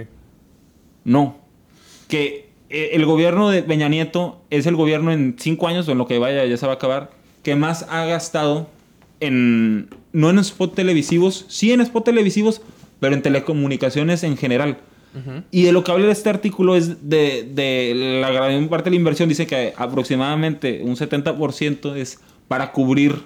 No. 1.04 1.38
Que 2.08 2.50
eh, 2.70 2.92
el 2.94 3.06
gobierno 3.06 3.50
de 3.50 3.64
Peña 3.64 3.90
Nieto 3.90 4.42
es 4.50 4.66
el 4.66 4.76
gobierno 4.76 5.12
en 5.12 5.36
cinco 5.40 5.68
años, 5.68 5.88
o 5.88 5.92
en 5.92 5.98
lo 5.98 6.08
que 6.08 6.20
vaya, 6.20 6.46
ya 6.46 6.58
se 6.58 6.66
va 6.66 6.74
a 6.74 6.76
acabar, 6.76 7.12
que 7.44 7.56
más 7.56 7.86
ha 7.90 8.06
gastado 8.06 8.68
en... 9.20 9.90
No 10.12 10.30
en 10.30 10.40
spot 10.40 10.76
televisivos, 10.76 11.46
sí 11.48 11.72
en 11.72 11.82
spot 11.82 12.06
televisivos, 12.06 12.62
pero 13.00 13.16
en 13.16 13.22
telecomunicaciones 13.22 14.24
en 14.24 14.38
general. 14.38 14.78
Y 15.50 15.64
de 15.64 15.72
lo 15.72 15.86
que 15.86 15.94
habla 15.94 16.12
este 16.12 16.30
artículo 16.30 16.76
es 16.76 17.10
de, 17.10 17.48
de 17.50 18.20
la 18.22 18.32
gran 18.32 18.68
parte 18.68 18.90
de 18.90 18.90
la 18.92 18.96
inversión, 18.98 19.30
dice 19.30 19.48
que 19.48 19.74
aproximadamente 19.78 20.82
un 20.84 20.98
70% 20.98 21.96
es 21.96 22.20
para 22.50 22.74
cubrir 22.74 23.22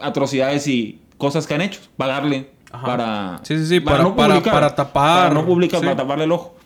atrocidades 0.00 0.66
y 0.68 0.98
cosas 1.18 1.46
que 1.46 1.52
han 1.52 1.60
hecho, 1.60 1.78
pagarle 1.98 2.46
Ajá. 2.72 2.86
para... 2.86 3.40
Sí, 3.44 3.56
sí, 3.58 3.66
sí, 3.66 3.80
para- 3.80 4.14
para- 4.16 4.42
para 4.42 4.74
tapar, 4.74 5.28
Para 5.28 5.34
no 5.40 5.46
publicar, 5.46 5.80
sí. 5.80 5.84
para 5.86 5.96
taparle 5.96 6.24
el 6.24 6.32
ojo. 6.32 6.56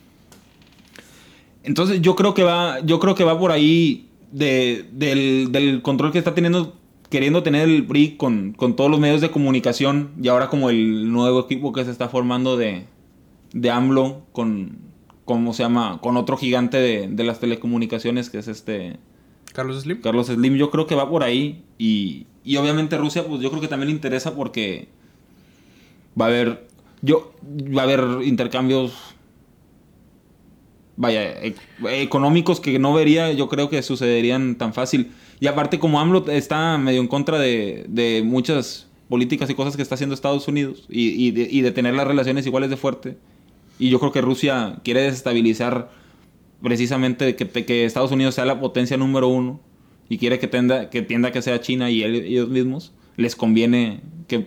Entonces 1.62 2.00
yo 2.00 2.14
creo 2.14 2.32
que 2.34 2.44
va, 2.44 2.80
yo 2.80 3.00
creo 3.00 3.14
que 3.14 3.24
va 3.24 3.38
por 3.38 3.50
ahí 3.50 4.08
de- 4.30 4.86
del, 4.92 5.50
del 5.50 5.82
control 5.82 6.12
que 6.12 6.18
está 6.18 6.34
teniendo, 6.34 6.76
queriendo 7.10 7.42
tener 7.42 7.68
el 7.68 7.84
PRI 7.86 8.16
con, 8.16 8.52
con 8.52 8.76
todos 8.76 8.90
los 8.90 9.00
medios 9.00 9.20
de 9.20 9.30
comunicación 9.30 10.10
y 10.22 10.28
ahora 10.28 10.48
como 10.48 10.70
el 10.70 11.12
nuevo 11.12 11.40
equipo 11.40 11.72
que 11.72 11.84
se 11.84 11.90
está 11.90 12.08
formando 12.08 12.56
de, 12.56 12.84
de 13.52 13.70
AMLO 13.70 14.22
con, 14.32 14.78
¿cómo 15.24 15.52
se 15.52 15.64
llama? 15.64 15.98
Con 16.00 16.16
otro 16.16 16.36
gigante 16.36 16.76
de, 16.78 17.08
de 17.08 17.24
las 17.24 17.40
telecomunicaciones 17.40 18.30
que 18.30 18.38
es 18.38 18.46
este 18.48 18.98
Carlos 19.52 19.82
Slim. 19.82 20.00
Carlos 20.02 20.26
Slim. 20.28 20.54
Yo 20.56 20.70
creo 20.70 20.86
que 20.86 20.94
va 20.94 21.08
por 21.08 21.22
ahí 21.24 21.64
y, 21.78 22.26
y 22.44 22.56
obviamente 22.58 22.96
Rusia, 22.98 23.24
pues 23.26 23.40
yo 23.40 23.48
creo 23.50 23.60
que 23.60 23.68
también 23.68 23.88
le 23.88 23.94
interesa 23.94 24.34
porque 24.36 24.88
va 26.20 26.26
a 26.26 26.28
haber, 26.28 26.68
yo, 27.02 27.32
va 27.44 27.82
a 27.82 27.84
haber 27.84 28.26
intercambios 28.26 28.92
vaya, 30.96 31.22
e- 31.42 31.54
económicos 31.86 32.60
que 32.60 32.78
no 32.78 32.94
vería, 32.94 33.32
yo 33.32 33.48
creo 33.48 33.68
que 33.68 33.82
sucederían 33.82 34.56
tan 34.56 34.74
fácil. 34.74 35.12
Y 35.38 35.46
aparte, 35.46 35.78
como 35.78 36.00
AMLO 36.00 36.26
está 36.28 36.78
medio 36.78 37.00
en 37.00 37.08
contra 37.08 37.38
de, 37.38 37.84
de 37.88 38.22
muchas 38.24 38.88
políticas 39.08 39.48
y 39.50 39.54
cosas 39.54 39.76
que 39.76 39.82
está 39.82 39.94
haciendo 39.94 40.14
Estados 40.14 40.48
Unidos 40.48 40.86
y, 40.88 41.08
y 41.10 41.30
de, 41.30 41.48
y 41.50 41.60
de 41.60 41.70
tener 41.70 41.94
las 41.94 42.06
relaciones 42.06 42.46
iguales 42.46 42.70
de 42.70 42.76
fuerte, 42.76 43.16
y 43.78 43.90
yo 43.90 44.00
creo 44.00 44.12
que 44.12 44.22
Rusia 44.22 44.78
quiere 44.82 45.02
desestabilizar 45.02 45.90
precisamente 46.62 47.36
que, 47.36 47.46
que 47.46 47.84
Estados 47.84 48.10
Unidos 48.10 48.34
sea 48.34 48.46
la 48.46 48.58
potencia 48.58 48.96
número 48.96 49.28
uno 49.28 49.60
y 50.08 50.16
quiere 50.16 50.38
que 50.38 50.48
tienda 50.48 50.88
que, 50.88 51.02
tienda 51.02 51.30
que 51.30 51.42
sea 51.42 51.60
China 51.60 51.90
y 51.90 52.02
ellos 52.02 52.48
mismos, 52.48 52.92
les 53.16 53.36
conviene 53.36 54.00
que 54.28 54.46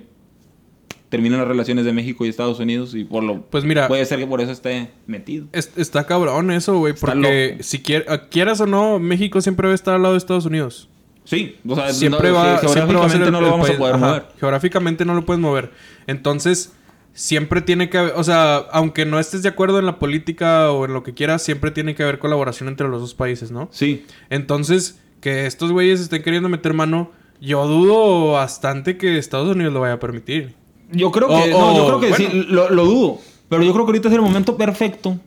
terminen 1.09 1.39
las 1.39 1.47
relaciones 1.47 1.85
de 1.85 1.93
México 1.93 2.25
y 2.25 2.29
Estados 2.29 2.59
Unidos 2.59 2.93
y 2.95 3.03
por 3.03 3.23
lo 3.23 3.41
Pues 3.41 3.63
mira, 3.65 3.87
puede 3.87 4.05
ser 4.05 4.19
que 4.19 4.27
por 4.27 4.41
eso 4.41 4.51
esté 4.51 4.89
metido. 5.07 5.47
es- 5.51 5.71
está 5.75 6.05
cabrón 6.05 6.51
eso, 6.51 6.77
güey. 6.77 6.93
Porque 6.93 7.49
loco. 7.51 7.63
si 7.63 7.79
quier- 7.79 8.05
ah, 8.07 8.27
quieras 8.29 8.61
o 8.61 8.65
no, 8.67 8.99
México 8.99 9.41
siempre 9.41 9.67
va 9.67 9.71
a 9.71 9.75
estar 9.75 9.95
al 9.95 10.01
lado 10.03 10.13
de 10.13 10.19
Estados 10.19 10.45
Unidos. 10.45 10.87
Sí, 11.25 11.57
o 11.67 11.75
sea, 11.75 11.91
siempre 11.93 12.29
no- 12.29 12.35
va, 12.35 12.57
ge- 12.57 12.67
siempre 12.69 12.95
va 12.97 13.05
a 13.05 13.09
ser 13.09 13.19
geográficamente 13.19 13.25
el- 13.25 13.31
no 13.31 13.41
lo 13.41 13.51
vamos 13.51 13.67
país- 13.67 13.75
a 13.75 13.79
poder 13.79 13.95
ajá, 13.95 14.07
mover. 14.07 14.23
Geográficamente 14.39 15.05
no 15.05 15.13
lo 15.13 15.25
puedes 15.25 15.39
mover. 15.41 15.71
Entonces, 16.07 16.73
siempre 17.13 17.61
tiene 17.61 17.89
que 17.89 17.97
haber, 17.97 18.13
o 18.15 18.23
sea, 18.23 18.57
aunque 18.71 19.05
no 19.05 19.19
estés 19.19 19.43
de 19.43 19.49
acuerdo 19.49 19.79
en 19.79 19.85
la 19.85 19.99
política 19.99 20.71
o 20.71 20.85
en 20.85 20.93
lo 20.93 21.03
que 21.03 21.13
quieras, 21.13 21.41
siempre 21.43 21.71
tiene 21.71 21.93
que 21.95 22.03
haber 22.03 22.19
colaboración 22.19 22.69
entre 22.69 22.87
los 22.87 23.01
dos 23.01 23.13
países, 23.15 23.51
¿no? 23.51 23.67
Sí, 23.71 24.05
Entonces, 24.29 24.99
que 25.21 25.45
estos 25.45 25.71
güeyes 25.71 25.99
estén 25.99 26.21
queriendo 26.23 26.49
meter 26.49 26.73
mano, 26.73 27.11
yo 27.41 27.67
dudo 27.67 28.31
bastante 28.33 28.97
que 28.97 29.17
Estados 29.17 29.53
Unidos 29.55 29.73
lo 29.73 29.81
vaya 29.81 29.93
a 29.95 29.99
permitir. 29.99 30.55
Yo 30.91 31.11
creo 31.11 31.27
que 31.27 31.51
no, 31.51 31.75
yo 31.75 31.85
creo 31.87 31.99
que 31.99 32.13
sí, 32.15 32.27
lo, 32.49 32.69
lo 32.69 32.85
dudo, 32.85 33.17
pero 33.49 33.63
yo 33.63 33.73
creo 33.73 33.85
que 33.85 33.89
ahorita 33.91 34.07
es 34.09 34.13
el 34.15 34.21
momento 34.21 34.57
perfecto 34.57 35.17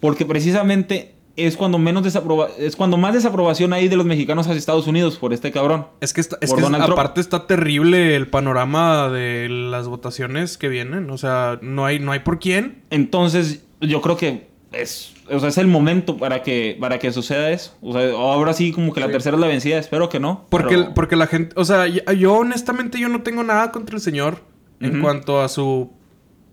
porque 0.00 0.26
precisamente 0.26 1.14
es 1.36 1.56
cuando 1.56 1.78
menos 1.78 2.04
desaproba 2.04 2.48
es 2.58 2.76
cuando 2.76 2.96
más 2.96 3.12
desaprobación 3.14 3.72
hay 3.72 3.88
de 3.88 3.96
los 3.96 4.06
mexicanos 4.06 4.46
hacia 4.46 4.56
Estados 4.58 4.86
Unidos 4.86 5.16
por 5.16 5.32
este 5.32 5.50
cabrón. 5.50 5.86
Es 6.00 6.12
que, 6.12 6.20
está- 6.20 6.36
es 6.40 6.50
que 6.54 6.62
aparte 6.92 7.20
está 7.20 7.46
terrible 7.48 8.14
el 8.14 8.28
panorama 8.28 9.08
de 9.08 9.48
las 9.48 9.88
votaciones 9.88 10.56
que 10.58 10.68
vienen. 10.68 11.10
O 11.10 11.18
sea, 11.18 11.58
no 11.60 11.86
hay, 11.86 11.98
no 11.98 12.12
hay 12.12 12.20
por 12.20 12.38
quién. 12.38 12.82
Entonces, 12.90 13.64
yo 13.80 14.00
creo 14.00 14.16
que 14.16 14.46
es, 14.70 15.12
o 15.28 15.40
sea, 15.40 15.48
es 15.48 15.58
el 15.58 15.66
momento 15.66 16.16
para 16.18 16.42
que, 16.44 16.76
para 16.78 17.00
que 17.00 17.10
suceda 17.10 17.50
eso. 17.50 17.72
O 17.82 17.92
sea, 17.92 18.12
ahora 18.12 18.52
sí 18.52 18.70
como 18.70 18.92
que 18.92 19.00
la 19.00 19.08
tercera 19.10 19.36
es 19.36 19.40
la 19.40 19.48
vencida, 19.48 19.78
espero 19.78 20.08
que 20.08 20.20
no. 20.20 20.46
Porque, 20.50 20.76
pero- 20.78 20.94
porque 20.94 21.16
la 21.16 21.26
gente, 21.26 21.52
o 21.58 21.64
sea, 21.64 21.88
yo 21.88 22.34
honestamente 22.34 23.00
yo 23.00 23.08
no 23.08 23.22
tengo 23.22 23.42
nada 23.42 23.72
contra 23.72 23.96
el 23.96 24.02
señor 24.02 24.40
en 24.84 25.00
cuanto 25.00 25.40
a 25.40 25.48
su 25.48 25.90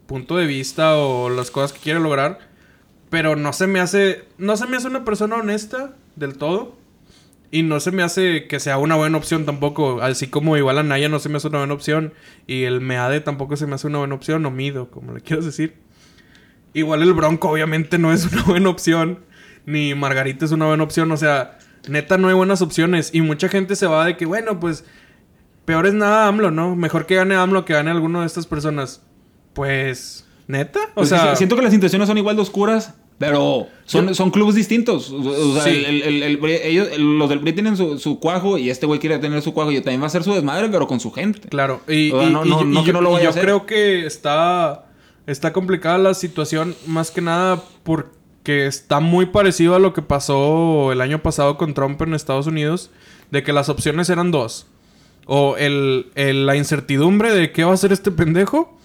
punto 0.07 0.37
de 0.37 0.45
vista 0.45 0.97
o 0.97 1.29
las 1.29 1.51
cosas 1.51 1.73
que 1.73 1.79
quiere 1.79 1.99
lograr. 1.99 2.39
Pero 3.09 3.35
no 3.35 3.53
se 3.53 3.67
me 3.67 3.79
hace, 3.79 4.23
no 4.37 4.55
se 4.55 4.67
me 4.67 4.77
hace 4.77 4.87
una 4.87 5.03
persona 5.03 5.35
honesta 5.35 5.95
del 6.15 6.37
todo. 6.37 6.77
Y 7.53 7.63
no 7.63 7.81
se 7.81 7.91
me 7.91 8.01
hace 8.01 8.47
que 8.47 8.61
sea 8.61 8.77
una 8.77 8.95
buena 8.95 9.17
opción 9.17 9.45
tampoco. 9.45 10.01
Así 10.01 10.27
como 10.27 10.55
igual 10.55 10.77
a 10.77 10.83
Naya 10.83 11.09
no 11.09 11.19
se 11.19 11.27
me 11.27 11.37
hace 11.37 11.49
una 11.49 11.57
buena 11.57 11.73
opción. 11.73 12.13
Y 12.47 12.63
el 12.63 12.79
Meade 12.79 13.19
tampoco 13.19 13.57
se 13.57 13.67
me 13.67 13.75
hace 13.75 13.87
una 13.87 13.97
buena 13.99 14.15
opción. 14.15 14.45
O 14.45 14.51
Mido, 14.51 14.89
como 14.89 15.13
le 15.13 15.19
quieras 15.19 15.43
decir. 15.43 15.75
Igual 16.73 17.03
el 17.03 17.13
Bronco 17.13 17.49
obviamente 17.49 17.97
no 17.97 18.13
es 18.13 18.25
una 18.31 18.43
buena 18.43 18.69
opción. 18.69 19.19
Ni 19.65 19.93
Margarita 19.93 20.45
es 20.45 20.51
una 20.51 20.67
buena 20.67 20.83
opción. 20.83 21.11
O 21.11 21.17
sea, 21.17 21.57
neta 21.89 22.17
no 22.17 22.29
hay 22.29 22.33
buenas 22.33 22.61
opciones. 22.61 23.09
Y 23.13 23.21
mucha 23.21 23.49
gente 23.49 23.75
se 23.75 23.87
va 23.87 24.05
de 24.05 24.15
que, 24.15 24.25
bueno, 24.25 24.59
pues... 24.59 24.85
Peor 25.71 25.87
es 25.87 25.93
nada 25.93 26.27
AMLO, 26.27 26.51
¿no? 26.51 26.75
Mejor 26.75 27.05
que 27.05 27.15
gane 27.15 27.33
AMLO 27.35 27.63
que 27.63 27.71
gane 27.71 27.89
alguno 27.91 28.19
de 28.19 28.27
estas 28.27 28.45
personas. 28.45 29.01
Pues... 29.53 30.25
¿Neta? 30.47 30.79
O 30.91 30.95
Pues 30.95 31.09
sea... 31.09 31.35
siento 31.37 31.55
que 31.55 31.61
las 31.61 31.73
intenciones 31.73 32.09
son 32.09 32.17
igual 32.17 32.35
de 32.35 32.41
oscuras, 32.41 32.93
pero 33.17 33.67
son, 33.85 34.13
son 34.13 34.31
clubes 34.31 34.55
distintos. 34.55 35.09
O 35.11 35.53
sea, 35.53 35.63
Sí. 35.63 35.83
el- 35.87 36.01
el- 36.01 36.23
el 36.23 36.45
ellos, 36.45 36.89
el- 36.91 37.17
los 37.17 37.29
del 37.29 37.39
PRI 37.39 37.53
tienen 37.53 37.77
su, 37.77 37.97
su 37.99 38.19
cuajo 38.19 38.57
y 38.57 38.69
este 38.69 38.85
güey 38.85 38.99
quiere 38.99 39.17
tener 39.19 39.41
su 39.41 39.53
cuajo 39.53 39.71
y 39.71 39.75
también 39.79 40.01
va 40.01 40.05
a 40.05 40.07
hacer 40.07 40.23
su 40.23 40.33
desmadre, 40.33 40.67
pero 40.67 40.87
con 40.87 40.99
su 40.99 41.09
gente. 41.13 41.47
Claro, 41.47 41.79
y, 41.87 42.11
O 42.11 42.19
sea, 42.19 42.29
y- 42.29 42.33
no- 42.33 42.45
y- 42.45 42.49
no- 42.49 42.61
y 42.63 42.65
no 42.65 42.81
que 42.81 42.87
yo, 42.87 42.93
no 42.93 42.99
lo 43.01 43.11
y 43.11 43.13
vaya 43.13 43.27
a 43.27 43.29
hacer. 43.29 43.43
creo 43.43 43.65
que 43.65 44.05
está, 44.05 44.87
está 45.25 45.53
complicada 45.53 45.97
la 45.99 46.13
situación 46.15 46.75
más 46.85 47.11
que 47.11 47.21
nada 47.21 47.63
porque 47.83 48.65
está 48.65 48.99
muy 48.99 49.27
parecido 49.27 49.75
a 49.75 49.79
lo 49.79 49.93
que 49.93 50.01
pasó 50.01 50.91
el 50.91 50.99
año 50.99 51.21
pasado 51.21 51.57
con 51.57 51.73
Trump 51.73 52.01
en 52.01 52.13
Estados 52.13 52.47
Unidos, 52.47 52.89
de 53.29 53.41
que 53.43 53.53
las 53.53 53.69
opciones 53.69 54.09
eran 54.09 54.31
dos. 54.31 54.67
O 55.33 55.55
el, 55.55 56.07
el- 56.15 56.45
la 56.45 56.57
incertidumbre 56.57 57.31
de 57.33 57.53
qué 57.53 57.63
va 57.63 57.71
a 57.71 57.75
hacer 57.75 57.93
este 57.93 58.11
pendejo, 58.11 58.77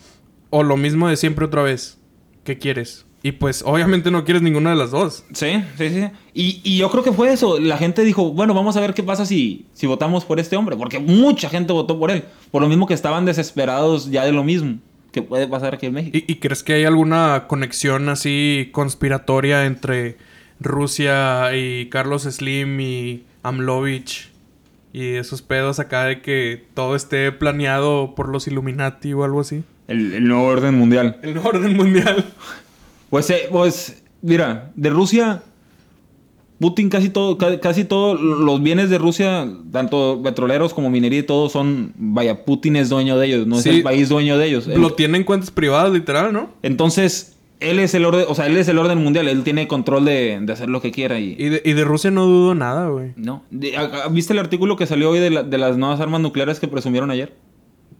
o 0.50 0.62
lo 0.62 0.76
mismo 0.76 1.08
de 1.08 1.16
siempre 1.16 1.44
otra 1.44 1.62
vez. 1.62 1.98
¿Qué 2.44 2.56
quieres? 2.58 3.04
Y 3.24 3.32
pues 3.32 3.64
obviamente 3.66 4.12
no 4.12 4.24
quieres 4.24 4.42
ninguna 4.42 4.70
de 4.70 4.76
las 4.76 4.92
dos. 4.92 5.24
Sí, 5.32 5.64
sí, 5.76 5.88
sí. 5.90 6.04
Y, 6.34 6.60
y 6.62 6.76
yo 6.78 6.88
creo 6.92 7.02
que 7.02 7.10
fue 7.10 7.32
eso. 7.32 7.58
La 7.58 7.76
gente 7.78 8.04
dijo, 8.04 8.32
bueno, 8.32 8.54
vamos 8.54 8.76
a 8.76 8.80
ver 8.80 8.94
qué 8.94 9.02
pasa 9.02 9.26
si, 9.26 9.66
si 9.72 9.88
votamos 9.88 10.24
por 10.24 10.38
este 10.38 10.54
hombre. 10.56 10.76
Porque 10.76 11.00
mucha 11.00 11.48
gente 11.48 11.72
votó 11.72 11.98
por 11.98 12.12
él. 12.12 12.22
Por 12.52 12.62
lo 12.62 12.68
mismo 12.68 12.86
que 12.86 12.94
estaban 12.94 13.24
desesperados 13.24 14.08
ya 14.12 14.24
de 14.24 14.30
lo 14.30 14.44
mismo. 14.44 14.78
que 15.10 15.22
puede 15.22 15.48
pasar 15.48 15.74
aquí 15.74 15.86
en 15.86 15.94
México. 15.94 16.16
¿Y, 16.16 16.30
y 16.30 16.36
crees 16.36 16.62
que 16.62 16.74
hay 16.74 16.84
alguna 16.84 17.46
conexión 17.48 18.08
así 18.08 18.68
conspiratoria 18.70 19.64
entre 19.66 20.18
Rusia 20.60 21.56
y 21.56 21.86
Carlos 21.88 22.22
Slim 22.22 22.78
y 22.80 23.24
Amlovich 23.42 24.28
y 24.96 25.16
esos 25.16 25.42
pedos 25.42 25.78
acá 25.78 26.04
de 26.04 26.22
que 26.22 26.64
todo 26.72 26.96
esté 26.96 27.30
planeado 27.30 28.14
por 28.14 28.30
los 28.30 28.46
Illuminati 28.46 29.12
o 29.12 29.24
algo 29.24 29.40
así? 29.40 29.62
El, 29.88 30.14
el 30.14 30.26
nuevo 30.26 30.44
orden 30.44 30.74
mundial. 30.74 31.18
El 31.22 31.36
orden 31.36 31.76
mundial. 31.76 32.24
Pues, 33.10 33.28
eh, 33.30 33.48
pues, 33.50 34.02
mira, 34.22 34.72
de 34.74 34.88
Rusia, 34.90 35.42
Putin 36.58 36.88
casi 36.88 37.10
todo, 37.10 37.36
ca- 37.36 37.60
casi 37.60 37.84
todos 37.84 38.18
los 38.18 38.62
bienes 38.62 38.88
de 38.88 38.96
Rusia, 38.96 39.46
tanto 39.70 40.22
petroleros 40.24 40.72
como 40.72 40.88
minería 40.88 41.18
y 41.18 41.22
todo 41.22 41.50
son, 41.50 41.92
vaya, 41.96 42.46
Putin 42.46 42.76
es 42.76 42.88
dueño 42.88 43.18
de 43.18 43.26
ellos, 43.26 43.46
no 43.46 43.56
Sí. 43.60 43.68
es 43.68 43.74
el 43.76 43.82
país 43.82 44.08
dueño 44.08 44.38
de 44.38 44.46
ellos. 44.46 44.66
Lo 44.66 44.94
tienen 44.94 45.16
en 45.16 45.24
cuentas 45.24 45.50
privadas, 45.50 45.92
literal, 45.92 46.32
¿no? 46.32 46.48
entonces, 46.62 47.35
él 47.60 47.78
es 47.80 47.94
el 47.94 48.04
orden, 48.04 48.26
o 48.28 48.34
sea, 48.34 48.46
él 48.46 48.56
es 48.56 48.68
el 48.68 48.78
orden 48.78 48.98
mundial, 48.98 49.28
él 49.28 49.42
tiene 49.44 49.66
control 49.68 50.04
de, 50.04 50.38
de 50.42 50.52
hacer 50.52 50.68
lo 50.68 50.80
que 50.82 50.90
quiera 50.92 51.18
y... 51.18 51.34
Y 51.38 51.48
de, 51.48 51.62
y 51.64 51.72
de 51.72 51.84
Rusia 51.84 52.10
no 52.10 52.26
dudo 52.26 52.54
nada, 52.54 52.88
güey. 52.88 53.12
no, 53.16 53.42
De- 53.50 53.76
a- 53.76 54.04
a- 54.04 54.08
¿viste 54.08 54.32
el 54.32 54.38
artículo 54.38 54.76
que 54.76 54.86
salió 54.86 55.10
hoy 55.10 55.18
de, 55.20 55.30
la- 55.30 55.42
de 55.42 55.58
las 55.58 55.76
nuevas 55.78 56.00
armas 56.00 56.20
nucleares 56.20 56.60
que 56.60 56.68
presumieron 56.68 57.10
ayer? 57.10 57.34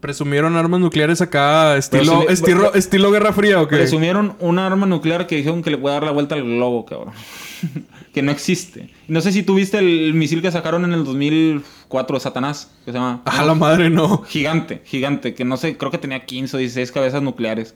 Presumieron 0.01 0.57
armas 0.57 0.79
nucleares 0.81 1.23
acá, 1.23 1.77
estilo, 1.79 2.29
estilo, 2.29 2.75
estilo 2.75 3.11
Guerra 3.11 3.33
Fría, 3.33 3.63
¿o 3.63 3.67
qué? 3.67 3.77
Presumieron 3.77 4.37
una 4.41 4.67
arma 4.67 4.85
nuclear 4.87 5.27
que 5.27 5.37
dijeron 5.37 5.63
que 5.63 5.71
le 5.71 5.79
puede 5.79 5.95
dar 5.95 6.05
la 6.05 6.11
vuelta 6.11 6.35
al 6.35 6.45
globo, 6.45 6.85
cabrón. 6.85 7.15
que 8.13 8.21
no 8.23 8.31
existe. 8.31 8.91
No 9.09 9.21
sé 9.23 9.33
si 9.33 9.43
tuviste 9.43 9.79
el, 9.79 10.13
misil 10.15 10.43
que 10.43 10.53
sacaron 10.53 10.85
en 10.85 10.93
el 10.93 11.05
2004 11.05 12.17
de 12.17 12.21
Satanás, 12.21 12.71
que 12.85 12.93
se 12.93 12.99
llama... 12.99 13.23
A 13.25 13.45
la 13.45 13.55
madre, 13.55 13.89
no. 13.89 14.23
Gigante, 14.29 14.83
gigante, 14.85 15.35
que 15.35 15.45
no 15.47 15.57
sé, 15.57 15.77
creo 15.79 15.91
que 15.91 15.99
tenía 15.99 16.25
15 16.27 16.57
o 16.57 16.59
16 16.61 16.93
cabezas 16.93 17.23
nucleares. 17.23 17.75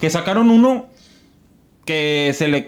Que 0.00 0.08
sacaron 0.10 0.50
uno 0.50 0.86
que 1.88 2.32
se 2.34 2.46
le... 2.48 2.64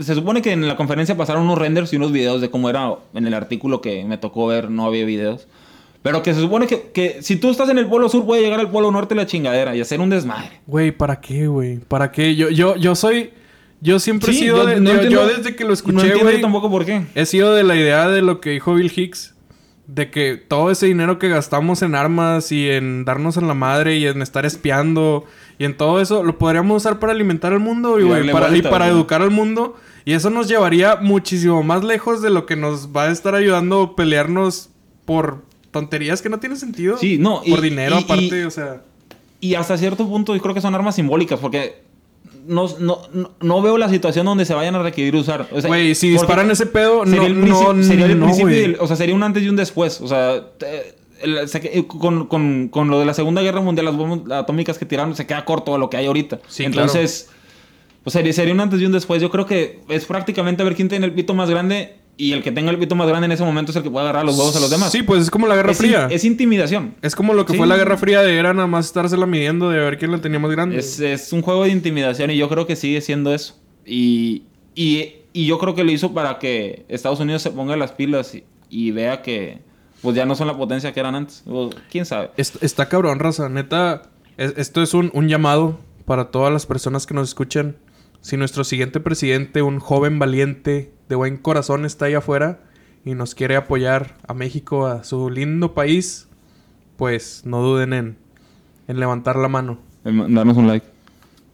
Se 0.00 0.14
supone 0.14 0.42
que 0.42 0.52
en 0.52 0.68
la 0.68 0.76
conferencia 0.76 1.16
pasaron 1.16 1.44
unos 1.44 1.58
renders 1.58 1.90
y 1.92 1.96
unos 1.96 2.12
videos 2.12 2.40
de 2.42 2.50
cómo 2.50 2.68
era 2.68 2.94
en 3.14 3.26
el 3.26 3.32
artículo 3.34 3.80
que 3.80 4.04
me 4.04 4.18
tocó 4.18 4.46
ver, 4.46 4.70
no 4.70 4.84
había 4.84 5.04
videos. 5.06 5.48
Pero 6.02 6.22
que 6.22 6.34
se 6.34 6.40
supone 6.40 6.66
que, 6.66 6.90
que 6.92 7.22
si 7.22 7.36
tú 7.36 7.50
estás 7.50 7.68
en 7.70 7.78
el 7.78 7.86
polo 7.86 8.08
sur 8.10 8.24
puede 8.26 8.42
llegar 8.42 8.60
al 8.60 8.70
polo 8.70 8.90
norte 8.90 9.14
la 9.14 9.26
chingadera 9.26 9.74
y 9.74 9.80
hacer 9.80 10.00
un 10.00 10.10
desmadre. 10.10 10.60
Güey, 10.66 10.92
¿para 10.92 11.20
qué, 11.20 11.46
güey? 11.46 11.78
¿Para 11.78 12.12
qué? 12.12 12.36
Yo, 12.36 12.50
yo, 12.50 12.76
yo 12.76 12.94
soy... 12.94 13.30
Yo 13.82 13.98
siempre 13.98 14.30
he 14.30 14.34
Sí, 14.34 14.40
sido 14.40 14.58
yo 14.58 14.66
de... 14.66 14.80
no 14.80 14.90
yo- 14.90 14.96
entiendo- 15.00 15.26
yo 15.26 15.36
desde 15.38 15.56
que 15.56 15.64
lo 15.64 15.68
no 15.68 15.74
escuché, 15.74 15.96
entiendo 16.00 16.24
güey... 16.24 16.36
yo 16.36 16.40
tampoco 16.42 16.70
por 16.70 16.84
qué. 16.84 17.06
He 17.14 17.24
sido 17.24 17.54
de 17.54 17.62
la 17.64 17.76
idea 17.76 18.08
de 18.10 18.20
lo 18.20 18.40
que 18.40 18.50
dijo 18.50 18.74
Bill 18.74 18.92
Hicks. 18.94 19.34
De 19.92 20.08
que 20.10 20.36
todo 20.36 20.70
ese 20.70 20.86
dinero 20.86 21.18
que 21.18 21.28
gastamos 21.28 21.82
en 21.82 21.96
armas 21.96 22.52
y 22.52 22.70
en 22.70 23.04
darnos 23.04 23.36
en 23.36 23.48
la 23.48 23.54
madre 23.54 23.96
y 23.96 24.06
en 24.06 24.22
estar 24.22 24.46
espiando 24.46 25.24
y 25.58 25.64
en 25.64 25.76
todo 25.76 26.00
eso, 26.00 26.22
lo 26.22 26.38
podríamos 26.38 26.76
usar 26.76 27.00
para 27.00 27.12
alimentar 27.12 27.52
al 27.52 27.58
mundo 27.58 27.98
y, 27.98 28.04
para, 28.30 28.56
y 28.56 28.60
educar 28.90 29.20
al 29.20 29.30
mundo. 29.32 29.76
Y 30.04 30.12
eso 30.12 30.30
nos 30.30 30.46
llevaría 30.48 30.96
muchísimo 30.96 31.62
más 31.64 31.82
lejos 31.82 32.22
de 32.22 32.30
lo 32.30 32.46
que 32.46 32.54
nos 32.56 32.88
va 32.96 33.04
a 33.04 33.10
estar 33.10 33.34
ayudando 33.34 33.82
a 33.82 33.96
pelearnos 33.96 34.70
por 35.04 35.42
tonterías 35.72 36.22
que 36.22 36.28
no 36.28 36.38
tienen 36.38 36.56
sentido. 36.58 36.96
Sí, 36.96 37.18
no, 37.18 37.42
y- 37.44 37.50
Por 37.50 37.60
dinero, 37.60 37.98
y- 37.98 38.04
aparte, 38.04 38.40
y- 38.40 38.44
o 38.44 38.50
sea... 38.50 38.82
Y 39.40 39.54
hasta 39.54 39.76
cierto 39.76 40.06
punto 40.06 40.36
yo 40.36 40.40
creo 40.42 40.54
que 40.54 40.60
son 40.60 40.74
armas 40.74 40.94
simbólicas 40.94 41.40
porque 41.40 41.82
no, 42.46 42.68
no, 42.78 42.98
no, 43.40 43.62
veo 43.62 43.78
la 43.78 43.88
situación 43.88 44.26
donde 44.26 44.44
se 44.44 44.54
vayan 44.54 44.74
a 44.74 44.82
requerir 44.82 45.14
usar. 45.16 45.46
O 45.52 45.60
sea, 45.60 45.68
Güey, 45.68 45.94
si 45.94 46.10
disparan 46.10 46.50
ese 46.50 46.66
pedo, 46.66 47.04
no, 47.04 47.10
sería 47.12 47.26
el, 47.28 47.40
no, 47.48 47.82
sería 47.82 48.06
el 48.06 48.18
no, 48.18 48.26
principio 48.26 48.56
y 48.58 48.62
el- 48.64 48.76
o 48.80 48.86
sea, 48.86 48.96
sería 48.96 49.14
un 49.14 49.22
antes 49.22 49.42
y 49.42 49.48
un 49.48 49.56
después. 49.56 50.00
O 50.00 50.08
sea, 50.08 50.42
te- 50.58 50.94
el- 51.22 51.48
se 51.48 51.60
que- 51.60 51.86
con, 51.86 52.26
con- 52.26 52.68
con 52.68 52.88
lo 52.88 52.98
de 52.98 53.04
la 53.06 53.14
Segunda 53.14 53.42
Guerra 53.42 53.60
Mundial, 53.60 53.84
las 53.86 53.96
bombas 53.96 54.38
atómicas 54.38 54.78
que 54.78 54.86
tiraron, 54.86 55.14
se 55.14 55.26
queda 55.26 55.44
corto 55.44 55.74
a 55.74 55.78
lo 55.78 55.90
que 55.90 55.96
hay 55.98 56.06
ahorita. 56.06 56.40
Sí, 56.48 56.64
Entonces, 56.64 57.28
pues 58.02 58.12
sería, 58.14 58.32
sería 58.32 58.54
un 58.54 58.60
antes 58.60 58.80
y 58.80 58.86
un 58.86 58.92
después. 58.92 59.20
Yo 59.20 59.30
creo 59.30 59.44
que 59.46 59.80
es 59.88 60.06
prácticamente 60.06 60.62
a 60.62 60.64
ver 60.64 60.74
quién 60.74 60.88
tiene 60.88 61.04
el 61.06 61.12
pito 61.12 61.34
más 61.34 61.50
grande 61.50 61.96
y 62.22 62.32
el 62.32 62.42
que 62.42 62.52
tenga 62.52 62.70
el 62.70 62.78
pito 62.78 62.94
más 62.94 63.08
grande 63.08 63.26
en 63.26 63.32
ese 63.32 63.44
momento 63.44 63.70
es 63.72 63.76
el 63.76 63.82
que 63.82 63.90
puede 63.90 64.04
agarrar 64.04 64.24
los 64.24 64.36
huevos 64.38 64.54
a 64.56 64.60
los 64.60 64.70
demás. 64.70 64.92
Sí, 64.92 65.02
pues 65.02 65.22
es 65.22 65.30
como 65.30 65.46
la 65.46 65.54
Guerra 65.56 65.72
es, 65.72 65.80
in- 65.80 65.86
Fría. 65.86 66.08
es 66.10 66.24
intimidación. 66.24 66.94
Es 67.02 67.14
como 67.16 67.34
lo 67.34 67.46
que 67.46 67.52
Sí. 67.52 67.58
fue 67.58 67.66
la 67.66 67.76
Guerra 67.76 67.96
Fría 67.96 68.22
de 68.22 68.36
era 68.36 68.52
nada 68.54 68.66
más 68.66 68.86
estársela 68.86 69.26
midiendo 69.26 69.70
de 69.70 69.78
ver 69.78 69.98
quién 69.98 70.12
la 70.12 70.20
tenía 70.20 70.38
más 70.38 70.50
grande. 70.50 70.78
Es, 70.78 71.00
es 71.00 71.32
un 71.32 71.42
juego 71.42 71.64
de 71.64 71.70
intimidación 71.70 72.30
y 72.30 72.36
yo 72.36 72.48
creo 72.48 72.66
que 72.66 72.76
sigue 72.76 73.00
siendo 73.00 73.32
eso. 73.34 73.56
Y, 73.86 74.42
y, 74.74 75.14
y 75.32 75.46
yo 75.46 75.58
creo 75.58 75.74
que 75.74 75.84
lo 75.84 75.90
hizo 75.92 76.12
para 76.12 76.38
que 76.38 76.84
Estados 76.88 77.20
Unidos 77.20 77.42
se 77.42 77.50
ponga 77.50 77.76
las 77.76 77.92
pilas 77.92 78.34
y, 78.34 78.44
y 78.68 78.90
vea 78.90 79.22
que 79.22 79.58
pues 80.02 80.16
ya 80.16 80.24
no 80.26 80.34
son 80.34 80.46
la 80.46 80.56
potencia 80.56 80.92
que 80.92 81.00
eran 81.00 81.14
antes. 81.14 81.44
¿Quién 81.90 82.06
sabe? 82.06 82.30
Est- 82.36 82.62
está 82.62 82.88
cabrón, 82.88 83.18
raza. 83.18 83.48
Neta, 83.48 84.02
es- 84.36 84.54
esto 84.56 84.82
es 84.82 84.94
un, 84.94 85.10
un 85.14 85.28
llamado 85.28 85.78
para 86.06 86.30
todas 86.30 86.52
las 86.52 86.66
personas 86.66 87.06
que 87.06 87.14
nos 87.14 87.28
escuchan. 87.28 87.76
Si 88.20 88.36
nuestro 88.36 88.64
siguiente 88.64 89.00
presidente, 89.00 89.62
un 89.62 89.78
joven 89.80 90.18
valiente 90.18 90.92
de 91.08 91.16
buen 91.16 91.36
corazón, 91.38 91.84
está 91.84 92.06
ahí 92.06 92.14
afuera 92.14 92.60
y 93.04 93.14
nos 93.14 93.34
quiere 93.34 93.56
apoyar 93.56 94.16
a 94.28 94.34
México, 94.34 94.86
a 94.86 95.04
su 95.04 95.30
lindo 95.30 95.72
país, 95.74 96.28
pues 96.96 97.42
no 97.46 97.62
duden 97.62 97.92
en, 97.94 98.16
en 98.88 99.00
levantar 99.00 99.36
la 99.36 99.48
mano. 99.48 99.78
Darnos 100.04 100.56
un 100.56 100.66
like. 100.66 100.86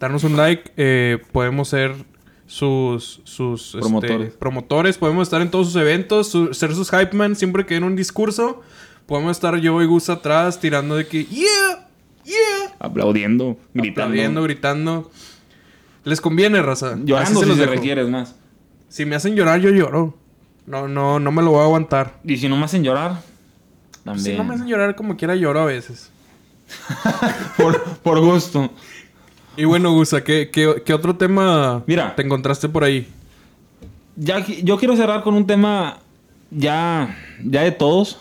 Darnos 0.01 0.25
un 0.25 0.37
like. 0.37 0.73
eh, 0.77 1.19
podemos 1.33 1.69
ser 1.69 1.95
sus, 2.47 3.21
sus 3.25 3.67
este, 3.69 3.79
Promotores. 3.81 4.35
promotores. 4.35 4.99
Podemos 4.99 5.23
estar 5.29 5.41
en 5.43 5.51
todos 5.51 5.69
sus 5.69 5.77
eventos, 5.77 6.29
su- 6.29 6.53
ser 6.55 6.75
sus 6.75 6.91
hype 6.91 7.12
man 7.17 7.37
siempre 7.37 7.64
que 7.64 7.75
den 7.75 7.85
un 7.85 7.97
discurso. 7.97 8.62
Podemos 9.07 9.31
estar 9.33 9.57
yo 9.59 9.81
y 9.83 9.87
Gus 9.87 10.09
atrás 10.11 10.59
tirando 10.61 10.97
de 10.97 11.07
que 11.07 11.25
¡Yeah! 11.27 11.89
¡Yeah! 12.25 12.75
Aplaudiendo, 12.81 13.57
gritando. 13.73 14.03
Aplaudiendo, 14.03 14.43
gritando. 14.43 15.11
Les 16.07 16.21
conviene, 16.21 16.63
raza. 16.63 16.97
Llorando 17.05 17.41
si 17.41 17.47
los 17.47 17.57
se 17.57 17.63
dejo. 17.63 17.75
requiere, 17.75 18.03
es 18.03 18.09
más. 18.09 18.35
Si 18.89 19.05
me 19.05 19.17
hacen 19.17 19.35
llorar, 19.35 19.61
yo 19.61 19.71
lloro. 19.71 20.15
No, 20.67 20.89
no, 20.89 21.19
no 21.21 21.33
me 21.33 21.43
lo 21.43 21.51
voy 21.51 21.61
a 21.61 21.65
aguantar. 21.65 22.15
Y 22.25 22.37
si 22.37 22.49
no 22.49 22.57
me 22.57 22.65
hacen 22.65 22.83
llorar, 22.85 23.21
también. 24.05 24.25
Si 24.25 24.33
no 24.35 24.45
me 24.45 24.55
hacen 24.55 24.67
llorar 24.69 24.95
como 24.97 25.17
quiera, 25.17 25.35
lloro 25.35 25.61
a 25.61 25.65
veces. 25.67 26.11
por, 27.57 27.83
por 27.99 28.21
gusto. 28.21 28.71
Y 29.57 29.65
bueno, 29.65 29.93
Gusa, 29.93 30.23
¿qué, 30.23 30.51
qué, 30.53 30.83
qué 30.85 30.93
otro 30.95 31.17
tema 31.17 31.83
Mira. 31.87 32.15
te 32.15 32.23
encontraste 32.23 32.69
por 32.69 32.85
ahí? 32.85 33.09
Ya, 34.17 34.45
yo 34.63 34.77
quiero 34.79 34.97
cerrar 34.97 35.23
con 35.23 35.35
un 35.35 35.47
tema 35.47 35.99
ya, 36.51 37.17
ya 37.45 37.63
de 37.63 37.73
todos. 37.73 38.19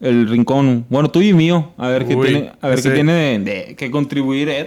El 0.00 0.28
rincón. 0.28 0.84
Bueno, 0.88 1.10
tuyo 1.10 1.28
y 1.28 1.32
mío. 1.34 1.72
A 1.76 1.88
ver 1.88 2.06
qué 2.06 2.16
tiene, 2.16 2.52
a 2.60 2.68
ver 2.68 2.78
ese- 2.78 2.88
qué 2.88 2.94
tiene 2.96 3.12
de, 3.12 3.38
de- 3.38 3.76
que 3.76 3.90
contribuir 3.90 4.48
Ed. 4.48 4.66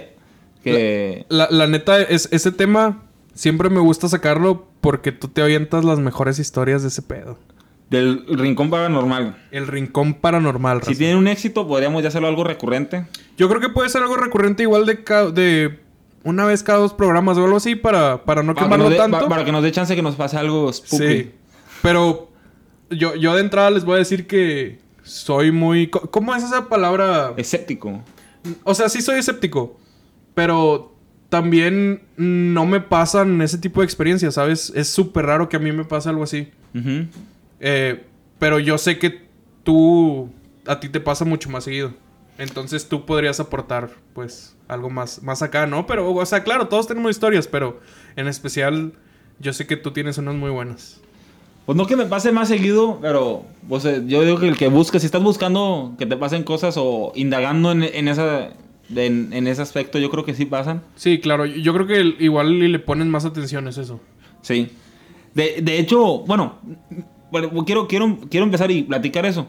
Que 0.72 1.26
La, 1.28 1.48
la 1.50 1.66
neta, 1.66 2.00
es, 2.00 2.28
ese 2.32 2.52
tema 2.52 3.02
siempre 3.34 3.68
me 3.70 3.80
gusta 3.80 4.08
sacarlo 4.08 4.66
porque 4.80 5.12
tú 5.12 5.28
te 5.28 5.42
avientas 5.42 5.84
las 5.84 5.98
mejores 5.98 6.38
historias 6.38 6.82
de 6.82 6.88
ese 6.88 7.02
pedo. 7.02 7.38
del 7.90 8.24
rincón 8.28 8.70
paranormal. 8.70 9.36
El 9.50 9.66
rincón 9.66 10.14
paranormal, 10.14 10.82
Si 10.82 10.96
tiene 10.96 11.16
un 11.16 11.28
éxito, 11.28 11.66
podríamos 11.68 12.02
ya 12.02 12.08
hacerlo 12.08 12.28
algo 12.28 12.44
recurrente. 12.44 13.06
Yo 13.36 13.48
creo 13.48 13.60
que 13.60 13.68
puede 13.68 13.88
ser 13.88 14.02
algo 14.02 14.16
recurrente 14.16 14.62
igual 14.64 14.86
de, 14.86 14.94
de 15.34 15.80
una 16.24 16.44
vez 16.46 16.62
cada 16.62 16.78
dos 16.80 16.92
programas 16.94 17.36
o 17.38 17.44
algo 17.44 17.56
así 17.58 17.76
para, 17.76 18.24
para 18.24 18.42
no 18.42 18.54
Para 18.54 18.66
que, 18.66 18.72
quemarlo 18.74 18.96
tanto. 18.96 19.18
pa- 19.20 19.28
para 19.28 19.44
que 19.44 19.52
nos 19.52 19.62
dé 19.62 19.70
chance 19.70 19.94
que 19.94 20.02
nos 20.02 20.16
pase 20.16 20.36
algo 20.36 20.72
spooky. 20.72 21.06
Sí. 21.06 21.30
Pero 21.82 22.28
yo, 22.90 23.14
yo 23.14 23.34
de 23.34 23.40
entrada 23.42 23.70
les 23.70 23.84
voy 23.84 23.96
a 23.96 23.98
decir 23.98 24.26
que 24.26 24.78
soy 25.02 25.52
muy... 25.52 25.88
¿Cómo 25.88 26.34
es 26.34 26.42
esa 26.42 26.68
palabra? 26.68 27.34
Escéptico. 27.36 28.02
O 28.64 28.74
sea, 28.74 28.88
sí 28.88 29.02
soy 29.02 29.18
escéptico. 29.20 29.78
Pero 30.36 30.92
también 31.30 32.02
no 32.18 32.66
me 32.66 32.80
pasan 32.80 33.40
ese 33.40 33.56
tipo 33.56 33.80
de 33.80 33.86
experiencias, 33.86 34.34
¿sabes? 34.34 34.70
Es 34.76 34.88
súper 34.88 35.24
raro 35.24 35.48
que 35.48 35.56
a 35.56 35.60
mí 35.60 35.72
me 35.72 35.84
pase 35.84 36.10
algo 36.10 36.24
así. 36.24 36.50
Eh, 37.58 38.04
pero 38.38 38.58
yo 38.58 38.76
sé 38.76 38.98
que 38.98 39.22
tú... 39.64 40.30
A 40.66 40.78
ti 40.78 40.90
te 40.90 41.00
pasa 41.00 41.24
mucho 41.24 41.48
más 41.48 41.64
seguido. 41.64 41.94
Entonces 42.36 42.86
tú 42.86 43.06
podrías 43.06 43.40
aportar, 43.40 43.88
pues, 44.12 44.54
algo 44.68 44.90
más, 44.90 45.22
más 45.22 45.40
acá, 45.40 45.66
¿no? 45.66 45.86
Pero, 45.86 46.12
o 46.12 46.26
sea, 46.26 46.44
claro, 46.44 46.68
todos 46.68 46.86
tenemos 46.86 47.12
historias, 47.12 47.46
pero 47.48 47.80
en 48.16 48.28
especial 48.28 48.92
yo 49.38 49.54
sé 49.54 49.66
que 49.66 49.78
tú 49.78 49.92
tienes 49.92 50.18
unas 50.18 50.34
muy 50.34 50.50
buenas. 50.50 51.00
Pues 51.64 51.76
no 51.78 51.86
que 51.86 51.96
me 51.96 52.04
pase 52.04 52.30
más 52.30 52.48
seguido, 52.48 52.98
pero 53.00 53.46
pues, 53.70 53.86
eh, 53.86 54.02
yo 54.06 54.22
digo 54.22 54.38
que 54.38 54.48
el 54.48 54.58
que 54.58 54.68
busque, 54.68 55.00
si 55.00 55.06
estás 55.06 55.22
buscando 55.22 55.94
que 55.98 56.04
te 56.04 56.18
pasen 56.18 56.42
cosas 56.44 56.74
o 56.76 57.12
indagando 57.14 57.72
en, 57.72 57.84
en 57.84 58.08
esa, 58.08 58.50
en, 58.94 59.32
en 59.32 59.46
ese 59.46 59.62
aspecto, 59.62 59.98
yo 59.98 60.10
creo 60.10 60.24
que 60.24 60.34
sí 60.34 60.44
pasan. 60.44 60.82
Sí, 60.94 61.18
claro. 61.20 61.46
Yo 61.46 61.72
creo 61.74 61.86
que 61.86 61.96
el- 61.98 62.16
igual 62.20 62.58
le 62.58 62.78
ponen 62.78 63.10
más 63.10 63.24
atención 63.24 63.66
es 63.68 63.78
eso. 63.78 64.00
Sí. 64.42 64.68
De, 65.34 65.60
de 65.62 65.78
hecho, 65.78 66.20
bueno, 66.20 66.54
bueno, 67.30 67.50
quiero, 67.64 67.86
quiero, 67.88 68.18
quiero 68.30 68.44
empezar 68.46 68.70
y 68.70 68.82
platicar 68.84 69.26
eso. 69.26 69.48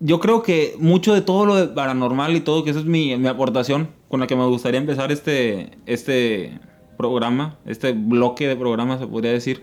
Yo 0.00 0.18
creo 0.20 0.42
que 0.42 0.74
mucho 0.78 1.14
de 1.14 1.20
todo 1.20 1.46
lo 1.46 1.54
de 1.54 1.68
paranormal 1.68 2.34
y 2.34 2.40
todo, 2.40 2.64
que 2.64 2.70
esa 2.70 2.80
es 2.80 2.84
mi, 2.84 3.16
mi 3.16 3.28
aportación 3.28 3.88
con 4.08 4.20
la 4.20 4.26
que 4.26 4.34
me 4.36 4.44
gustaría 4.46 4.80
empezar 4.80 5.12
este, 5.12 5.78
este 5.86 6.58
programa, 6.98 7.58
este 7.64 7.92
bloque 7.92 8.48
de 8.48 8.56
programas, 8.56 8.98
se 9.00 9.06
podría 9.06 9.32
decir, 9.32 9.62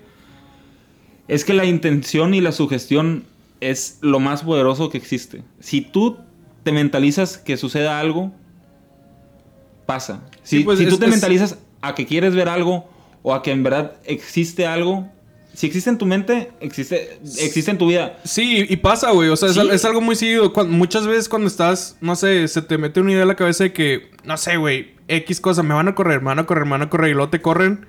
es 1.27 1.45
que 1.45 1.53
la 1.53 1.65
intención 1.65 2.33
y 2.33 2.41
la 2.41 2.51
sugestión 2.51 3.25
es 3.59 3.99
lo 4.01 4.19
más 4.19 4.43
poderoso 4.43 4.89
que 4.89 4.97
existe. 4.97 5.43
Si 5.59 5.81
tú 5.81 6.17
te 6.63 6.71
mentalizas 6.71 7.37
que 7.37 7.57
suceda 7.57 7.99
algo, 7.99 8.31
pasa. 9.85 10.21
Si, 10.43 10.57
Sí, 10.59 10.63
pues, 10.63 10.79
si 10.79 10.85
tú 10.87 10.97
te 10.97 11.05
es- 11.05 11.11
mentalizas 11.11 11.57
a 11.81 11.95
que 11.95 12.05
quieres 12.05 12.33
ver 12.35 12.49
algo 12.49 12.89
o 13.23 13.33
a 13.33 13.41
que 13.43 13.51
en 13.51 13.63
verdad 13.63 13.93
existe 14.05 14.65
algo, 14.65 15.07
si 15.53 15.67
existe 15.67 15.89
en 15.89 15.97
tu 15.97 16.05
mente, 16.05 16.51
existe, 16.61 17.19
existe 17.39 17.71
en 17.71 17.77
tu 17.77 17.87
vida. 17.87 18.17
Sí, 18.23 18.65
y 18.69 18.77
pasa, 18.77 19.11
güey. 19.11 19.29
O 19.29 19.35
sea, 19.35 19.49
es, 19.49 19.55
Sí. 19.55 19.59
al- 19.59 19.71
es 19.71 19.83
algo 19.83 19.99
muy 20.01 20.15
seguido. 20.15 20.53
Cuan- 20.53 20.69
muchas 20.69 21.05
veces 21.05 21.27
cuando 21.27 21.47
estás, 21.47 21.97
no 22.01 22.15
sé, 22.15 22.47
se 22.47 22.61
te 22.61 22.77
mete 22.77 23.01
una 23.01 23.11
idea 23.11 23.23
en 23.23 23.27
la 23.27 23.35
cabeza 23.35 23.65
de 23.65 23.73
que, 23.73 24.09
no 24.23 24.37
sé, 24.37 24.57
güey, 24.57 24.91
X 25.07 25.41
cosa, 25.41 25.61
me 25.61 25.73
van 25.73 25.89
a 25.89 25.95
correr, 25.95 26.19
me 26.21 26.27
van 26.27 26.39
a 26.39 26.45
correr, 26.45 26.63
me 26.65 26.71
van 26.71 26.83
a 26.83 26.89
correr, 26.89 27.11
y 27.11 27.13
luego 27.13 27.29
te 27.29 27.41
corren. 27.41 27.85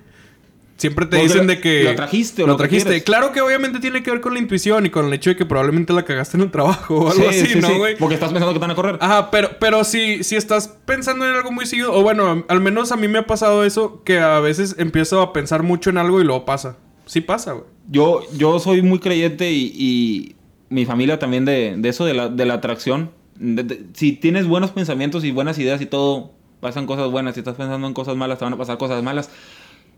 Siempre 0.82 1.06
te 1.06 1.16
dicen 1.16 1.46
de 1.46 1.60
que... 1.60 1.84
lo 1.84 1.94
trajiste 1.94 2.42
o 2.42 2.46
lo 2.46 2.56
trajiste. 2.56 3.02
Claro 3.04 3.30
que 3.32 3.40
obviamente 3.40 3.78
tiene 3.78 4.02
que 4.02 4.10
ver 4.10 4.20
con 4.20 4.34
la 4.34 4.40
intuición 4.40 4.84
y 4.84 4.90
con 4.90 5.06
el 5.06 5.12
hecho 5.12 5.30
de 5.30 5.36
que 5.36 5.46
probablemente 5.46 5.92
la 5.92 6.04
cagaste 6.04 6.36
en 6.36 6.42
el 6.42 6.50
trabajo 6.50 6.96
o 6.96 7.10
algo 7.10 7.22
Sí, 7.22 7.28
así, 7.28 7.46
sí, 7.52 7.60
¿no, 7.60 7.68
sí, 7.68 7.74
güey? 7.74 7.96
Porque 7.96 8.14
estás 8.14 8.30
pensando 8.30 8.52
que 8.52 8.58
te 8.58 8.62
van 8.62 8.70
a 8.72 8.74
correr. 8.74 8.98
Ajá, 9.00 9.30
pero, 9.30 9.50
pero 9.60 9.84
si, 9.84 10.24
si 10.24 10.34
estás 10.36 10.68
pensando 10.84 11.26
en 11.28 11.34
algo 11.36 11.52
muy 11.52 11.66
seguido, 11.66 11.92
o 11.94 12.02
bueno, 12.02 12.44
al 12.48 12.60
menos 12.60 12.90
a 12.92 12.96
mí 12.96 13.06
me 13.08 13.18
ha 13.20 13.26
pasado 13.26 13.64
eso, 13.64 14.02
que 14.04 14.18
a 14.18 14.40
veces 14.40 14.74
empiezo 14.78 15.22
a 15.22 15.32
pensar 15.32 15.62
mucho 15.62 15.88
en 15.90 15.98
algo 15.98 16.20
y 16.20 16.24
luego 16.24 16.44
pasa. 16.44 16.76
Sí 17.06 17.20
pasa, 17.20 17.52
güey. 17.52 17.64
Yo, 17.88 18.20
yo 18.36 18.58
soy 18.58 18.82
muy 18.82 18.98
creyente 18.98 19.50
y, 19.52 19.72
y 19.76 20.36
mi 20.68 20.84
familia 20.86 21.18
también 21.18 21.44
de, 21.44 21.74
de 21.76 21.88
eso, 21.88 22.04
de 22.04 22.14
la, 22.14 22.28
de 22.28 22.44
la 22.44 22.54
atracción. 22.54 23.10
De- 23.36 23.62
de- 23.62 23.86
si 23.94 24.12
tienes 24.12 24.46
buenos 24.46 24.70
pensamientos 24.72 25.22
y 25.24 25.30
buenas 25.30 25.58
ideas 25.58 25.80
y 25.80 25.86
todo, 25.86 26.32
pasan 26.60 26.86
cosas 26.86 27.10
buenas. 27.10 27.34
Si 27.34 27.40
estás 27.40 27.56
pensando 27.56 27.86
en 27.86 27.94
cosas 27.94 28.16
malas, 28.16 28.38
te 28.38 28.44
van 28.44 28.54
a 28.54 28.56
pasar 28.56 28.78
cosas 28.78 29.02
malas. 29.02 29.30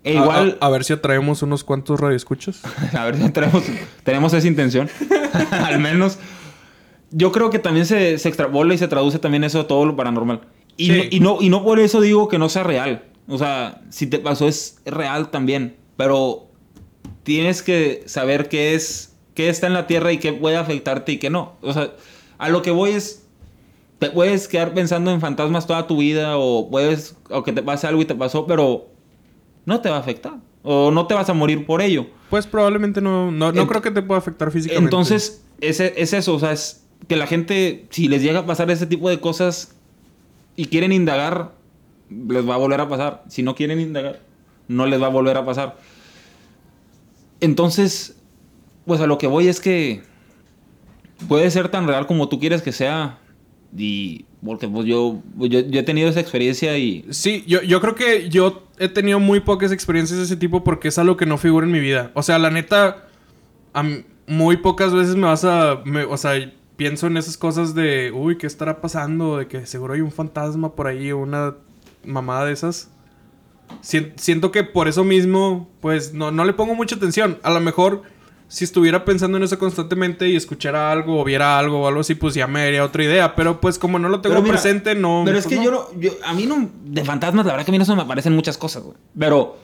E 0.04 0.12
igual, 0.14 0.58
A, 0.60 0.66
a 0.66 0.70
ver 0.70 0.84
si 0.84 0.92
atraemos 0.92 1.42
unos 1.42 1.64
cuantos 1.64 1.98
radioescuchas. 1.98 2.60
A 2.94 3.06
ver 3.06 3.16
si 3.16 3.30
tenemos, 3.30 3.64
tenemos 4.02 4.32
esa 4.34 4.46
intención. 4.46 4.88
Al 5.50 5.78
menos. 5.80 6.18
Yo 7.10 7.32
creo 7.32 7.48
que 7.50 7.58
también 7.58 7.86
se, 7.86 8.18
se 8.18 8.28
extrapola 8.28 8.74
y 8.74 8.78
se 8.78 8.86
traduce 8.88 9.18
también 9.18 9.44
eso 9.44 9.60
a 9.60 9.66
todo 9.66 9.86
lo 9.86 9.96
paranormal. 9.96 10.40
Y, 10.76 10.86
Sí. 10.86 10.92
no, 10.98 11.04
y, 11.10 11.20
no, 11.20 11.38
y 11.42 11.48
no 11.48 11.64
por 11.64 11.78
eso 11.80 12.00
digo 12.00 12.28
que 12.28 12.38
no 12.38 12.48
sea 12.48 12.64
real. 12.64 13.04
O 13.28 13.38
sea, 13.38 13.80
si 13.90 14.06
te 14.06 14.18
pasó 14.18 14.46
es 14.48 14.78
real 14.84 15.30
también. 15.30 15.76
Pero 15.96 16.48
tienes 17.22 17.62
que 17.62 18.02
saber 18.06 18.48
qué 18.48 18.74
es, 18.74 19.14
qué 19.34 19.48
está 19.48 19.68
en 19.68 19.72
la 19.74 19.86
tierra 19.86 20.12
y 20.12 20.18
qué 20.18 20.32
puede 20.32 20.56
afectarte 20.56 21.12
y 21.12 21.18
qué 21.18 21.30
no. 21.30 21.54
O 21.62 21.72
sea, 21.72 21.92
a 22.38 22.48
lo 22.50 22.62
que 22.62 22.70
voy 22.72 22.90
es. 22.90 23.22
Te 24.00 24.10
puedes 24.10 24.48
quedar 24.48 24.74
pensando 24.74 25.12
en 25.12 25.20
fantasmas 25.20 25.66
toda 25.68 25.86
tu 25.86 25.96
vida 25.98 26.36
o 26.36 26.68
puedes. 26.68 27.16
o 27.30 27.42
que 27.44 27.52
te 27.52 27.62
pase 27.62 27.86
algo 27.86 28.02
y 28.02 28.06
te 28.06 28.14
pasó, 28.16 28.44
pero 28.46 28.88
no 29.66 29.80
te 29.80 29.90
va 29.90 29.96
a 29.96 30.00
afectar. 30.00 30.34
O 30.62 30.90
no 30.90 31.06
te 31.06 31.14
vas 31.14 31.28
a 31.28 31.34
morir 31.34 31.66
por 31.66 31.82
ello. 31.82 32.06
Pues 32.30 32.46
probablemente 32.46 33.00
no, 33.00 33.30
no, 33.30 33.52
no 33.52 33.62
Ent- 33.62 33.68
creo 33.68 33.82
que 33.82 33.90
te 33.90 34.02
pueda 34.02 34.18
afectar 34.18 34.50
físicamente. 34.50 34.84
Entonces, 34.84 35.44
ese, 35.60 35.92
es 35.96 36.12
eso, 36.14 36.34
o 36.34 36.38
sea, 36.38 36.52
es 36.52 36.84
que 37.06 37.16
la 37.16 37.26
gente, 37.26 37.86
si 37.90 38.08
les 38.08 38.22
llega 38.22 38.40
a 38.40 38.46
pasar 38.46 38.70
ese 38.70 38.86
tipo 38.86 39.08
de 39.10 39.20
cosas 39.20 39.74
y 40.56 40.66
quieren 40.66 40.90
indagar, 40.92 41.52
les 42.08 42.48
va 42.48 42.54
a 42.54 42.58
volver 42.58 42.80
a 42.80 42.88
pasar. 42.88 43.24
Si 43.28 43.42
no 43.42 43.54
quieren 43.54 43.78
indagar, 43.80 44.20
no 44.68 44.86
les 44.86 45.02
va 45.02 45.06
a 45.06 45.10
volver 45.10 45.36
a 45.36 45.44
pasar. 45.44 45.76
Entonces, 47.40 48.16
pues 48.86 49.00
a 49.00 49.06
lo 49.06 49.18
que 49.18 49.26
voy 49.26 49.48
es 49.48 49.60
que 49.60 50.02
puede 51.28 51.50
ser 51.50 51.68
tan 51.68 51.86
real 51.86 52.06
como 52.06 52.28
tú 52.28 52.38
quieres 52.40 52.62
que 52.62 52.72
sea. 52.72 53.18
Y 53.76 54.24
porque 54.44 54.68
pues 54.68 54.86
yo, 54.86 55.22
yo, 55.36 55.60
yo 55.60 55.80
he 55.80 55.82
tenido 55.82 56.08
esa 56.08 56.20
experiencia 56.20 56.76
y... 56.76 57.06
Sí, 57.10 57.44
yo, 57.46 57.62
yo 57.62 57.80
creo 57.80 57.94
que 57.94 58.28
yo 58.28 58.68
he 58.78 58.88
tenido 58.88 59.18
muy 59.20 59.40
pocas 59.40 59.72
experiencias 59.72 60.18
de 60.18 60.24
ese 60.24 60.36
tipo 60.36 60.62
porque 60.62 60.88
es 60.88 60.98
algo 60.98 61.16
que 61.16 61.26
no 61.26 61.38
figura 61.38 61.66
en 61.66 61.72
mi 61.72 61.80
vida. 61.80 62.10
O 62.14 62.22
sea, 62.22 62.38
la 62.38 62.50
neta, 62.50 63.08
muy 64.26 64.56
pocas 64.58 64.92
veces 64.92 65.16
me 65.16 65.26
vas 65.26 65.44
a... 65.44 65.82
o 66.08 66.16
sea, 66.16 66.52
pienso 66.76 67.06
en 67.06 67.16
esas 67.16 67.36
cosas 67.36 67.74
de, 67.74 68.12
uy, 68.12 68.36
¿qué 68.36 68.46
estará 68.46 68.80
pasando? 68.80 69.38
De 69.38 69.46
que 69.46 69.64
seguro 69.66 69.94
hay 69.94 70.00
un 70.00 70.12
fantasma 70.12 70.74
por 70.74 70.88
ahí 70.88 71.12
o 71.12 71.18
una 71.18 71.54
mamada 72.04 72.46
de 72.46 72.52
esas. 72.52 72.90
Sien- 73.80 74.12
siento 74.16 74.52
que 74.52 74.62
por 74.62 74.88
eso 74.88 75.04
mismo, 75.04 75.70
pues, 75.80 76.12
no, 76.12 76.30
no 76.30 76.44
le 76.44 76.52
pongo 76.52 76.74
mucha 76.74 76.96
atención. 76.96 77.38
A 77.42 77.50
lo 77.50 77.60
mejor, 77.60 78.02
si 78.48 78.64
estuviera 78.64 79.04
pensando 79.04 79.36
en 79.38 79.42
eso 79.44 79.58
constantemente 79.58 80.28
y 80.28 80.36
escuchara 80.36 80.92
algo 80.92 81.20
o 81.20 81.24
viera 81.24 81.58
algo 81.58 81.82
o 81.82 81.88
algo 81.88 82.00
así, 82.00 82.14
pues 82.14 82.34
ya 82.34 82.46
me 82.46 82.62
daría 82.64 82.84
otra 82.84 83.02
idea. 83.04 83.34
Pero 83.34 83.60
pues 83.60 83.78
como 83.78 83.98
no 83.98 84.08
lo 84.08 84.20
tengo 84.20 84.40
mira, 84.42 84.52
presente, 84.54 84.94
no... 84.94 85.22
Pero 85.24 85.38
es 85.38 85.44
pues, 85.44 85.54
que 85.54 85.56
no. 85.58 85.64
yo 85.64 85.70
no, 85.70 86.00
yo- 86.00 86.12
a 86.24 86.32
mí 86.34 86.46
no, 86.46 86.70
de 86.84 87.04
fantasmas, 87.04 87.46
la 87.46 87.52
verdad 87.52 87.64
que 87.64 87.70
a 87.70 87.72
mí 87.72 87.78
no 87.78 87.84
se 87.84 87.94
me 87.94 88.02
aparecen 88.02 88.34
muchas 88.34 88.56
cosas, 88.58 88.82
güey. 88.84 88.96
Pero 89.18 89.56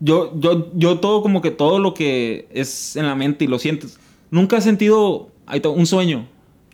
yo, 0.00 0.32
yo, 0.38 0.70
yo 0.74 0.98
todo 0.98 1.22
como 1.22 1.40
que 1.40 1.50
todo 1.50 1.78
lo 1.78 1.94
que 1.94 2.48
es 2.52 2.96
en 2.96 3.06
la 3.06 3.14
mente 3.14 3.44
y 3.44 3.48
lo 3.48 3.58
sientes. 3.58 3.98
Nunca 4.30 4.58
he 4.58 4.60
sentido 4.60 5.30
un 5.74 5.86
sueño. 5.86 6.26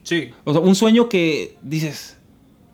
Sí. 0.03 0.31
O 0.45 0.53
sea, 0.53 0.61
un 0.63 0.75
sueño 0.75 1.09
que 1.09 1.57
dices, 1.63 2.17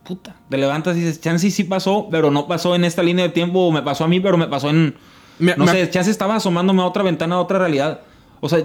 puta, 0.06 0.36
te 0.48 0.56
levantas 0.56 0.96
y 0.96 1.00
dices, 1.00 1.20
chance 1.20 1.50
sí 1.50 1.64
pasó, 1.64 2.08
pero 2.10 2.30
no 2.30 2.46
pasó 2.48 2.74
en 2.74 2.84
esta 2.84 3.02
línea 3.02 3.26
de 3.26 3.32
tiempo, 3.32 3.58
o 3.66 3.70
me 3.72 3.82
pasó 3.82 4.04
a 4.04 4.08
mí, 4.08 4.20
pero 4.20 4.38
me 4.38 4.46
pasó 4.46 4.70
en, 4.70 4.94
Me- 5.38 5.54
no 5.56 5.66
me- 5.66 5.72
sé, 5.72 5.90
chance 5.90 6.10
estaba 6.10 6.36
asomándome 6.36 6.80
a 6.80 6.86
otra 6.86 7.02
ventana, 7.02 7.34
a 7.34 7.40
otra 7.40 7.58
realidad. 7.58 8.00
O 8.40 8.48
sea, 8.48 8.64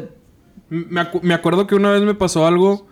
Me, 0.69 1.01
acu- 1.01 1.21
me 1.21 1.33
acuerdo 1.33 1.67
que 1.67 1.75
una 1.75 1.91
vez 1.91 2.01
me 2.01 2.13
pasó 2.15 2.47
algo 2.47 2.87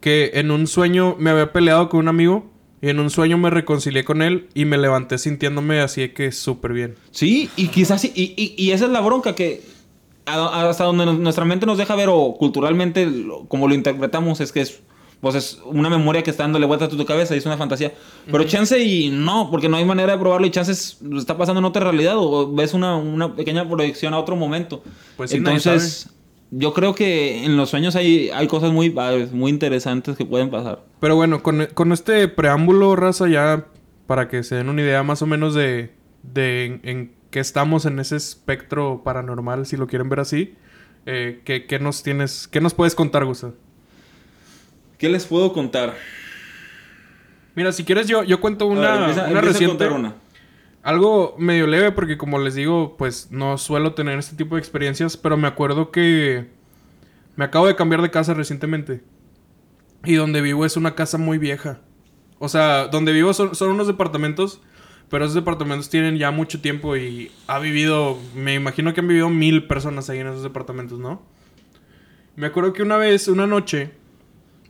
que 0.00 0.32
en 0.34 0.50
un 0.50 0.66
sueño 0.66 1.16
me 1.18 1.30
había 1.30 1.52
peleado 1.52 1.88
con 1.88 2.00
un 2.00 2.08
amigo 2.08 2.50
y 2.80 2.88
en 2.88 2.98
un 2.98 3.08
sueño 3.10 3.38
me 3.38 3.48
reconcilié 3.48 4.04
con 4.04 4.20
él 4.22 4.48
y 4.54 4.64
me 4.64 4.76
levanté 4.76 5.16
sintiéndome 5.18 5.80
así 5.80 6.08
que 6.10 6.32
súper 6.32 6.72
bien. 6.72 6.96
Sí, 7.10 7.48
y 7.56 7.68
quizás 7.68 8.00
sí, 8.00 8.12
y, 8.14 8.34
y- 8.36 8.54
y 8.56 8.72
esa 8.72 8.86
es 8.86 8.90
la 8.90 9.00
bronca 9.00 9.34
que 9.34 9.62
hasta 10.26 10.84
donde 10.84 11.06
nuestra 11.06 11.44
mente 11.44 11.66
nos 11.66 11.78
deja 11.78 11.94
ver 11.96 12.08
o 12.10 12.34
culturalmente 12.38 13.08
como 13.48 13.66
lo 13.68 13.74
interpretamos 13.74 14.40
es 14.40 14.52
que 14.52 14.60
es 14.60 14.80
pues 15.20 15.36
es 15.36 15.60
una 15.64 15.88
memoria 15.88 16.22
que 16.24 16.30
está 16.30 16.42
dándole 16.42 16.66
vueltas 16.66 16.92
a 16.92 16.96
tu 16.96 17.04
cabeza 17.06 17.34
y 17.36 17.38
es 17.38 17.46
una 17.46 17.56
fantasía. 17.56 17.92
Pero 18.26 18.42
chance 18.42 18.76
y 18.82 19.08
no, 19.10 19.48
porque 19.52 19.68
no 19.68 19.76
hay 19.76 19.84
manera 19.84 20.14
de 20.14 20.18
probarlo 20.18 20.44
y 20.48 20.50
chance 20.50 20.72
es- 20.72 20.98
está 21.16 21.38
pasando 21.38 21.60
en 21.60 21.64
otra 21.64 21.82
realidad 21.84 22.14
o 22.18 22.52
ves 22.52 22.74
una, 22.74 22.96
una 22.96 23.32
pequeña 23.36 23.68
proyección 23.68 24.14
a 24.14 24.18
otro 24.18 24.34
momento. 24.34 24.82
Pues 25.16 25.30
sí, 25.30 25.36
Entonces, 25.36 26.08
yo 26.54 26.72
creo 26.74 26.94
que 26.94 27.44
en 27.44 27.56
los 27.56 27.70
sueños 27.70 27.96
hay, 27.96 28.28
hay 28.30 28.46
cosas 28.46 28.70
muy 28.72 28.90
muy 29.32 29.50
interesantes 29.50 30.16
que 30.16 30.24
pueden 30.26 30.50
pasar. 30.50 30.84
Pero 31.00 31.16
bueno, 31.16 31.42
con, 31.42 31.66
con 31.74 31.90
este 31.92 32.28
preámbulo, 32.28 32.94
raza, 32.94 33.26
ya 33.28 33.64
para 34.06 34.28
que 34.28 34.42
se 34.44 34.54
den 34.56 34.68
una 34.68 34.82
idea 34.82 35.02
más 35.02 35.22
o 35.22 35.26
menos 35.26 35.54
de, 35.54 35.92
de 36.22 36.64
en, 36.66 36.80
en 36.84 37.12
qué 37.30 37.40
estamos 37.40 37.86
en 37.86 37.98
ese 37.98 38.16
espectro 38.16 39.02
paranormal, 39.02 39.64
si 39.66 39.76
lo 39.78 39.86
quieren 39.86 40.08
ver 40.10 40.20
así, 40.20 40.54
eh, 41.06 41.40
¿qué, 41.44 41.64
qué 41.66 41.78
nos 41.78 42.02
tienes, 42.02 42.46
qué 42.48 42.60
nos 42.60 42.74
puedes 42.74 42.94
contar, 42.94 43.24
Gusta? 43.24 43.52
¿Qué 44.98 45.08
les 45.08 45.24
puedo 45.26 45.52
contar? 45.52 45.94
Mira, 47.54 47.72
si 47.72 47.84
quieres 47.84 48.06
yo, 48.06 48.22
yo 48.22 48.40
cuento 48.40 48.66
A 48.66 48.68
ver, 48.68 48.78
una, 48.78 48.98
empieza- 49.00 49.20
una 49.22 49.28
empieza 49.30 49.38
a 49.38 49.42
reciente. 49.52 49.84
contar 49.86 49.92
una. 49.98 50.14
Algo 50.82 51.36
medio 51.38 51.66
leve 51.66 51.92
porque 51.92 52.18
como 52.18 52.38
les 52.40 52.54
digo, 52.54 52.96
pues 52.96 53.30
no 53.30 53.56
suelo 53.58 53.94
tener 53.94 54.18
este 54.18 54.36
tipo 54.36 54.56
de 54.56 54.60
experiencias, 54.60 55.16
pero 55.16 55.36
me 55.36 55.46
acuerdo 55.46 55.90
que 55.92 56.50
me 57.36 57.44
acabo 57.44 57.66
de 57.68 57.76
cambiar 57.76 58.02
de 58.02 58.10
casa 58.10 58.34
recientemente. 58.34 59.02
Y 60.04 60.14
donde 60.14 60.40
vivo 60.40 60.64
es 60.66 60.76
una 60.76 60.94
casa 60.96 61.18
muy 61.18 61.38
vieja. 61.38 61.80
O 62.40 62.48
sea, 62.48 62.88
donde 62.88 63.12
vivo 63.12 63.32
son, 63.32 63.54
son 63.54 63.70
unos 63.70 63.86
departamentos, 63.86 64.60
pero 65.08 65.24
esos 65.24 65.36
departamentos 65.36 65.88
tienen 65.88 66.16
ya 66.18 66.32
mucho 66.32 66.60
tiempo 66.60 66.96
y 66.96 67.30
ha 67.46 67.60
vivido, 67.60 68.18
me 68.34 68.54
imagino 68.54 68.92
que 68.92 69.00
han 69.00 69.06
vivido 69.08 69.30
mil 69.30 69.68
personas 69.68 70.10
ahí 70.10 70.18
en 70.18 70.26
esos 70.26 70.42
departamentos, 70.42 70.98
¿no? 70.98 71.22
Me 72.34 72.46
acuerdo 72.46 72.72
que 72.72 72.82
una 72.82 72.96
vez, 72.96 73.28
una 73.28 73.46
noche, 73.46 73.92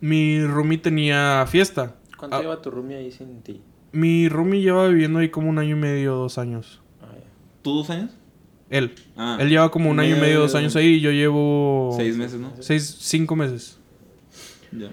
mi 0.02 0.44
roomie 0.44 0.76
tenía 0.78 1.46
fiesta. 1.48 1.94
¿Cuánto 2.18 2.36
Ah. 2.36 2.40
lleva 2.42 2.60
tu 2.60 2.70
roomie 2.70 2.96
ahí 2.98 3.10
sin 3.10 3.40
ti? 3.42 3.62
Mi 3.92 4.28
roomie 4.28 4.60
lleva 4.62 4.88
viviendo 4.88 5.18
ahí 5.18 5.28
como 5.28 5.48
un 5.50 5.58
año 5.58 5.76
y 5.76 5.78
medio, 5.80 6.14
dos 6.14 6.38
años. 6.38 6.80
Ah, 7.02 7.08
ya. 7.14 7.24
¿Tú 7.62 7.74
dos 7.76 7.90
años? 7.90 8.10
Él. 8.70 8.94
Ah. 9.16 9.36
Él 9.38 9.50
lleva 9.50 9.70
como 9.70 9.90
un 9.90 10.00
año 10.00 10.16
y 10.16 10.20
medio, 10.20 10.40
dos 10.40 10.54
años 10.54 10.74
ahí 10.76 10.94
y 10.94 11.00
yo 11.00 11.10
llevo... 11.10 11.92
Seis 11.96 12.16
meses, 12.16 12.40
¿no? 12.40 12.52
Seis, 12.60 12.96
cinco 13.00 13.36
meses. 13.36 13.78
Ya. 14.72 14.90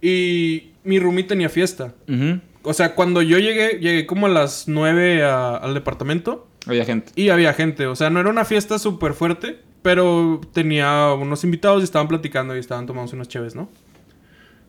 Y 0.00 0.70
mi 0.84 0.98
roomie 0.98 1.24
tenía 1.24 1.48
fiesta. 1.50 1.94
Ujú. 2.08 2.40
O 2.62 2.72
sea, 2.72 2.94
cuando 2.94 3.20
yo 3.22 3.38
llegué, 3.38 3.78
llegué 3.80 4.06
como 4.06 4.26
a 4.26 4.30
las 4.30 4.68
nueve 4.68 5.22
a- 5.22 5.56
al 5.56 5.74
departamento 5.74 6.46
Había 6.66 6.84
gente. 6.86 7.12
y 7.14 7.28
había 7.28 7.52
gente. 7.52 7.86
O 7.86 7.96
sea, 7.96 8.08
no 8.10 8.20
era 8.20 8.30
una 8.30 8.44
fiesta 8.46 8.78
súper 8.78 9.12
fuerte, 9.12 9.58
pero 9.82 10.40
tenía 10.54 11.12
unos 11.14 11.44
invitados 11.44 11.82
y 11.82 11.84
estaban 11.84 12.08
platicando 12.08 12.56
y 12.56 12.58
estaban 12.58 12.86
tomando 12.86 13.12
unas 13.14 13.28
chéves, 13.28 13.54
¿no? 13.54 13.68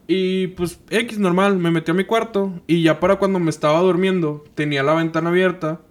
Y 0.08 0.47
pues 0.47 0.80
X 0.89 1.20
normal, 1.20 1.58
me 1.58 1.72
metí 1.72 1.91
a 1.91 1.93
mi 1.93 2.04
cuarto 2.04 2.62
y 2.68 2.84
ya 2.84 2.99
para 2.99 3.18
cuando 3.18 3.39
me 3.39 3.49
estaba 3.49 3.80
durmiendo 3.80 4.43
tenía 4.56 4.84
la 4.84 4.93
ventana 4.93 5.30
abierta 5.30 5.82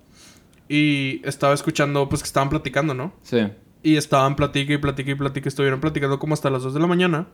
y 0.69 1.21
estaba 1.25 1.55
escuchando 1.55 2.09
pues 2.09 2.23
que 2.23 2.27
estaban 2.27 2.49
platicando, 2.49 2.95
¿no? 2.95 3.13
Sí. 3.23 3.49
Y 3.83 3.97
estaban 3.97 4.37
platique 4.37 4.75
y 4.75 4.79
platique 4.79 5.13
y 5.13 5.15
platique. 5.15 5.49
Estuvieron 5.49 5.81
platicando 5.81 6.19
como 6.19 6.35
hasta 6.35 6.51
las 6.51 6.63
2 6.63 6.75
de 6.75 6.81
la 6.81 6.87
mañana. 6.87 7.27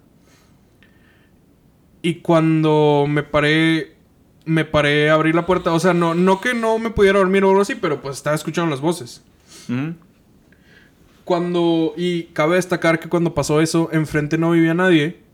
Y 2.03 2.17
cuando 2.17 3.07
me 3.09 3.25
paré, 3.25 3.97
me 4.45 4.65
paré 4.65 5.11
a 5.11 5.15
abrir 5.15 5.35
la 5.35 5.45
puerta. 5.45 5.73
O 5.73 5.81
sea, 5.81 5.93
no, 5.93 6.15
no 6.15 6.41
que 6.41 6.55
no 6.55 6.79
me 6.79 6.91
pudiera 6.91 7.19
dormir 7.19 7.45
o 7.45 7.51
algo 7.51 7.63
así, 7.63 7.75
pero 7.75 8.01
pues 8.01 8.17
estaba 8.17 8.37
escuchando 8.37 8.71
las 8.71 8.81
voces. 8.81 9.25
Cuando, 11.25 11.93
y 11.97 12.25
cabe 12.33 12.55
destacar 12.57 13.01
que 13.01 13.09
cuando 13.09 13.35
pasó 13.35 13.61
eso, 13.61 13.91
enfrente 13.93 14.39
no 14.39 14.53
vivía 14.53 14.73
nadie. 14.73 15.26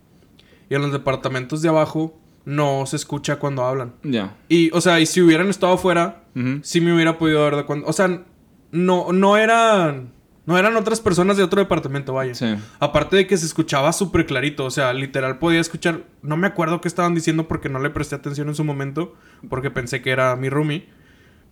Y 0.73 0.75
en 0.75 0.81
los 0.81 0.91
departamentos 0.93 1.61
de 1.61 1.69
abajo 1.69 2.19
no 2.47 2.87
se 2.87 2.97
escucha 2.97 3.37
cuando 3.37 3.63
hablan. 3.63 3.93
Ya. 4.03 4.39
Y, 4.49 4.71
o 4.73 4.81
sea, 4.81 5.01
y 5.01 5.05
si 5.07 5.21
hubieran 5.21 5.49
estado 5.51 5.75
afuera, 5.75 6.25
sí 6.63 6.81
me 6.81 6.95
hubiera 6.95 7.19
podido 7.19 7.45
ver 7.45 7.57
de 7.57 7.65
cuando. 7.67 7.87
O 7.87 7.93
sea, 7.93 8.23
no, 8.71 9.13
no 9.13 9.37
eran. 9.37 10.13
No 10.47 10.57
eran 10.57 10.75
otras 10.77 11.01
personas 11.03 11.37
de 11.37 11.43
otro 11.43 11.61
departamento, 11.61 12.15
vaya. 12.15 12.35
Sí. 12.35 12.57
Aparte 12.81 13.17
de 13.17 13.27
que 13.27 13.37
se 13.37 13.45
escuchaba 13.45 13.93
súper 13.93 14.25
clarito. 14.25 14.65
O 14.65 14.71
sea, 14.71 14.95
literal 14.95 15.39
podía 15.39 15.61
escuchar. 15.61 16.05
No 16.23 16.39
me 16.39 16.47
acuerdo 16.47 16.81
qué 16.81 16.89
estaban 16.89 17.15
diciendo 17.15 17.47
porque 17.47 17.69
no 17.69 17.79
le 17.81 17.91
presté 17.91 18.15
atención 18.15 18.49
en 18.49 18.55
su 18.55 18.65
momento. 18.65 19.15
Porque 19.51 19.71
pensé 19.71 20.01
que 20.01 20.11
era 20.11 20.35
mi 20.37 20.49
roomie. 20.49 20.89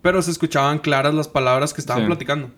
Pero 0.01 0.23
se 0.23 0.31
escuchaban 0.31 0.79
claras 0.79 1.13
las 1.13 1.29
palabras 1.29 1.75
que 1.75 1.83
estaban 1.83 2.05
Sí. 2.05 2.07
platicando. 2.07 2.51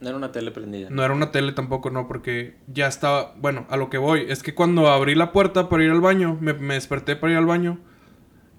No 0.00 0.08
era 0.08 0.16
una 0.16 0.32
tele 0.32 0.50
prendida. 0.50 0.88
No 0.90 1.04
era 1.04 1.12
una 1.12 1.30
tele 1.30 1.52
tampoco, 1.52 1.90
no, 1.90 2.08
porque 2.08 2.56
ya 2.66 2.86
estaba. 2.86 3.34
Bueno, 3.36 3.66
a 3.68 3.76
lo 3.76 3.90
que 3.90 3.98
voy. 3.98 4.26
Es 4.28 4.42
que 4.42 4.54
cuando 4.54 4.88
abrí 4.88 5.14
la 5.14 5.32
puerta 5.32 5.68
para 5.68 5.84
ir 5.84 5.90
al 5.90 6.00
baño, 6.00 6.38
me, 6.40 6.54
me 6.54 6.74
desperté 6.74 7.16
para 7.16 7.32
ir 7.32 7.38
al 7.38 7.46
baño. 7.46 7.78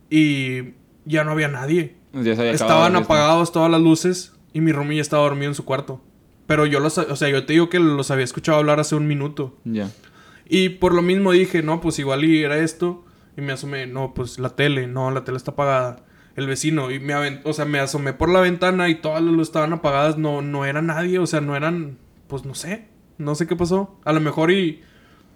Y 0.10 0.74
ya 1.06 1.24
no 1.24 1.32
había 1.32 1.48
nadie. 1.48 1.96
Ya 2.14 2.36
se 2.36 2.42
había 2.42 2.54
acabado 2.54 2.54
Estaban 2.54 2.96
apagados 2.96 3.52
todas 3.52 3.72
las 3.72 3.82
luces. 3.82 4.34
Y 4.54 4.62
mi 4.62 4.72
roomie 4.72 4.98
ya 4.98 5.02
estaba 5.02 5.24
dormido 5.24 5.48
en 5.50 5.56
su 5.56 5.66
cuarto. 5.66 6.02
Pero 6.46 6.66
yo 6.66 6.80
los. 6.80 6.98
O 6.98 7.16
sea, 7.16 7.30
yo 7.30 7.46
te 7.46 7.54
digo 7.54 7.70
que 7.70 7.80
los 7.80 8.12
había 8.12 8.26
escuchado 8.26 8.58
hablar 8.58 8.80
hace 8.80 8.96
un 8.96 9.08
minuto. 9.08 9.58
Ya. 9.64 9.90
Y 10.48 10.70
por 10.70 10.94
lo 10.94 11.02
mismo 11.02 11.32
dije, 11.32 11.64
no, 11.64 11.80
pues 11.82 11.98
igual 11.98 12.26
y 12.26 12.44
era 12.44 12.58
esto. 12.58 13.06
Y 13.38 13.42
me 13.42 13.54
asomé, 13.54 13.88
no, 13.88 14.14
pues 14.14 14.38
la 14.38 14.50
tele, 14.50 14.86
no, 14.86 15.10
la 15.10 15.24
tele 15.24 15.38
está 15.38 15.52
apagada. 15.52 16.04
El 16.36 16.48
vecino, 16.48 16.92
y 16.92 17.00
me 17.00 17.14
o 17.44 17.54
sea, 17.54 17.66
me 17.66 17.80
asomé 17.80 18.14
por 18.14 18.30
la 18.30 18.40
ventana 18.40 18.90
y 18.90 18.96
todas 18.96 19.22
las 19.22 19.34
luces 19.34 19.50
estaban 19.50 19.74
apagadas. 19.74 20.18
No, 20.18 20.42
no 20.42 20.66
era 20.66 20.82
nadie, 20.82 21.20
o 21.20 21.28
sea, 21.28 21.42
no 21.42 21.56
eran, 21.56 21.98
pues 22.28 22.46
no 22.46 22.56
sé, 22.56 22.86
no 23.18 23.36
sé 23.36 23.48
qué 23.48 23.56
pasó. 23.56 24.00
A 24.06 24.14
lo 24.14 24.22
mejor 24.22 24.52
y 24.52 24.82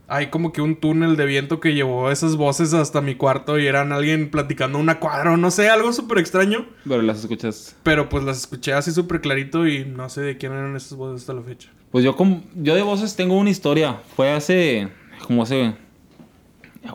hay 0.07 0.27
como 0.27 0.51
que 0.53 0.61
un 0.61 0.75
túnel 0.75 1.15
de 1.15 1.25
viento 1.25 1.59
que 1.59 1.73
llevó 1.73 2.11
esas 2.11 2.35
voces 2.35 2.73
hasta 2.73 3.01
mi 3.01 3.15
cuarto 3.15 3.57
y 3.59 3.67
eran 3.67 3.91
alguien 3.91 4.29
platicando 4.29 4.77
una 4.77 4.99
cuadra 4.99 5.33
o 5.33 5.37
no 5.37 5.51
sé, 5.51 5.69
algo 5.69 5.91
súper 5.93 6.19
extraño. 6.19 6.65
Pero 6.87 7.01
las 7.01 7.19
escuchas. 7.19 7.75
Pero 7.83 8.09
pues 8.09 8.23
las 8.23 8.37
escuché 8.39 8.73
así 8.73 8.91
súper 8.91 9.21
clarito 9.21 9.67
y 9.67 9.85
no 9.85 10.09
sé 10.09 10.21
de 10.21 10.37
quién 10.37 10.51
eran 10.51 10.75
esas 10.75 10.97
voces 10.97 11.21
hasta 11.21 11.33
la 11.33 11.41
fecha. 11.41 11.69
Pues 11.91 12.03
yo, 12.03 12.15
con, 12.15 12.43
yo 12.55 12.75
de 12.75 12.81
voces 12.81 13.15
tengo 13.15 13.37
una 13.37 13.49
historia. 13.49 14.01
Fue 14.15 14.31
hace. 14.31 14.89
como 15.25 15.43
hace. 15.43 15.75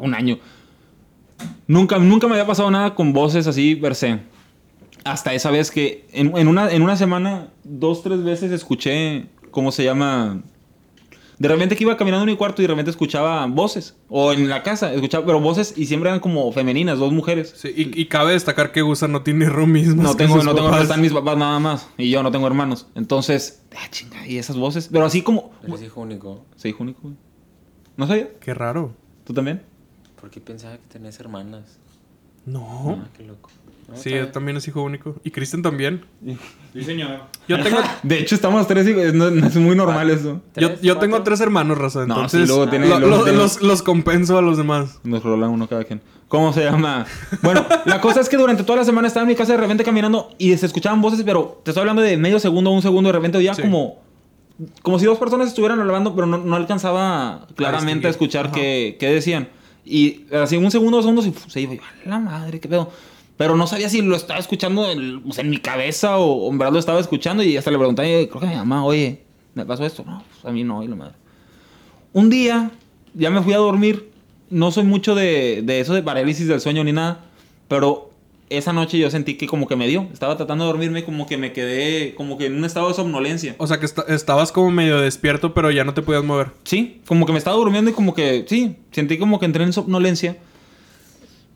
un 0.00 0.14
año. 0.14 0.38
Nunca, 1.66 1.98
nunca 1.98 2.26
me 2.26 2.34
había 2.34 2.46
pasado 2.46 2.70
nada 2.70 2.94
con 2.94 3.12
voces 3.12 3.46
así 3.46 3.76
per 3.76 3.94
se. 3.94 4.20
Hasta 5.04 5.32
esa 5.34 5.50
vez 5.50 5.70
que 5.70 6.06
en, 6.12 6.36
en 6.36 6.48
una, 6.48 6.70
en 6.70 6.82
una 6.82 6.96
semana, 6.96 7.48
dos, 7.64 8.02
tres 8.02 8.22
veces 8.22 8.52
escuché. 8.52 9.26
¿Cómo 9.50 9.72
se 9.72 9.82
llama? 9.84 10.42
De 11.38 11.48
repente 11.48 11.74
que 11.74 11.84
iba 11.84 11.96
caminando 11.96 12.24
en 12.24 12.30
mi 12.30 12.36
cuarto 12.36 12.60
y 12.60 12.64
de 12.64 12.68
repente 12.68 12.90
escuchaba 12.90 13.46
voces. 13.46 13.96
O 14.10 14.32
en 14.32 14.48
la 14.50 14.62
casa, 14.62 14.92
escuchaba, 14.92 15.24
pero 15.24 15.40
voces 15.40 15.72
y 15.74 15.86
siempre 15.86 16.10
eran 16.10 16.20
como 16.20 16.52
femeninas, 16.52 16.98
dos 16.98 17.12
mujeres. 17.12 17.54
Sí, 17.56 17.72
y, 17.74 17.98
y 17.98 18.06
cabe 18.06 18.32
destacar 18.32 18.72
que 18.72 18.82
Gusa 18.82 19.08
no 19.08 19.22
tiene 19.22 19.46
roomies. 19.48 19.96
más 19.96 20.04
No 20.04 20.12
que 20.12 20.24
tengo, 20.24 20.36
sus 20.36 20.44
no 20.44 20.54
tengo, 20.54 20.68
papás. 20.68 20.82
están 20.82 21.00
mis 21.00 21.12
papás 21.14 21.38
nada 21.38 21.58
más. 21.58 21.88
Y 21.96 22.10
yo 22.10 22.22
no 22.22 22.30
tengo 22.30 22.46
hermanos. 22.46 22.88
Entonces, 22.94 23.62
ah, 23.74 23.88
chinga, 23.90 24.26
y 24.26 24.36
esas 24.36 24.56
voces. 24.58 24.90
Pero 24.92 25.06
así 25.06 25.22
como. 25.22 25.52
Eres 25.66 25.82
hijo 25.82 26.02
único. 26.02 26.44
Soy 26.56 26.72
hijo 26.72 26.82
único, 26.82 27.00
güey. 27.02 27.14
¿No 27.96 28.06
sabía? 28.06 28.28
Qué 28.38 28.52
raro. 28.52 28.94
¿Tú 29.24 29.32
también? 29.32 29.62
¿Por 30.20 30.30
qué 30.30 30.40
pensaba 30.40 30.74
que 30.76 30.82
tenías 30.92 31.18
hermanas? 31.20 31.78
No. 32.46 32.98
Ah, 33.02 33.08
qué 33.16 33.24
loco. 33.24 33.50
No, 33.88 33.96
Sí, 33.96 34.10
bien. 34.10 34.30
también 34.30 34.56
es 34.56 34.68
hijo 34.68 34.82
único. 34.82 35.16
Y 35.24 35.30
Kristen 35.30 35.62
también. 35.62 36.04
Sí, 36.72 36.82
señor. 36.84 37.22
Yo 37.48 37.60
tengo, 37.62 37.78
De 38.02 38.18
hecho, 38.20 38.34
estamos 38.34 38.66
tres 38.68 38.86
hijos. 38.88 39.12
No, 39.14 39.30
no 39.30 39.46
es 39.46 39.56
muy 39.56 39.74
normal 39.74 40.10
eso. 40.10 40.40
yo, 40.56 40.68
¿Tres, 40.68 40.80
yo 40.80 40.96
tengo 40.98 41.22
tres 41.22 41.40
hermanos, 41.40 41.76
raza. 41.76 42.00
No, 42.06 42.14
Entonces, 42.14 42.42
sí, 42.42 42.46
luego 42.46 42.68
tiene- 42.68 42.88
lo- 42.88 43.00
luego 43.00 43.16
lo- 43.18 43.24
tiene- 43.24 43.38
los, 43.38 43.60
los 43.62 43.82
compenso 43.82 44.38
a 44.38 44.42
los 44.42 44.56
demás. 44.56 45.00
Nos 45.02 45.22
rolan 45.22 45.50
uno 45.50 45.66
cada 45.68 45.84
quien. 45.84 46.00
¿Cómo 46.28 46.52
se 46.52 46.62
llama? 46.62 47.06
Bueno, 47.42 47.66
la 47.86 48.00
cosa 48.00 48.20
es 48.20 48.28
que 48.28 48.36
durante 48.36 48.62
toda 48.62 48.78
la 48.78 48.84
semana 48.84 49.08
estaba 49.08 49.22
en 49.24 49.28
mi 49.28 49.34
casa 49.34 49.52
de 49.52 49.58
repente 49.58 49.82
caminando 49.82 50.30
y 50.38 50.56
se 50.56 50.66
escuchaban 50.66 51.00
voces, 51.02 51.22
pero 51.24 51.60
te 51.64 51.72
estoy 51.72 51.80
hablando 51.80 52.02
de 52.02 52.16
medio 52.16 52.38
segundo, 52.38 52.70
un 52.70 52.82
segundo, 52.82 53.08
de 53.08 53.12
repente 53.14 53.42
ya 53.42 53.54
Sí. 53.54 53.62
como. 53.62 53.98
Como 54.82 54.98
si 55.00 55.06
dos 55.06 55.18
personas 55.18 55.48
estuvieran 55.48 55.80
hablando, 55.80 56.14
pero 56.14 56.26
no, 56.28 56.36
no 56.38 56.54
alcanzaba 56.54 57.48
claramente 57.56 58.06
a, 58.06 58.10
escuchar 58.10 58.52
qué, 58.52 58.96
qué 59.00 59.08
decían. 59.08 59.48
Y 59.84 60.26
así 60.32 60.56
un 60.56 60.70
segundo, 60.70 60.98
dos 60.98 61.04
segundos 61.06 61.26
y 61.26 61.50
se 61.50 61.60
iba. 61.60 61.74
Y 61.74 61.76
yo, 61.78 61.82
"A 62.06 62.08
la 62.08 62.18
madre, 62.18 62.60
qué 62.60 62.68
pedo. 62.68 62.90
Pero 63.36 63.56
no 63.56 63.66
sabía 63.66 63.88
si 63.88 64.02
lo 64.02 64.14
estaba 64.16 64.38
escuchando 64.38 64.90
en, 64.90 65.22
pues, 65.22 65.38
en 65.38 65.48
mi 65.48 65.56
cabeza 65.58 66.18
o, 66.18 66.46
o 66.46 66.50
en 66.50 66.58
verdad 66.58 66.72
lo 66.74 66.78
estaba 66.78 67.00
escuchando. 67.00 67.42
Y 67.42 67.56
hasta 67.56 67.70
le 67.70 67.78
pregunté, 67.78 68.28
creo 68.28 68.40
que 68.40 68.46
mi 68.46 68.54
mamá, 68.54 68.84
oye, 68.84 69.22
¿me 69.54 69.64
pasó 69.64 69.84
esto? 69.86 70.04
No, 70.06 70.22
pues 70.30 70.44
a 70.44 70.52
mí 70.52 70.62
no, 70.64 70.82
y 70.82 70.88
la 70.88 70.96
madre. 70.96 71.14
Un 72.12 72.28
día, 72.28 72.70
ya 73.14 73.30
me 73.30 73.40
fui 73.42 73.52
a 73.54 73.58
dormir. 73.58 74.10
No 74.50 74.70
soy 74.72 74.84
mucho 74.84 75.14
de, 75.14 75.62
de 75.62 75.80
eso 75.80 75.94
de 75.94 76.02
parálisis 76.02 76.48
del 76.48 76.60
sueño 76.60 76.84
ni 76.84 76.92
nada. 76.92 77.24
Pero 77.68 78.09
esa 78.50 78.72
noche 78.72 78.98
yo 78.98 79.10
sentí 79.10 79.36
que 79.36 79.46
como 79.46 79.66
que 79.66 79.76
me 79.76 79.86
dio. 79.88 80.06
Estaba 80.12 80.36
tratando 80.36 80.64
de 80.64 80.70
dormirme 80.70 81.00
y 81.00 81.02
como 81.04 81.26
que 81.26 81.36
me 81.38 81.52
quedé 81.52 82.14
como 82.16 82.36
que 82.36 82.46
en 82.46 82.56
un 82.56 82.64
estado 82.64 82.88
de 82.88 82.94
somnolencia. 82.94 83.54
O 83.58 83.66
sea 83.66 83.78
que 83.80 83.86
esta- 83.86 84.02
estabas 84.08 84.52
como 84.52 84.70
medio 84.70 84.98
despierto, 85.00 85.54
pero 85.54 85.70
ya 85.70 85.84
no 85.84 85.94
te 85.94 86.02
podías 86.02 86.24
mover. 86.24 86.48
Sí, 86.64 87.00
como 87.06 87.24
que 87.26 87.32
me 87.32 87.38
estaba 87.38 87.56
durmiendo 87.56 87.90
y 87.90 87.94
como 87.94 88.14
que, 88.14 88.44
sí, 88.48 88.76
sentí 88.90 89.16
como 89.18 89.38
que 89.40 89.46
entré 89.46 89.64
en 89.64 89.72
somnolencia. 89.72 90.36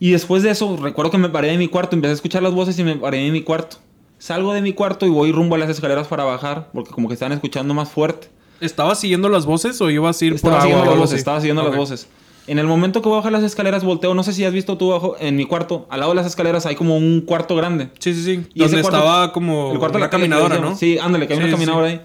Y 0.01 0.11
después 0.11 0.43
de 0.43 0.51
eso, 0.51 0.77
recuerdo 0.77 1.11
que 1.11 1.19
me 1.19 1.29
paré 1.29 1.49
de 1.49 1.59
mi 1.59 1.69
cuarto, 1.69 1.95
empecé 1.97 2.13
a 2.13 2.15
escuchar 2.15 2.43
las 2.43 2.53
voces 2.53 2.79
y 2.79 2.85
me 2.85 2.97
paré 2.97 3.19
de 3.19 3.31
mi 3.31 3.43
cuarto. 3.43 3.77
Salgo 4.19 4.53
de 4.53 4.63
mi 4.63 4.73
cuarto 4.73 5.07
y 5.07 5.11
voy 5.11 5.33
rumbo 5.33 5.55
a 5.55 5.59
las 5.59 5.71
escaleras 5.71 6.07
para 6.09 6.25
bajar, 6.25 6.71
porque 6.73 6.91
como 6.91 7.09
que 7.09 7.15
estaban 7.15 7.33
escuchando 7.33 7.75
más 7.75 7.91
fuerte. 7.91 8.29
¿Estabas 8.61 9.01
siguiendo 9.01 9.29
las 9.29 9.47
voces 9.47 9.81
o 9.81 9.91
ibas 9.91 10.21
a 10.21 10.25
ir 10.25 10.35
Estaba 10.35 10.55
por 10.59 10.61
agua 10.63 10.69
siguiendo 10.71 10.91
las 10.91 10.99
voces, 11.01 11.19
estaba 11.19 11.41
siguiendo 11.41 11.63
las 11.65 11.77
voces. 11.77 12.09
En 12.47 12.59
el 12.59 12.67
momento 12.67 13.01
que 13.01 13.09
voy 13.09 13.17
a 13.17 13.19
bajar 13.19 13.33
las 13.33 13.43
escaleras, 13.43 13.85
volteo, 13.85 14.15
no 14.15 14.23
sé 14.23 14.33
si 14.35 14.45
has 14.45 14.53
visto 14.53 14.77
tú 14.77 14.93
abajo, 14.93 15.17
en 15.19 15.35
mi 15.37 15.47
cuarto, 15.47 15.87
al 15.91 16.01
lado 16.01 16.13
de 16.13 16.17
las 16.17 16.27
escaleras 16.27 16.67
hay 16.67 16.75
como 16.75 16.97
un 16.97 17.23
cuarto 17.23 17.57
grande. 17.57 17.89
Sí, 17.99 18.13
sí, 18.15 18.23
sí. 18.23 18.47
Y 18.55 18.61
Donde 18.61 18.83
cuarto- 18.83 18.99
estaba 18.99 19.33
como 19.33 19.73
el 19.73 19.79
cuarto 19.79 19.95
de 19.99 20.03
una 20.03 20.07
la 20.07 20.11
caminadora, 20.11 20.59
¿no? 20.59 20.77
Sí, 20.77 20.99
ándale, 20.99 21.27
que 21.27 21.33
hay 21.35 21.39
Sí, 21.39 21.45
una 21.45 21.53
caminadora 21.53 21.89
sí. 21.89 21.95
ahí. 21.95 22.01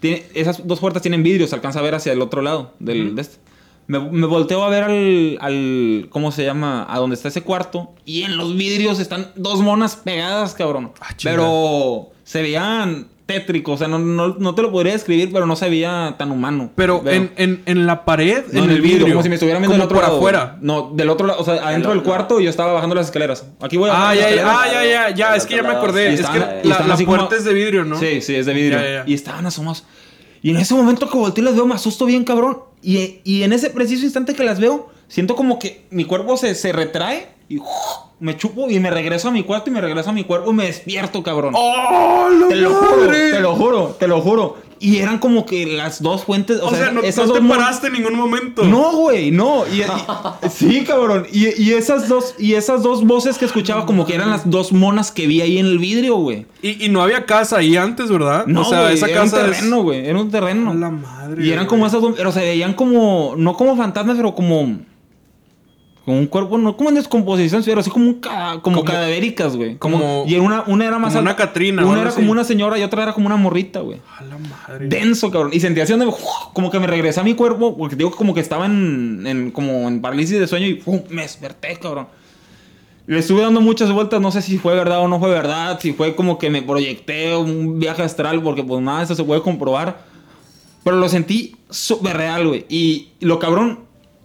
Tiene, 0.00 0.22
esas 0.34 0.66
dos 0.66 0.78
puertas 0.80 1.02
tienen 1.02 1.22
vidrio, 1.22 1.46
se 1.48 1.54
alcanza 1.56 1.80
a 1.80 1.82
ver 1.82 1.94
hacia 1.96 2.12
el 2.12 2.22
otro 2.22 2.40
lado 2.40 2.72
del, 2.78 3.14
de 3.16 3.22
este. 3.22 3.36
Me, 3.88 3.98
me 3.98 4.26
volteo 4.28 4.62
a 4.62 4.68
ver 4.68 4.84
al, 4.84 5.38
al. 5.40 6.06
¿Cómo 6.10 6.30
se 6.30 6.44
llama? 6.44 6.86
A 6.88 6.98
donde 7.00 7.14
está 7.16 7.26
ese 7.28 7.42
cuarto. 7.42 7.92
Y 8.04 8.22
en 8.22 8.36
los 8.36 8.56
vidrios 8.56 9.00
están 9.00 9.32
dos 9.34 9.60
monas 9.60 9.96
pegadas, 9.96 10.54
cabrón. 10.54 10.92
Ah, 11.00 11.08
pero 11.22 12.10
se 12.22 12.40
veían 12.40 13.08
tétricos. 13.32 13.74
O 13.74 13.78
sea, 13.78 13.88
no, 13.88 13.98
no, 13.98 14.36
no 14.38 14.54
te 14.54 14.62
lo 14.62 14.70
podría 14.70 14.92
describir, 14.92 15.30
pero 15.32 15.46
no 15.46 15.56
se 15.56 15.68
veía 15.68 16.14
tan 16.18 16.30
humano. 16.30 16.70
Pero 16.74 17.02
en, 17.06 17.32
en, 17.36 17.62
en 17.66 17.86
la 17.86 18.04
pared, 18.04 18.44
No, 18.52 18.64
en 18.64 18.70
el 18.70 18.80
vidrio, 18.80 19.08
como 19.08 19.22
si 19.22 19.28
me 19.28 19.36
estuvieran 19.36 19.62
viendo 19.62 19.74
del 19.76 19.82
otro 19.84 19.96
por 19.96 20.04
lado. 20.04 20.16
afuera. 20.18 20.58
No, 20.60 20.90
del 20.94 21.08
otro 21.10 21.26
lado, 21.26 21.40
o 21.40 21.44
sea, 21.44 21.54
adentro 21.66 21.92
del 21.92 22.02
cuarto 22.02 22.40
y 22.40 22.44
yo 22.44 22.50
estaba 22.50 22.72
bajando 22.72 22.94
las 22.94 23.06
escaleras. 23.06 23.46
Aquí 23.60 23.76
voy 23.76 23.90
a 23.90 24.10
Ah, 24.10 24.14
ya, 24.14 24.30
ya, 24.34 24.44
ah, 24.46 24.64
ya, 24.72 24.84
ya, 24.84 25.14
ya, 25.14 25.36
es 25.36 25.46
que 25.46 25.56
ya 25.56 25.62
me 25.62 25.70
acordé. 25.70 26.10
Y 26.10 26.14
Es 26.14 26.26
que 26.26 26.38
la, 26.38 26.86
la 26.86 26.96
como- 27.04 27.28
es 27.32 27.44
de 27.44 27.54
vidrio, 27.54 27.84
¿no? 27.84 27.98
Sí, 27.98 28.20
sí, 28.20 28.34
es 28.34 28.46
de 28.46 28.52
vidrio. 28.54 28.78
Ya, 28.78 28.84
ya, 28.84 28.90
ya. 28.90 29.04
Y 29.06 29.14
estaban 29.14 29.46
asomados. 29.46 29.84
Y 30.42 30.50
en 30.50 30.56
ese 30.56 30.74
momento 30.74 31.08
que 31.08 31.16
volteo 31.18 31.42
y 31.42 31.44
las 31.46 31.54
veo, 31.54 31.66
me 31.66 31.74
asusto 31.74 32.06
bien, 32.06 32.24
cabrón. 32.24 32.58
Y, 32.82 33.20
y 33.24 33.42
en 33.42 33.52
ese 33.52 33.68
preciso 33.70 34.04
instante 34.04 34.34
que 34.34 34.42
las 34.42 34.58
veo, 34.58 34.88
siento 35.06 35.36
como 35.36 35.58
que 35.58 35.84
mi 35.90 36.04
cuerpo 36.04 36.36
se, 36.38 36.54
se 36.54 36.72
retrae 36.72 37.28
y 37.50 37.58
¡uf! 37.58 37.66
me 38.20 38.36
chupo 38.36 38.68
y 38.70 38.78
me 38.80 38.90
regreso 38.90 39.28
a 39.28 39.30
mi 39.30 39.42
cuarto 39.42 39.70
y 39.70 39.72
me 39.72 39.80
regreso 39.80 40.10
a 40.10 40.12
mi 40.12 40.24
cuerpo 40.24 40.50
y 40.50 40.54
me 40.54 40.66
despierto, 40.66 41.22
cabrón. 41.22 41.54
¡Oh, 41.56 42.28
la 42.30 42.48
te 42.48 42.56
lo 42.56 42.70
juro, 42.74 42.96
madre! 43.06 43.30
te 43.32 43.40
lo 43.40 43.54
juro, 43.56 43.96
te 43.98 44.08
lo 44.08 44.20
juro. 44.20 44.56
Y 44.82 44.98
eran 44.98 45.18
como 45.18 45.44
que 45.44 45.66
las 45.66 46.02
dos 46.02 46.24
fuentes. 46.24 46.58
O, 46.60 46.68
O 46.68 46.70
sea, 46.74 46.90
no, 46.90 47.02
esas 47.02 47.26
no 47.28 47.34
te 47.34 47.42
paraste 47.42 47.88
en 47.88 47.94
ningún 47.94 48.14
momento. 48.14 48.62
no, 48.64 48.92
güey, 48.96 49.30
no. 49.30 49.64
Y, 49.66 49.80
y- 49.82 49.84
sí, 50.50 50.84
cabrón. 50.84 51.26
Y, 51.32 51.62
y 51.62 51.72
esas 51.72 52.08
dos, 52.08 52.34
y 52.38 52.54
esas 52.54 52.82
dos 52.82 53.04
voces 53.06 53.36
que 53.36 53.44
escuchaba 53.46 53.84
como 53.84 54.06
que 54.06 54.14
eran 54.14 54.30
las 54.30 54.48
dos 54.48 54.72
monas 54.72 55.10
que 55.12 55.26
vi 55.26 55.40
ahí 55.42 55.58
en 55.58 55.66
el 55.66 55.78
vidrio, 55.78 56.16
güey. 56.16 56.46
Y, 56.62 56.86
y 56.86 56.88
no 56.88 57.02
había 57.02 57.26
casa 57.26 57.58
ahí 57.58 57.76
antes, 57.76 58.10
¿verdad? 58.10 58.46
No, 58.46 58.62
o 58.62 58.64
sea, 58.64 58.90
esa 58.92 59.06
era 59.06 59.20
casa 59.22 59.36
un 59.44 59.50
es- 59.50 59.56
terreno, 59.58 59.82
güey. 59.82 60.06
Era 60.06 60.18
un 60.18 60.30
terreno. 60.30 60.72
La 60.74 60.88
madre, 60.90 61.44
Y 61.44 61.50
eran 61.50 61.66
como 61.66 61.86
esas 61.86 62.00
dos, 62.00 62.14
pero 62.16 62.32
se 62.32 62.40
veían 62.40 62.72
como, 62.74 63.34
no 63.36 63.54
como 63.54 63.76
fantasmas, 63.76 64.16
pero 64.16 64.34
como, 64.34 64.78
como 66.10 66.20
un 66.20 66.26
cuerpo, 66.26 66.58
no 66.58 66.76
como 66.76 66.88
en 66.90 66.96
descomposición, 66.96 67.62
pero 67.64 67.80
así 67.80 67.90
como 67.90 68.06
un 68.06 68.14
ca- 68.20 68.58
como, 68.62 68.78
Como- 68.78 68.84
cadavéricas, 68.84 69.56
güey. 69.56 69.76
como- 69.78 70.24
y 70.26 70.34
una, 70.36 70.64
una 70.66 70.84
era 70.86 70.98
más 70.98 71.12
como 71.12 71.22
una 71.22 71.36
Catrina 71.36 71.84
Una 71.86 72.00
era 72.00 72.08
así. 72.10 72.16
como 72.20 72.32
una 72.32 72.44
señora 72.44 72.78
y 72.78 72.82
otra 72.82 73.02
era 73.04 73.12
como 73.12 73.26
una 73.26 73.36
morrita, 73.36 73.80
güey. 73.80 74.00
A 74.18 74.24
la 74.24 74.36
madre. 74.38 74.88
Denso, 74.88 75.30
cabrón. 75.30 75.50
Y 75.54 75.60
sentía 75.60 75.84
así 75.84 75.92
donde 75.92 76.12
como 76.52 76.70
que 76.70 76.78
me 76.80 76.86
regresé 76.86 77.20
a 77.20 77.22
mi 77.22 77.34
cuerpo, 77.34 77.76
porque 77.76 77.96
digo 77.96 78.10
como 78.10 78.34
que 78.34 78.40
estaba 78.40 78.66
en, 78.66 79.24
en- 79.26 79.50
como 79.52 79.88
en 79.88 80.00
parálisis 80.00 80.38
de 80.38 80.46
sueño 80.46 80.66
y 80.66 80.82
me 81.10 81.22
desperté, 81.22 81.76
cabrón. 81.76 82.08
Le 83.06 83.18
estuve 83.18 83.42
dando 83.42 83.60
muchas 83.60 83.90
vueltas, 83.90 84.20
no 84.20 84.30
sé 84.30 84.40
si 84.42 84.58
fue 84.58 84.74
verdad 84.74 85.00
o 85.00 85.08
no 85.08 85.18
fue 85.18 85.30
verdad, 85.30 85.78
si 85.80 85.92
fue 85.92 86.14
como 86.14 86.38
que 86.38 86.48
me 86.50 86.62
proyecté 86.62 87.34
un 87.36 87.78
viaje 87.80 88.02
astral, 88.02 88.40
porque 88.42 88.62
pues 88.62 88.80
nada 88.82 89.02
eso 89.02 89.14
se 89.14 89.24
puede 89.24 89.42
comprobar. 89.42 90.04
Pero 90.84 90.96
lo 90.96 91.08
sentí 91.08 91.56
súper 91.68 92.16
real, 92.16 92.46
güey. 92.48 92.66
Y 92.68 93.08
lo 93.20 93.38
cabrón, 93.38 93.80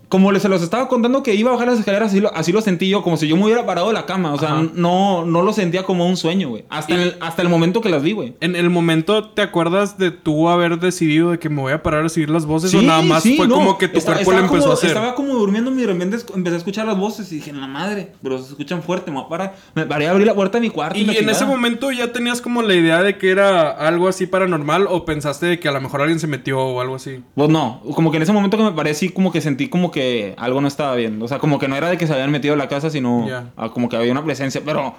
como 0.10 0.32
les 0.32 0.42
se 0.42 0.50
los 0.50 0.62
estaba 0.62 0.88
contando 0.88 1.24
que 1.24 1.34
iba 1.36 1.50
a 1.50 1.54
bajar 1.54 1.68
las 1.70 1.80
escaleras, 1.80 2.10
así 2.12 2.20
lo, 2.20 2.34
así 2.36 2.52
lo 2.52 2.62
sentí 2.62 2.90
yo, 2.90 3.02
como 3.02 3.18
si 3.18 3.28
yo 3.28 3.36
me 3.38 3.46
hubiera 3.46 3.66
parado 3.66 3.88
de 3.88 3.94
la 3.94 4.06
cama. 4.06 4.34
O 4.34 4.38
sea, 4.40 4.50
Ajá. 4.54 4.66
no, 4.74 5.26
no 5.26 5.42
lo 5.42 5.54
sentía 5.54 5.84
como 5.84 6.08
un 6.08 6.18
sueño, 6.18 6.50
güey. 6.50 6.66
Hasta, 6.70 6.94
Y- 6.94 7.02
el, 7.02 7.16
hasta 7.22 7.42
el 7.42 7.50
momento 7.50 7.82
que 7.82 7.90
las 7.90 8.04
vi, 8.04 8.12
güey. 8.12 8.36
En 8.42 8.56
el 8.56 8.70
momento, 8.70 9.30
¿te 9.30 9.42
acuerdas 9.42 9.98
de 9.98 10.12
tú 10.12 10.50
haber 10.50 10.80
decidido 10.80 11.32
de 11.32 11.40
que 11.40 11.50
me 11.50 11.62
voy 11.62 11.74
a 11.74 11.82
parar 11.84 12.06
a 12.06 12.10
seguir 12.10 12.30
las 12.30 12.46
voces? 12.46 12.74
o 12.74 12.82
nada 12.82 13.02
más 13.02 13.24
sí, 13.24 13.36
fue 13.38 13.48
no. 13.48 13.56
como 13.56 13.78
que 13.78 13.88
tu 13.88 13.98
Esta- 13.98 14.14
cuerpo 14.14 14.32
lo 14.32 14.38
empezó 14.40 14.60
como- 14.60 14.72
a 14.72 14.74
hacer. 14.76 14.90
Estaba 14.90 15.16
como 15.16 15.34
durmiendo 15.34 15.72
y 15.72 15.76
de 15.76 15.88
repente 15.88 16.18
empecé 16.34 16.56
a 16.56 16.58
escuchar 16.60 16.86
las 16.86 16.98
voces 16.98 17.32
y 17.32 17.36
dije, 17.36 17.52
la 17.54 17.68
madre, 17.68 18.12
pero 18.22 18.38
se 18.38 18.50
escuchan 18.50 18.84
fuerte, 18.84 19.12
me 19.12 19.18
voy 19.18 19.26
a 19.26 19.30
parar. 19.30 19.56
Me 19.74 19.86
paré 19.86 20.08
a 20.08 20.12
abrir 20.12 20.28
la 20.28 20.34
puerta 20.36 20.58
de 20.58 20.62
mi 20.62 20.70
cuarto. 20.70 20.98
Y 21.00 21.10
en 21.18 21.30
ese 21.30 21.46
momento 21.46 21.92
ya 21.92 22.12
tenías 22.12 22.42
como 22.42 22.62
la 22.62 22.74
idea 22.76 23.02
de 23.02 23.18
que 23.18 23.30
era 23.32 23.70
algo 23.72 24.08
así 24.08 24.28
paranormal 24.28 24.88
o 24.90 25.06
pensaste 25.06 25.46
de 25.48 25.60
que 25.60 25.68
a 25.68 25.72
lo 25.72 25.82
mejor 25.82 26.02
alguien 26.02 26.20
se 26.20 26.28
metió 26.28 26.60
o 26.60 26.82
algo 26.82 26.96
así. 26.96 27.22
Pues 27.36 27.50
no, 27.50 27.82
como 27.96 28.12
que 28.12 28.18
en 28.18 28.24
ese 28.24 28.32
momento 28.34 28.58
que 28.58 28.64
me 28.64 28.72
paré, 28.72 28.94
sí, 28.94 29.10
como 29.10 29.32
que 29.32 29.42
sentí 29.42 29.68
como 29.70 29.92
que 29.92 29.95
algo 30.38 30.62
no 30.62 30.68
estaba 30.68 30.96
bien. 30.96 31.22
O 31.22 31.28
sea, 31.28 31.40
como 31.40 31.60
que 31.60 31.68
no 31.68 31.76
era 31.76 31.90
de 31.90 31.98
que 31.98 32.08
se 32.08 32.14
habían 32.14 32.32
metido 32.32 32.54
a 32.54 32.58
la 32.58 32.68
casa, 32.68 32.90
sino 32.90 33.28
Ya. 33.28 33.52
ah, 33.58 33.70
como 33.70 33.90
que 33.90 33.96
había 33.98 34.12
una 34.12 34.24
presencia. 34.24 34.62
Pero 34.66 34.96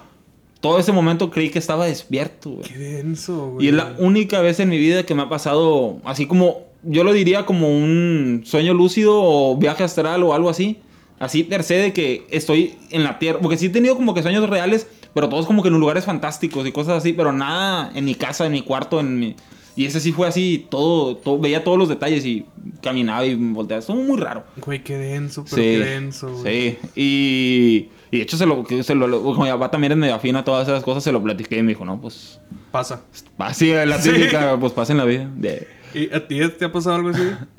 todo 0.61 0.79
ese 0.79 0.91
momento 0.91 1.29
creí 1.29 1.49
que 1.49 1.59
estaba 1.59 1.85
despierto, 1.85 2.51
güey. 2.51 2.63
Qué 2.67 2.77
denso, 2.77 3.51
güey. 3.51 3.65
Y 3.65 3.69
es 3.69 3.75
la 3.75 3.93
única 3.99 4.41
vez 4.41 4.59
en 4.59 4.69
mi 4.69 4.77
vida 4.77 5.03
que 5.03 5.13
me 5.15 5.21
ha 5.23 5.29
pasado 5.29 5.97
así 6.03 6.25
como, 6.25 6.61
yo 6.83 7.03
lo 7.03 7.13
diría 7.13 7.45
como 7.45 7.69
un 7.69 8.41
sueño 8.45 8.73
lúcido 8.73 9.13
o 9.15 9.55
viaje 9.57 9.83
astral 9.83 10.23
o 10.23 10.33
algo 10.33 10.49
así. 10.49 10.79
Así 11.19 11.43
per 11.43 11.63
se 11.63 11.75
de 11.75 11.93
que 11.93 12.27
estoy 12.29 12.75
en 12.91 13.03
la 13.03 13.17
tierra. 13.19 13.39
Porque 13.39 13.57
sí 13.57 13.67
he 13.67 13.69
tenido 13.69 13.95
como 13.95 14.13
que 14.13 14.21
sueños 14.21 14.47
reales, 14.49 14.87
pero 15.13 15.29
todos 15.29 15.45
como 15.47 15.63
que 15.63 15.69
en 15.69 15.79
lugares 15.79 16.05
fantásticos 16.05 16.67
y 16.67 16.71
cosas 16.71 16.97
así, 16.97 17.13
pero 17.13 17.31
nada 17.33 17.91
en 17.95 18.05
mi 18.05 18.13
casa, 18.15 18.45
en 18.45 18.51
mi 18.51 18.61
cuarto, 18.61 18.99
en 18.99 19.19
mi... 19.19 19.35
Y 19.77 19.85
ese 19.85 19.99
sí 20.01 20.11
fue 20.11 20.27
así, 20.27 20.65
todo, 20.69 21.15
todo 21.15 21.37
veía 21.39 21.63
todos 21.63 21.77
los 21.77 21.87
detalles 21.87 22.25
y 22.25 22.45
caminaba 22.81 23.23
y 23.25 23.35
volteaba. 23.35 23.79
Estuvo 23.79 23.95
muy 23.97 24.17
raro. 24.17 24.43
Güey, 24.57 24.83
qué 24.83 24.97
denso, 24.97 25.45
pero 25.49 25.55
Sí, 25.55 25.61
qué 25.61 25.77
denso, 25.79 26.33
güey. 26.33 26.71
sí. 26.71 26.77
Y, 26.95 27.89
y 28.11 28.17
de 28.17 28.23
hecho, 28.23 28.37
se 28.37 28.45
lo, 28.47 28.65
se 28.83 28.95
lo, 28.95 29.21
como 29.23 29.43
mi 29.43 29.49
papá 29.51 29.69
también 29.71 29.91
es 29.93 29.97
medio 29.99 30.15
afín 30.15 30.35
a 30.35 30.43
todas 30.43 30.67
esas 30.67 30.83
cosas, 30.83 31.03
se 31.03 31.11
lo 31.11 31.21
platiqué 31.23 31.59
y 31.59 31.61
me 31.63 31.69
dijo, 31.69 31.85
no, 31.85 32.01
pues 32.01 32.41
Pasa. 32.71 33.01
Así, 33.37 33.71
la 33.71 34.01
Sí. 34.01 34.09
típica, 34.11 34.57
pues 34.59 34.73
pasa 34.73 34.91
en 34.93 34.97
la 34.97 35.05
vida. 35.05 35.29
De- 35.35 35.67
¿Y 35.93 36.13
a 36.13 36.27
ti 36.27 36.39
te 36.59 36.65
ha 36.65 36.71
pasado 36.71 36.95
algo 36.97 37.09
así? 37.09 37.21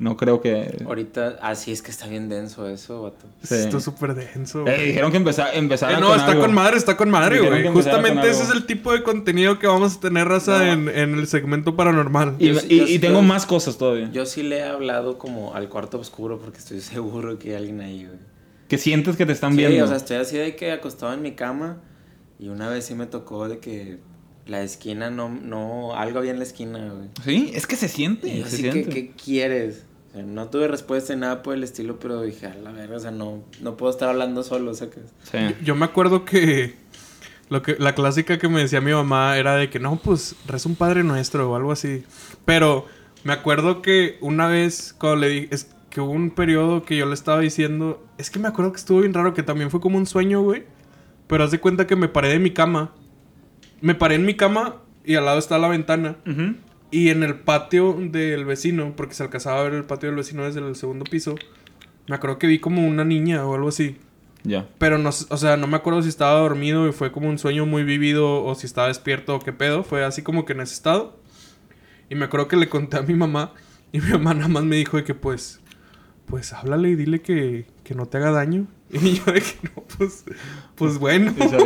no 0.00 0.16
creo 0.16 0.40
que... 0.40 0.82
Ahorita, 0.84 1.38
así 1.42 1.70
es 1.70 1.82
que 1.82 1.92
está 1.92 2.08
bien 2.08 2.28
denso 2.28 2.68
eso, 2.68 3.02
vato. 3.02 3.26
Sí. 3.44 3.54
Esto 3.54 3.76
es 3.78 3.84
súper 3.84 4.14
denso. 4.14 4.60
Eh, 4.60 4.62
güey. 4.62 4.86
dijeron 4.88 5.10
que 5.12 5.18
empezara, 5.18 5.52
empezara 5.52 5.96
Eh, 5.96 6.00
no, 6.00 6.08
con 6.08 6.18
está 6.18 6.30
algo. 6.32 6.42
con 6.42 6.52
madre, 6.54 6.76
está 6.78 6.96
con 6.96 7.10
madre, 7.10 7.36
Dijeron 7.36 7.60
güey. 7.62 7.72
Justamente 7.74 8.28
ese 8.30 8.42
es 8.42 8.50
el 8.50 8.66
tipo 8.66 8.92
de 8.92 9.02
contenido 9.04 9.58
que 9.58 9.66
vamos 9.68 9.96
a 9.96 10.00
tener, 10.00 10.26
raza, 10.26 10.58
No. 10.58 10.72
en, 10.72 10.88
en 10.88 11.14
el 11.18 11.26
segmento 11.28 11.76
paranormal. 11.76 12.34
Y, 12.38 12.46
Yo 12.48 12.52
y- 12.54 12.58
sí- 12.60 12.76
yo 12.78 12.84
y 12.84 12.86
sí- 12.88 12.98
tengo 12.98 13.20
yo- 13.20 13.22
más 13.28 13.46
cosas 13.46 13.78
todavía. 13.78 14.10
Yo 14.10 14.26
sí 14.26 14.42
le 14.42 14.58
he 14.58 14.62
hablado 14.64 15.18
como 15.18 15.54
al 15.54 15.68
cuarto 15.68 16.00
oscuro 16.00 16.38
porque 16.40 16.58
estoy 16.58 16.80
seguro 16.80 17.38
que 17.38 17.50
hay 17.50 17.54
alguien 17.56 17.80
ahí, 17.82 18.06
güey. 18.06 18.18
Que 18.68 18.78
sientes 18.78 19.16
que 19.16 19.26
te 19.26 19.32
están 19.32 19.52
Sí, 19.52 19.58
viendo. 19.58 19.84
o 19.84 19.88
sea, 19.88 19.96
estoy 19.98 20.16
así 20.16 20.36
de 20.38 20.56
que 20.56 20.72
acostado 20.72 21.12
en 21.12 21.22
mi 21.22 21.32
cama 21.32 21.78
y 22.38 22.48
una 22.48 22.68
vez 22.68 22.86
sí 22.86 22.94
me 22.94 23.04
tocó 23.06 23.48
de 23.48 23.58
que 23.58 23.98
la 24.46 24.62
esquina 24.62 25.10
no, 25.10 25.28
no, 25.28 25.94
algo 25.94 26.18
había 26.20 26.30
en 26.32 26.38
la 26.38 26.44
esquina, 26.44 26.78
güey. 26.92 27.08
Sí, 27.24 27.52
es 27.54 27.66
que 27.66 27.76
se 27.76 27.86
siente. 27.88 28.28
Y 28.28 28.38
yo 28.38 28.46
se 28.46 28.54
así 28.54 28.62
que, 28.62 28.72
siente. 28.72 28.90
¿qué 28.94 29.10
quieres? 29.12 29.84
O 30.10 30.14
sea, 30.14 30.22
no 30.22 30.48
tuve 30.48 30.68
respuesta 30.68 31.14
ni 31.14 31.20
nada 31.20 31.42
por 31.42 31.54
el 31.54 31.62
estilo, 31.62 31.98
pero 31.98 32.22
dije, 32.22 32.46
a 32.46 32.54
la 32.54 32.72
verga, 32.72 32.96
o 32.96 33.00
sea, 33.00 33.10
no, 33.10 33.44
no 33.60 33.76
puedo 33.76 33.92
estar 33.92 34.08
hablando 34.08 34.42
solo, 34.42 34.74
¿sacas? 34.74 35.04
Sí. 35.30 35.38
Yo 35.62 35.74
me 35.76 35.84
acuerdo 35.84 36.24
que, 36.24 36.74
lo 37.48 37.62
que 37.62 37.76
la 37.78 37.94
clásica 37.94 38.38
que 38.38 38.48
me 38.48 38.60
decía 38.60 38.80
mi 38.80 38.92
mamá 38.92 39.36
era 39.36 39.56
de 39.56 39.70
que 39.70 39.78
no, 39.78 39.96
pues 39.96 40.36
reza 40.46 40.68
un 40.68 40.76
padre 40.76 41.04
nuestro 41.04 41.50
o 41.50 41.56
algo 41.56 41.72
así. 41.72 42.04
Pero 42.44 42.86
me 43.24 43.32
acuerdo 43.32 43.82
que 43.82 44.18
una 44.20 44.48
vez 44.48 44.94
cuando 44.98 45.20
le 45.20 45.28
dije, 45.28 45.48
es 45.50 45.70
que 45.90 46.00
hubo 46.00 46.12
un 46.12 46.30
periodo 46.30 46.84
que 46.84 46.96
yo 46.96 47.06
le 47.06 47.14
estaba 47.14 47.40
diciendo, 47.40 48.04
es 48.18 48.30
que 48.30 48.38
me 48.38 48.48
acuerdo 48.48 48.72
que 48.72 48.78
estuvo 48.78 49.00
bien 49.00 49.12
raro, 49.12 49.34
que 49.34 49.42
también 49.42 49.70
fue 49.70 49.80
como 49.80 49.98
un 49.98 50.06
sueño, 50.06 50.42
güey. 50.42 50.64
Pero 51.26 51.44
haz 51.44 51.50
de 51.50 51.60
cuenta 51.60 51.86
que 51.86 51.96
me 51.96 52.08
paré 52.08 52.28
de 52.28 52.38
mi 52.38 52.52
cama. 52.52 52.92
Me 53.80 53.94
paré 53.94 54.16
en 54.16 54.24
mi 54.24 54.34
cama 54.34 54.76
y 55.04 55.14
al 55.14 55.24
lado 55.24 55.38
está 55.38 55.58
la 55.58 55.68
ventana. 55.68 56.16
Y 56.90 57.10
en 57.10 57.22
el 57.22 57.36
patio 57.36 57.96
del 58.00 58.44
vecino, 58.44 58.94
porque 58.96 59.14
se 59.14 59.22
alcanzaba 59.22 59.60
a 59.60 59.64
ver 59.64 59.74
el 59.74 59.84
patio 59.84 60.08
del 60.08 60.16
vecino 60.16 60.44
desde 60.44 60.60
el 60.60 60.74
segundo 60.74 61.04
piso, 61.04 61.36
me 62.08 62.16
acuerdo 62.16 62.38
que 62.38 62.46
vi 62.46 62.58
como 62.58 62.86
una 62.86 63.04
niña 63.04 63.46
o 63.46 63.54
algo 63.54 63.68
así. 63.68 63.96
Ya. 64.42 64.68
Pero 64.78 64.98
no, 64.98 65.10
o 65.10 65.36
sea, 65.36 65.56
no 65.56 65.66
me 65.66 65.76
acuerdo 65.76 66.02
si 66.02 66.08
estaba 66.08 66.40
dormido 66.40 66.88
y 66.88 66.92
fue 66.92 67.12
como 67.12 67.28
un 67.28 67.38
sueño 67.38 67.66
muy 67.66 67.84
vivido 67.84 68.42
o 68.42 68.54
si 68.54 68.66
estaba 68.66 68.88
despierto 68.88 69.36
o 69.36 69.38
qué 69.38 69.52
pedo. 69.52 69.84
Fue 69.84 70.04
así 70.04 70.22
como 70.22 70.44
que 70.44 70.54
en 70.54 70.60
ese 70.60 70.74
estado. 70.74 71.20
Y 72.08 72.16
me 72.16 72.24
acuerdo 72.24 72.48
que 72.48 72.56
le 72.56 72.68
conté 72.68 72.96
a 72.96 73.02
mi 73.02 73.14
mamá 73.14 73.52
y 73.92 74.00
mi 74.00 74.10
mamá 74.10 74.34
nada 74.34 74.48
más 74.48 74.64
me 74.64 74.76
dijo 74.76 74.96
de 74.96 75.04
que 75.04 75.14
pues, 75.14 75.60
pues 76.26 76.52
háblale 76.52 76.90
y 76.90 76.96
dile 76.96 77.20
que, 77.20 77.66
que 77.84 77.94
no 77.94 78.06
te 78.06 78.18
haga 78.18 78.32
daño. 78.32 78.66
Y 79.02 79.14
yo 79.14 79.24
de 79.26 79.40
que 79.40 79.54
no, 79.62 79.84
pues, 79.96 80.24
pues 80.74 80.98
bueno. 80.98 81.32
Sí. 81.38 81.56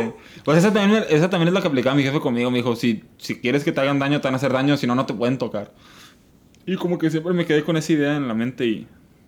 Pues 0.45 0.59
esa 0.59 0.73
también, 0.73 1.05
esa 1.09 1.31
también 1.31 1.49
es 1.49 1.55
la 1.55 1.63
que 1.63 1.69
aplicaba 1.69 1.97
mi 1.97 2.03
jefe 2.03 2.21
conmigo. 2.21 2.51
Me 2.51 2.59
dijo, 2.59 2.77
si, 2.77 3.05
si 3.17 3.37
quieres 3.41 3.65
que 3.65 3.73
te 3.73 3.81
hagan 3.81 3.99
daño, 3.99 4.21
te 4.21 4.27
van 4.29 4.35
a 4.35 4.37
hacer 4.37 4.53
daño, 4.53 4.77
si 4.77 4.87
no, 4.87 4.95
no 4.95 5.07
te 5.07 5.15
pueden 5.15 5.39
tocar. 5.39 5.73
Y 6.67 6.77
como 6.77 6.99
que 6.99 7.11
siempre 7.11 7.33
me 7.33 7.47
quedé 7.47 7.65
con 7.65 7.77
esa 7.77 7.93
idea 7.93 8.17
en 8.17 8.29
la 8.29 8.35
mente 8.35 8.67
y... 8.67 8.87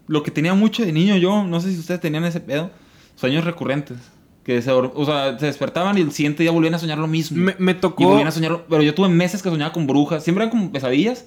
Lo 0.09 0.23
que 0.23 0.31
tenía 0.31 0.55
mucho 0.55 0.85
de 0.85 0.93
niño 0.93 1.17
yo, 1.17 1.43
no 1.43 1.61
sé 1.61 1.73
si 1.73 1.81
ustedes 1.81 2.01
tenían 2.01 2.25
ese 2.25 2.41
pedo, 2.41 2.71
sueños 3.17 3.45
recurrentes. 3.45 3.99
Que 4.45 4.63
se, 4.63 4.71
o 4.71 5.05
sea, 5.05 5.37
se 5.37 5.47
despertaban 5.47 5.99
y 5.99 6.03
el 6.03 6.13
siguiente 6.13 6.45
día 6.45 6.53
volvían 6.53 6.75
a 6.75 6.79
soñar 6.79 6.99
lo 6.99 7.09
mismo. 7.09 7.43
Me, 7.43 7.57
me 7.59 7.73
Y 7.73 7.75
tocó... 7.75 8.05
volvían 8.05 8.29
a 8.29 8.31
soñar, 8.31 8.67
pero 8.69 8.83
yo 8.83 8.95
tuve 8.95 9.09
meses 9.09 9.43
que 9.43 9.49
soñaba 9.49 9.73
con 9.73 9.89
brujas. 9.89 10.23
Siempre 10.23 10.45
eran 10.45 10.57
como 10.57 10.71
pesadillas. 10.71 11.27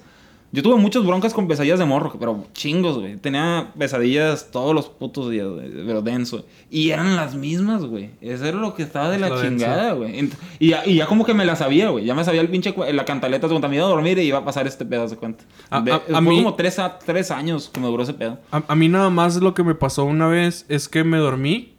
Yo 0.52 0.64
tuve 0.64 0.76
muchas 0.76 1.06
broncas 1.06 1.32
con 1.32 1.46
pesadillas 1.46 1.78
de 1.78 1.84
morro, 1.84 2.12
pero 2.18 2.44
chingos, 2.54 2.98
güey. 2.98 3.16
Tenía 3.16 3.70
pesadillas 3.78 4.50
todos 4.50 4.74
los 4.74 4.88
putos 4.88 5.30
días, 5.30 5.46
güey, 5.46 5.70
pero 5.86 6.02
denso. 6.02 6.44
Y 6.70 6.90
eran 6.90 7.14
las 7.14 7.36
mismas, 7.36 7.84
güey. 7.84 8.10
Eso 8.20 8.44
era 8.46 8.56
lo 8.58 8.74
que 8.74 8.82
estaba 8.82 9.10
de 9.10 9.14
Es 9.16 9.20
la 9.20 9.40
chingada, 9.40 9.92
güey. 9.92 10.28
Y, 10.58 10.70
ya- 10.70 10.84
y 10.84 10.96
ya 10.96 11.06
como 11.06 11.24
que 11.24 11.34
me 11.34 11.44
la 11.44 11.54
sabía, 11.54 11.90
güey. 11.90 12.04
Ya 12.04 12.14
me 12.16 12.24
sabía 12.24 12.40
el 12.40 12.48
pinche, 12.48 12.74
la 12.92 13.04
cantaleta 13.04 13.46
cuando 13.48 13.68
me 13.68 13.76
iba 13.76 13.84
a 13.84 13.88
dormir 13.88 14.18
y 14.18 14.22
iba 14.22 14.38
a 14.38 14.44
pasar 14.44 14.66
este 14.66 14.84
pedazo 14.84 15.10
de 15.14 15.16
cuenta. 15.20 15.44
A- 15.70 15.80
De- 15.82 15.92
a- 15.92 15.96
a 15.96 16.00
fue 16.00 16.20
mí- 16.22 16.36
como 16.42 16.54
tres, 16.54 16.80
a- 16.80 16.98
tres 16.98 17.30
años 17.30 17.70
que 17.72 17.78
me 17.78 17.86
duró 17.86 18.02
ese 18.02 18.14
pedo. 18.14 18.38
A, 18.50 18.62
a 18.66 18.74
mí 18.74 18.88
nada 18.88 19.08
más 19.10 19.36
lo 19.36 19.54
que 19.54 19.62
me 19.62 19.76
pasó 19.76 20.04
una 20.04 20.26
vez 20.26 20.66
es 20.68 20.88
que 20.88 21.04
me 21.04 21.18
dormí, 21.18 21.74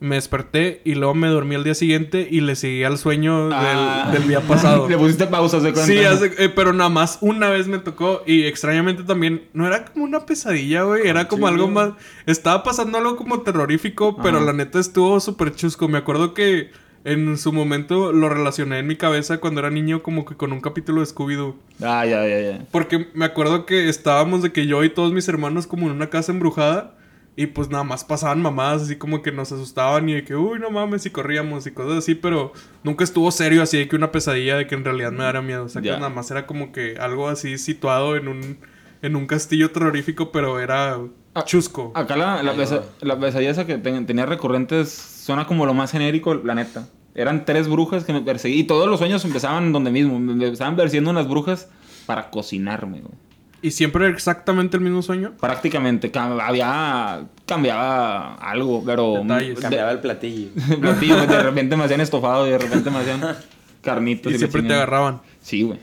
me 0.00 0.14
desperté 0.14 0.80
y 0.84 0.94
luego 0.94 1.14
me 1.14 1.26
dormí 1.26 1.56
al 1.56 1.64
día 1.64 1.74
siguiente 1.74 2.28
y 2.30 2.40
le 2.40 2.54
seguí 2.54 2.84
al 2.84 2.98
sueño 2.98 3.46
del, 3.48 3.52
Ah. 3.58 4.10
del 4.12 4.28
día 4.28 4.40
pasado. 4.40 4.88
Le 4.88 4.96
pusiste 4.96 5.26
pausas 5.26 5.62
de 5.64 5.72
cuenta. 5.72 5.92
Sí, 5.92 5.98
hace- 6.04 6.32
eh, 6.38 6.48
pero 6.48 6.72
nada 6.72 6.88
más 6.90 7.18
una 7.20 7.50
vez 7.50 7.66
me 7.66 7.78
tocó 7.78 8.22
y 8.24 8.44
extrañamente 8.44 9.02
también 9.02 9.42
no 9.54 9.66
era 9.66 9.84
como 9.86 10.04
una 10.04 10.24
pesadilla, 10.24 10.84
güey, 10.84 11.06
era 11.08 11.26
como 11.26 11.48
Sí. 11.48 11.52
algo 11.54 11.68
más... 11.68 11.92
Estaba 12.26 12.62
pasando 12.62 12.98
algo 12.98 13.16
como 13.16 13.40
terrorífico, 13.42 14.16
pero 14.22 14.38
la 14.40 14.52
neta 14.52 14.78
estuvo 14.78 15.18
súper 15.18 15.52
chusco. 15.54 15.88
Me 15.88 15.98
acuerdo 15.98 16.32
que 16.32 16.70
en 17.04 17.36
su 17.38 17.52
momento 17.52 18.12
lo 18.12 18.28
relacioné 18.28 18.78
en 18.80 18.86
mi 18.86 18.96
cabeza 18.96 19.38
cuando 19.38 19.60
era 19.60 19.70
niño 19.70 20.02
como 20.02 20.24
que 20.24 20.34
con 20.36 20.52
un 20.52 20.60
capítulo 20.60 21.00
de 21.00 21.06
Scooby-Doo. 21.06 21.56
Ah, 21.82 22.04
ya, 22.06 22.26
ya, 22.26 22.40
ya. 22.40 22.66
Porque 22.70 23.08
me 23.14 23.24
acuerdo 23.24 23.66
que 23.66 23.88
estábamos 23.88 24.42
de 24.42 24.52
que 24.52 24.66
yo 24.66 24.84
y 24.84 24.90
todos 24.90 25.12
mis 25.12 25.26
hermanos 25.28 25.66
como 25.66 25.86
en 25.86 25.92
una 25.92 26.10
casa 26.10 26.30
embrujada 26.32 26.94
y 27.40 27.46
pues 27.46 27.70
nada 27.70 27.84
más 27.84 28.02
pasaban 28.04 28.42
mamadas 28.42 28.82
así 28.82 28.96
como 28.96 29.22
que 29.22 29.30
nos 29.32 29.52
asustaban 29.52 30.08
y 30.08 30.14
de 30.14 30.24
que 30.24 30.34
uy 30.34 30.58
no 30.58 30.70
mames 30.70 31.06
y 31.06 31.10
corríamos 31.10 31.66
y 31.66 31.70
cosas 31.70 31.98
así, 31.98 32.14
pero 32.16 32.52
nunca 32.82 33.04
estuvo 33.04 33.30
serio 33.30 33.62
así 33.62 33.78
de 33.78 33.86
que 33.88 33.94
una 33.96 34.10
pesadilla 34.10 34.56
de 34.56 34.66
que 34.66 34.74
en 34.74 34.84
realidad 34.84 35.12
me 35.12 35.22
diera 35.22 35.40
miedo, 35.40 35.64
o 35.64 35.68
sea 35.68 35.80
que 35.80 35.88
nada 36.00 36.08
más 36.10 36.30
era 36.30 36.46
como 36.46 36.72
que 36.72 36.96
algo 36.98 37.28
así 37.28 37.56
situado 37.58 38.16
en 38.16 38.28
un 38.28 38.58
en 39.00 39.14
un 39.14 39.26
castillo 39.26 39.70
terrorífico, 39.70 40.32
pero 40.32 40.58
era 40.58 40.98
Ah, 41.34 41.44
chusco. 41.44 41.92
Acá 41.94 42.16
la, 42.16 42.42
la, 42.42 42.54
pesa- 42.54 42.82
la 43.00 43.16
pesadilla 43.20 43.50
esa 43.52 43.64
que 43.64 43.78
ten- 43.78 44.06
tenía 44.06 44.26
recurrentes 44.26 44.90
suena 44.90 45.46
como 45.46 45.66
lo 45.66 45.74
más 45.74 45.92
genérico 45.92 46.30
del 46.30 46.40
planeta. 46.40 46.88
Eran 47.14 47.44
tres 47.44 47.68
brujas 47.68 48.02
que 48.04 48.12
me 48.12 48.22
perseguían. 48.22 48.58
Y 48.60 48.64
todos 48.64 48.88
los 48.88 48.98
sueños 48.98 49.24
empezaban 49.24 49.70
donde 49.72 49.92
mismo. 49.92 50.18
Me 50.18 50.34
me 50.34 50.48
estaban 50.48 50.74
persiguiendo 50.74 51.10
unas 51.12 51.28
brujas 51.28 51.68
para 52.06 52.30
cocinarme, 52.30 53.02
güey. 53.02 53.14
Y 53.60 53.70
siempre 53.72 54.04
era 54.06 54.14
exactamente 54.14 54.76
el 54.76 54.82
mismo 54.82 55.02
sueño. 55.02 55.32
Prácticamente. 55.40 56.12
cam- 56.12 56.40
había... 56.40 57.22
Cambiaba 57.46 58.34
algo, 58.34 58.82
pero... 58.84 59.22
De- 59.24 59.54
Cambiaba 59.54 59.90
el 59.92 60.00
platillo. 60.00 60.48
platillo, 60.80 61.26
de 61.26 61.42
repente 61.42 61.76
me 61.76 61.84
hacían 61.84 62.00
estofado 62.00 62.46
y 62.46 62.50
de 62.50 62.58
repente 62.58 62.90
me 62.90 62.98
hacían 62.98 63.20
carnitas. 63.82 64.30
Y 64.30 64.34
la 64.34 64.38
siempre 64.38 64.62
te 64.62 64.74
agarraban. 64.74 65.20
Sí, 65.40 65.62
güey. 65.62 65.78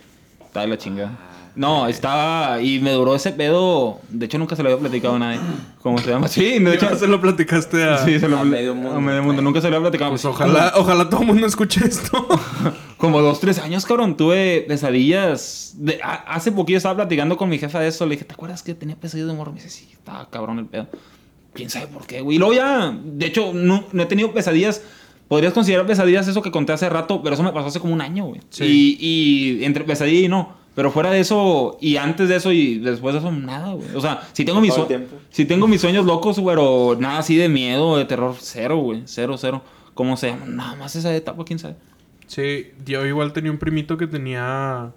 Estaba 0.46 0.64
de 0.66 0.70
la 0.70 0.78
chingada. 0.78 1.18
No, 1.56 1.88
estaba... 1.88 2.62
Y 2.62 2.80
me 2.80 2.92
duró 2.92 3.16
ese 3.16 3.32
pedo... 3.32 4.00
De 4.10 4.26
hecho, 4.26 4.38
nunca 4.38 4.56
se 4.56 4.64
lo 4.64 4.70
había 4.70 4.80
platicado 4.80 5.16
a 5.16 5.20
nadie. 5.20 5.40
¿Cómo 5.82 5.98
se 5.98 6.10
llama? 6.10 6.28
Sí, 6.30 6.60
de 6.60 6.76
hecho... 6.76 6.96
Se 6.98 7.08
lo 7.08 7.22
platicaste 7.22 7.84
a... 7.84 8.04
Sí, 8.06 8.20
se 8.20 8.28
lo 8.28 8.38
A 8.40 8.44
medio 8.44 8.76
mundo. 8.76 8.92
A 8.96 9.00
medio 9.00 9.24
mundo. 9.24 9.42
Nunca 9.42 9.62
se 9.62 9.70
lo 9.70 9.76
había 9.78 9.90
platicado. 9.90 10.12
Pues 10.12 10.26
ojalá, 10.26 10.74
ojalá 10.76 11.10
todo 11.10 11.22
el 11.22 11.28
mundo 11.28 11.48
escuche 11.48 11.86
esto. 11.86 12.28
Como 12.98 13.22
dos, 13.22 13.40
tres 13.40 13.60
años, 13.60 13.86
cabrón. 13.86 14.18
Tuve 14.18 14.66
pesadillas. 14.68 15.76
De, 15.78 16.00
a- 16.04 16.34
hace 16.36 16.52
poquito 16.52 16.78
estaba 16.78 16.96
platicando 16.96 17.38
con 17.38 17.48
mi 17.50 17.58
jefa 17.58 17.80
de 17.80 17.88
eso. 17.88 18.06
Le 18.06 18.12
dije, 18.16 18.26
¿te 18.26 18.34
acuerdas 18.34 18.62
que 18.62 18.74
tenía 18.74 18.96
pesadillas 18.96 19.30
de 19.30 19.34
morro? 19.36 19.52
Me 19.52 19.58
dice, 19.62 19.70
sí, 19.70 19.88
estaba 19.92 20.30
cabrón 20.30 20.60
el 20.60 20.66
pedo. 20.66 20.88
¿Quién 21.54 21.70
sabe 21.70 21.88
por 21.88 22.06
qué, 22.06 22.20
güey? 22.22 22.36
Y 22.36 22.40
luego 22.40 22.54
ya, 22.54 22.94
de 23.02 23.26
hecho, 23.28 23.52
no, 23.54 23.86
no 23.94 24.04
he 24.04 24.06
tenido 24.08 24.34
pesadillas. 24.34 24.82
Podrías 25.30 25.54
considerar 25.54 25.86
pesadillas 25.88 26.28
eso 26.28 26.42
que 26.42 26.52
conté 26.52 26.74
hace 26.74 26.88
rato, 26.90 27.24
pero 27.24 27.34
eso 27.34 27.44
me 27.44 27.52
pasó 27.52 27.68
hace 27.68 27.80
como 27.80 27.94
un 27.94 28.02
año, 28.02 28.26
güey. 28.26 28.42
Sí. 28.50 28.98
Y, 29.00 29.60
y 29.62 29.64
entre 29.66 29.84
pesadilla 29.86 30.20
y 30.26 30.28
no. 30.28 30.65
Pero 30.76 30.92
fuera 30.92 31.10
de 31.10 31.22
eso, 31.22 31.78
y 31.80 31.96
antes 31.96 32.28
de 32.28 32.36
eso 32.36 32.52
y 32.52 32.80
después 32.80 33.14
de 33.14 33.20
eso, 33.20 33.32
nada, 33.32 33.74
güey. 33.74 33.96
O 33.96 34.02
sea, 34.02 34.28
si 34.34 34.44
tengo 34.44 34.60
mis, 34.60 34.76
tiempo. 34.88 35.16
si 35.30 35.46
tengo 35.46 35.68
mis 35.68 35.80
sueños 35.82 36.06
locos, 36.06 36.40
pero 36.46 36.98
nada 37.00 37.20
así 37.20 37.38
de 37.38 37.48
miedo, 37.48 37.98
de 37.98 38.04
terror, 38.06 38.36
cero, 38.40 38.78
güey. 38.78 39.04
Cero, 39.06 39.38
cero. 39.38 39.64
¿Cómo 39.94 40.18
se 40.18 40.32
llama? 40.32 40.46
Nada 40.48 40.76
más 40.76 40.96
esa 40.98 41.16
etapa, 41.16 41.46
quién 41.46 41.60
sabe. 41.60 41.76
Sí, 42.28 42.72
yo 42.86 43.06
igual 43.06 43.32
tenía 43.32 43.52
un 43.52 43.58
primito 43.58 43.96
que 43.98 44.08
tenía 44.08 44.92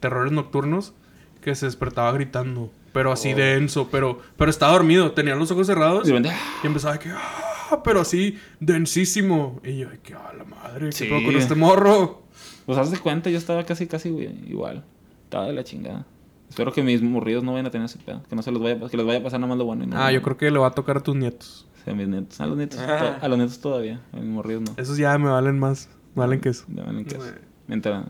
terrores 0.00 0.32
nocturnos 0.32 0.92
que 1.40 1.54
se 1.54 1.64
despertaba 1.66 2.12
gritando. 2.12 2.70
Pero 2.92 3.12
así 3.12 3.32
Oh. 3.32 3.36
denso, 3.36 3.88
pero, 3.90 4.18
pero 4.36 4.50
estaba 4.50 4.72
dormido, 4.72 5.12
tenía 5.12 5.34
los 5.36 5.50
ojos 5.50 5.66
cerrados 5.66 6.08
Y 6.08 6.12
y 6.12 6.16
¡ah! 6.28 6.34
empezaba 6.64 6.94
de 6.94 6.98
que, 7.00 7.10
"Ah", 7.10 7.80
pero 7.84 8.00
así, 8.00 8.36
densísimo. 8.60 9.60
Y 9.64 9.78
yo, 9.78 9.88
que, 10.02 10.12
a 10.14 10.32
la 10.36 10.44
madre, 10.44 10.86
¿qué 10.86 10.92
Sí. 10.92 11.08
con 11.08 11.36
este 11.36 11.54
morro? 11.54 12.22
Pues 12.66 12.76
haz 12.78 12.90
de 12.90 12.98
cuenta, 12.98 13.30
yo 13.30 13.38
estaba 13.38 13.64
casi, 13.64 13.86
casi, 13.86 14.10
güey, 14.10 14.28
igual. 14.48 14.84
Estaba 15.26 15.46
de 15.46 15.52
la 15.52 15.64
chingada. 15.64 16.06
Espero 16.48 16.72
que 16.72 16.82
mis 16.82 17.02
morridos 17.02 17.42
no 17.42 17.52
vayan 17.52 17.66
a 17.66 17.70
tener 17.70 17.86
ese 17.86 17.98
pedo. 17.98 18.22
Que 18.28 18.36
no 18.36 18.42
se 18.42 18.52
les 18.52 18.62
vaya, 18.62 18.78
que 18.88 18.96
les 18.96 19.04
vaya 19.04 19.18
a 19.18 19.22
pasar 19.22 19.40
nada 19.40 19.48
más 19.48 19.58
lo 19.58 19.64
bueno. 19.64 19.82
Y 19.84 19.88
nada 19.88 20.06
Ah, 20.06 20.12
yo 20.12 20.22
creo 20.22 20.36
que 20.36 20.50
le 20.50 20.58
va 20.58 20.68
a 20.68 20.70
tocar 20.70 20.96
a 20.98 21.00
tus 21.00 21.16
nietos. 21.16 21.66
Sí, 21.84 21.90
a 21.90 21.94
mis 21.94 22.06
nietos. 22.08 22.40
A 22.40 22.46
los 22.46 22.56
nietos, 22.56 22.78
Ah. 22.80 23.16
to- 23.20 23.24
a 23.24 23.28
los 23.28 23.36
nietos 23.38 23.60
todavía. 23.60 24.00
A 24.12 24.16
mis 24.16 24.26
morridos 24.26 24.62
no. 24.62 24.72
Esos 24.76 24.96
ya 24.96 25.16
me 25.18 25.28
valen 25.28 25.58
más, 25.58 25.88
valen 26.14 26.40
que 26.40 26.50
eso. 26.50 26.64
Ya 26.68 26.84
valen 26.84 27.04
queso. 27.04 27.18
Güey. 27.18 27.32
Mientras, 27.66 28.04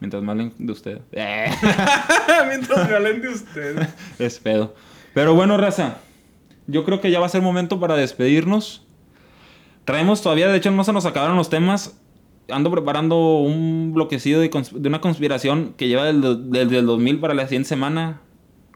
mientras 0.00 0.22
malen 0.24 0.52
de 0.58 0.72
usted. 0.72 1.00
Eh, 1.12 1.46
Mientras 2.48 2.86
me 2.88 2.92
valen 2.92 3.22
de 3.22 3.28
ustedes. 3.28 3.88
es 4.18 4.38
pedo. 4.40 4.74
Pero 5.14 5.34
bueno, 5.34 5.56
raza. 5.56 5.98
Yo 6.66 6.84
creo 6.84 7.00
que 7.00 7.10
ya 7.12 7.20
va 7.20 7.26
a 7.26 7.28
ser 7.28 7.40
momento 7.42 7.78
para 7.78 7.94
despedirnos. 7.94 8.84
Traemos 9.84 10.22
todavía, 10.22 10.48
de 10.48 10.56
hecho, 10.56 10.70
no 10.72 10.82
se 10.82 10.92
nos 10.92 11.06
acabaron 11.06 11.36
los 11.36 11.50
temas. 11.50 11.96
Ando 12.50 12.70
preparando 12.70 13.38
un 13.38 13.92
bloquecillo 13.94 14.38
de, 14.40 14.50
de 14.72 14.88
una 14.88 15.00
conspiración 15.00 15.74
que 15.76 15.88
lleva 15.88 16.04
desde 16.12 16.78
el 16.78 16.86
2000 16.86 17.18
para 17.20 17.34
la 17.34 17.44
siguiente 17.44 17.68
semana. 17.68 18.20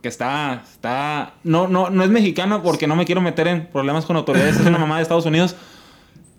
Que 0.01 0.09
está, 0.09 0.63
está... 0.71 1.35
No, 1.45 1.67
no, 1.69 1.91
no 1.91 2.05
es 2.05 2.09
mexicana 2.11 2.63
porque 2.63 2.87
no 2.87 2.95
me 2.97 3.05
quiero 3.05 3.21
meter 3.21 3.49
en 3.49 3.67
problemas 3.67 4.07
con 4.07 4.17
autoridades. 4.17 4.59
Es 4.61 4.67
una 4.67 4.79
mamá 4.79 4.97
de 4.97 5.03
Estados 5.03 5.27
Unidos 5.27 5.57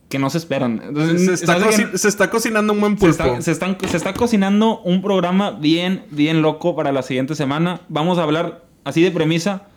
que 0.07 0.17
no 0.17 0.29
se 0.31 0.37
esperan. 0.39 0.81
Entonces, 0.83 1.25
Se 1.25 1.33
está, 1.33 1.71
se 1.71 1.91
que- 1.91 1.97
se 1.97 2.07
está 2.07 2.29
cocinando 2.31 2.73
un 2.73 2.79
buen 2.79 2.93
se 2.97 2.99
pulpo. 3.07 3.23
está, 3.25 3.41
se, 3.41 3.51
están- 3.51 3.77
se 3.85 3.95
está 3.97 4.13
cocinando 4.13 4.79
un 4.79 5.01
programa 5.03 5.51
bien, 5.51 6.05
bien 6.09 6.41
loco 6.41 6.75
para 6.75 6.91
la 6.91 7.03
siguiente 7.03 7.35
semana. 7.35 7.81
Vamos 7.89 8.17
a 8.17 8.23
hablar 8.23 8.63
así 8.85 9.03
de 9.03 9.11
premisa 9.11 9.67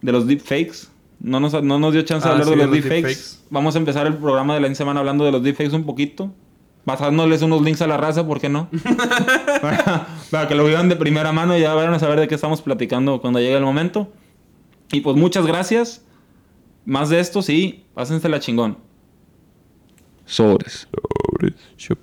de 0.00 0.12
los 0.12 0.26
deepfakes. 0.26 0.86
No 1.18 1.40
nos, 1.40 1.52
no 1.62 1.78
nos 1.78 1.92
dio 1.92 2.00
chance 2.02 2.26
de 2.26 2.30
Ah, 2.30 2.32
hablar 2.38 2.46
sí, 2.46 2.50
de 2.52 2.56
de 2.56 2.62
los 2.62 2.74
los 2.76 2.82
deepfakes. 2.84 3.06
deepfakes. 3.08 3.44
Vamos 3.50 3.74
a 3.74 3.78
empezar 3.78 4.06
el 4.06 4.14
programa 4.14 4.54
de 4.54 4.60
la 4.60 4.74
semana 4.74 5.00
hablando 5.00 5.24
de 5.24 5.32
los 5.32 5.42
deepfakes 5.42 5.74
un 5.74 5.84
poquito. 5.84 6.32
Pasándoles 6.84 7.42
unos 7.42 7.62
links 7.62 7.82
a 7.82 7.86
la 7.86 7.96
raza, 7.96 8.26
¿por 8.26 8.40
qué 8.40 8.48
no? 8.48 8.68
para, 9.60 10.06
para 10.30 10.48
que 10.48 10.54
lo 10.54 10.64
vean 10.64 10.88
de 10.88 10.96
primera 10.96 11.32
mano 11.32 11.56
y 11.56 11.60
ya 11.60 11.74
vayan 11.74 11.94
a 11.94 11.98
saber 11.98 12.18
de 12.20 12.28
qué 12.28 12.34
estamos 12.34 12.62
platicando 12.62 13.20
cuando 13.20 13.38
llegue 13.38 13.56
el 13.56 13.64
momento. 13.64 14.12
Y 14.92 15.00
pues 15.00 15.16
muchas 15.16 15.46
gracias. 15.46 16.04
Más 16.84 17.10
de 17.10 17.20
esto, 17.20 17.42
sí, 17.42 17.84
pásensela 17.94 18.40
chingón. 18.40 18.78
Sobres. 20.24 20.88
Chup. 21.76 21.98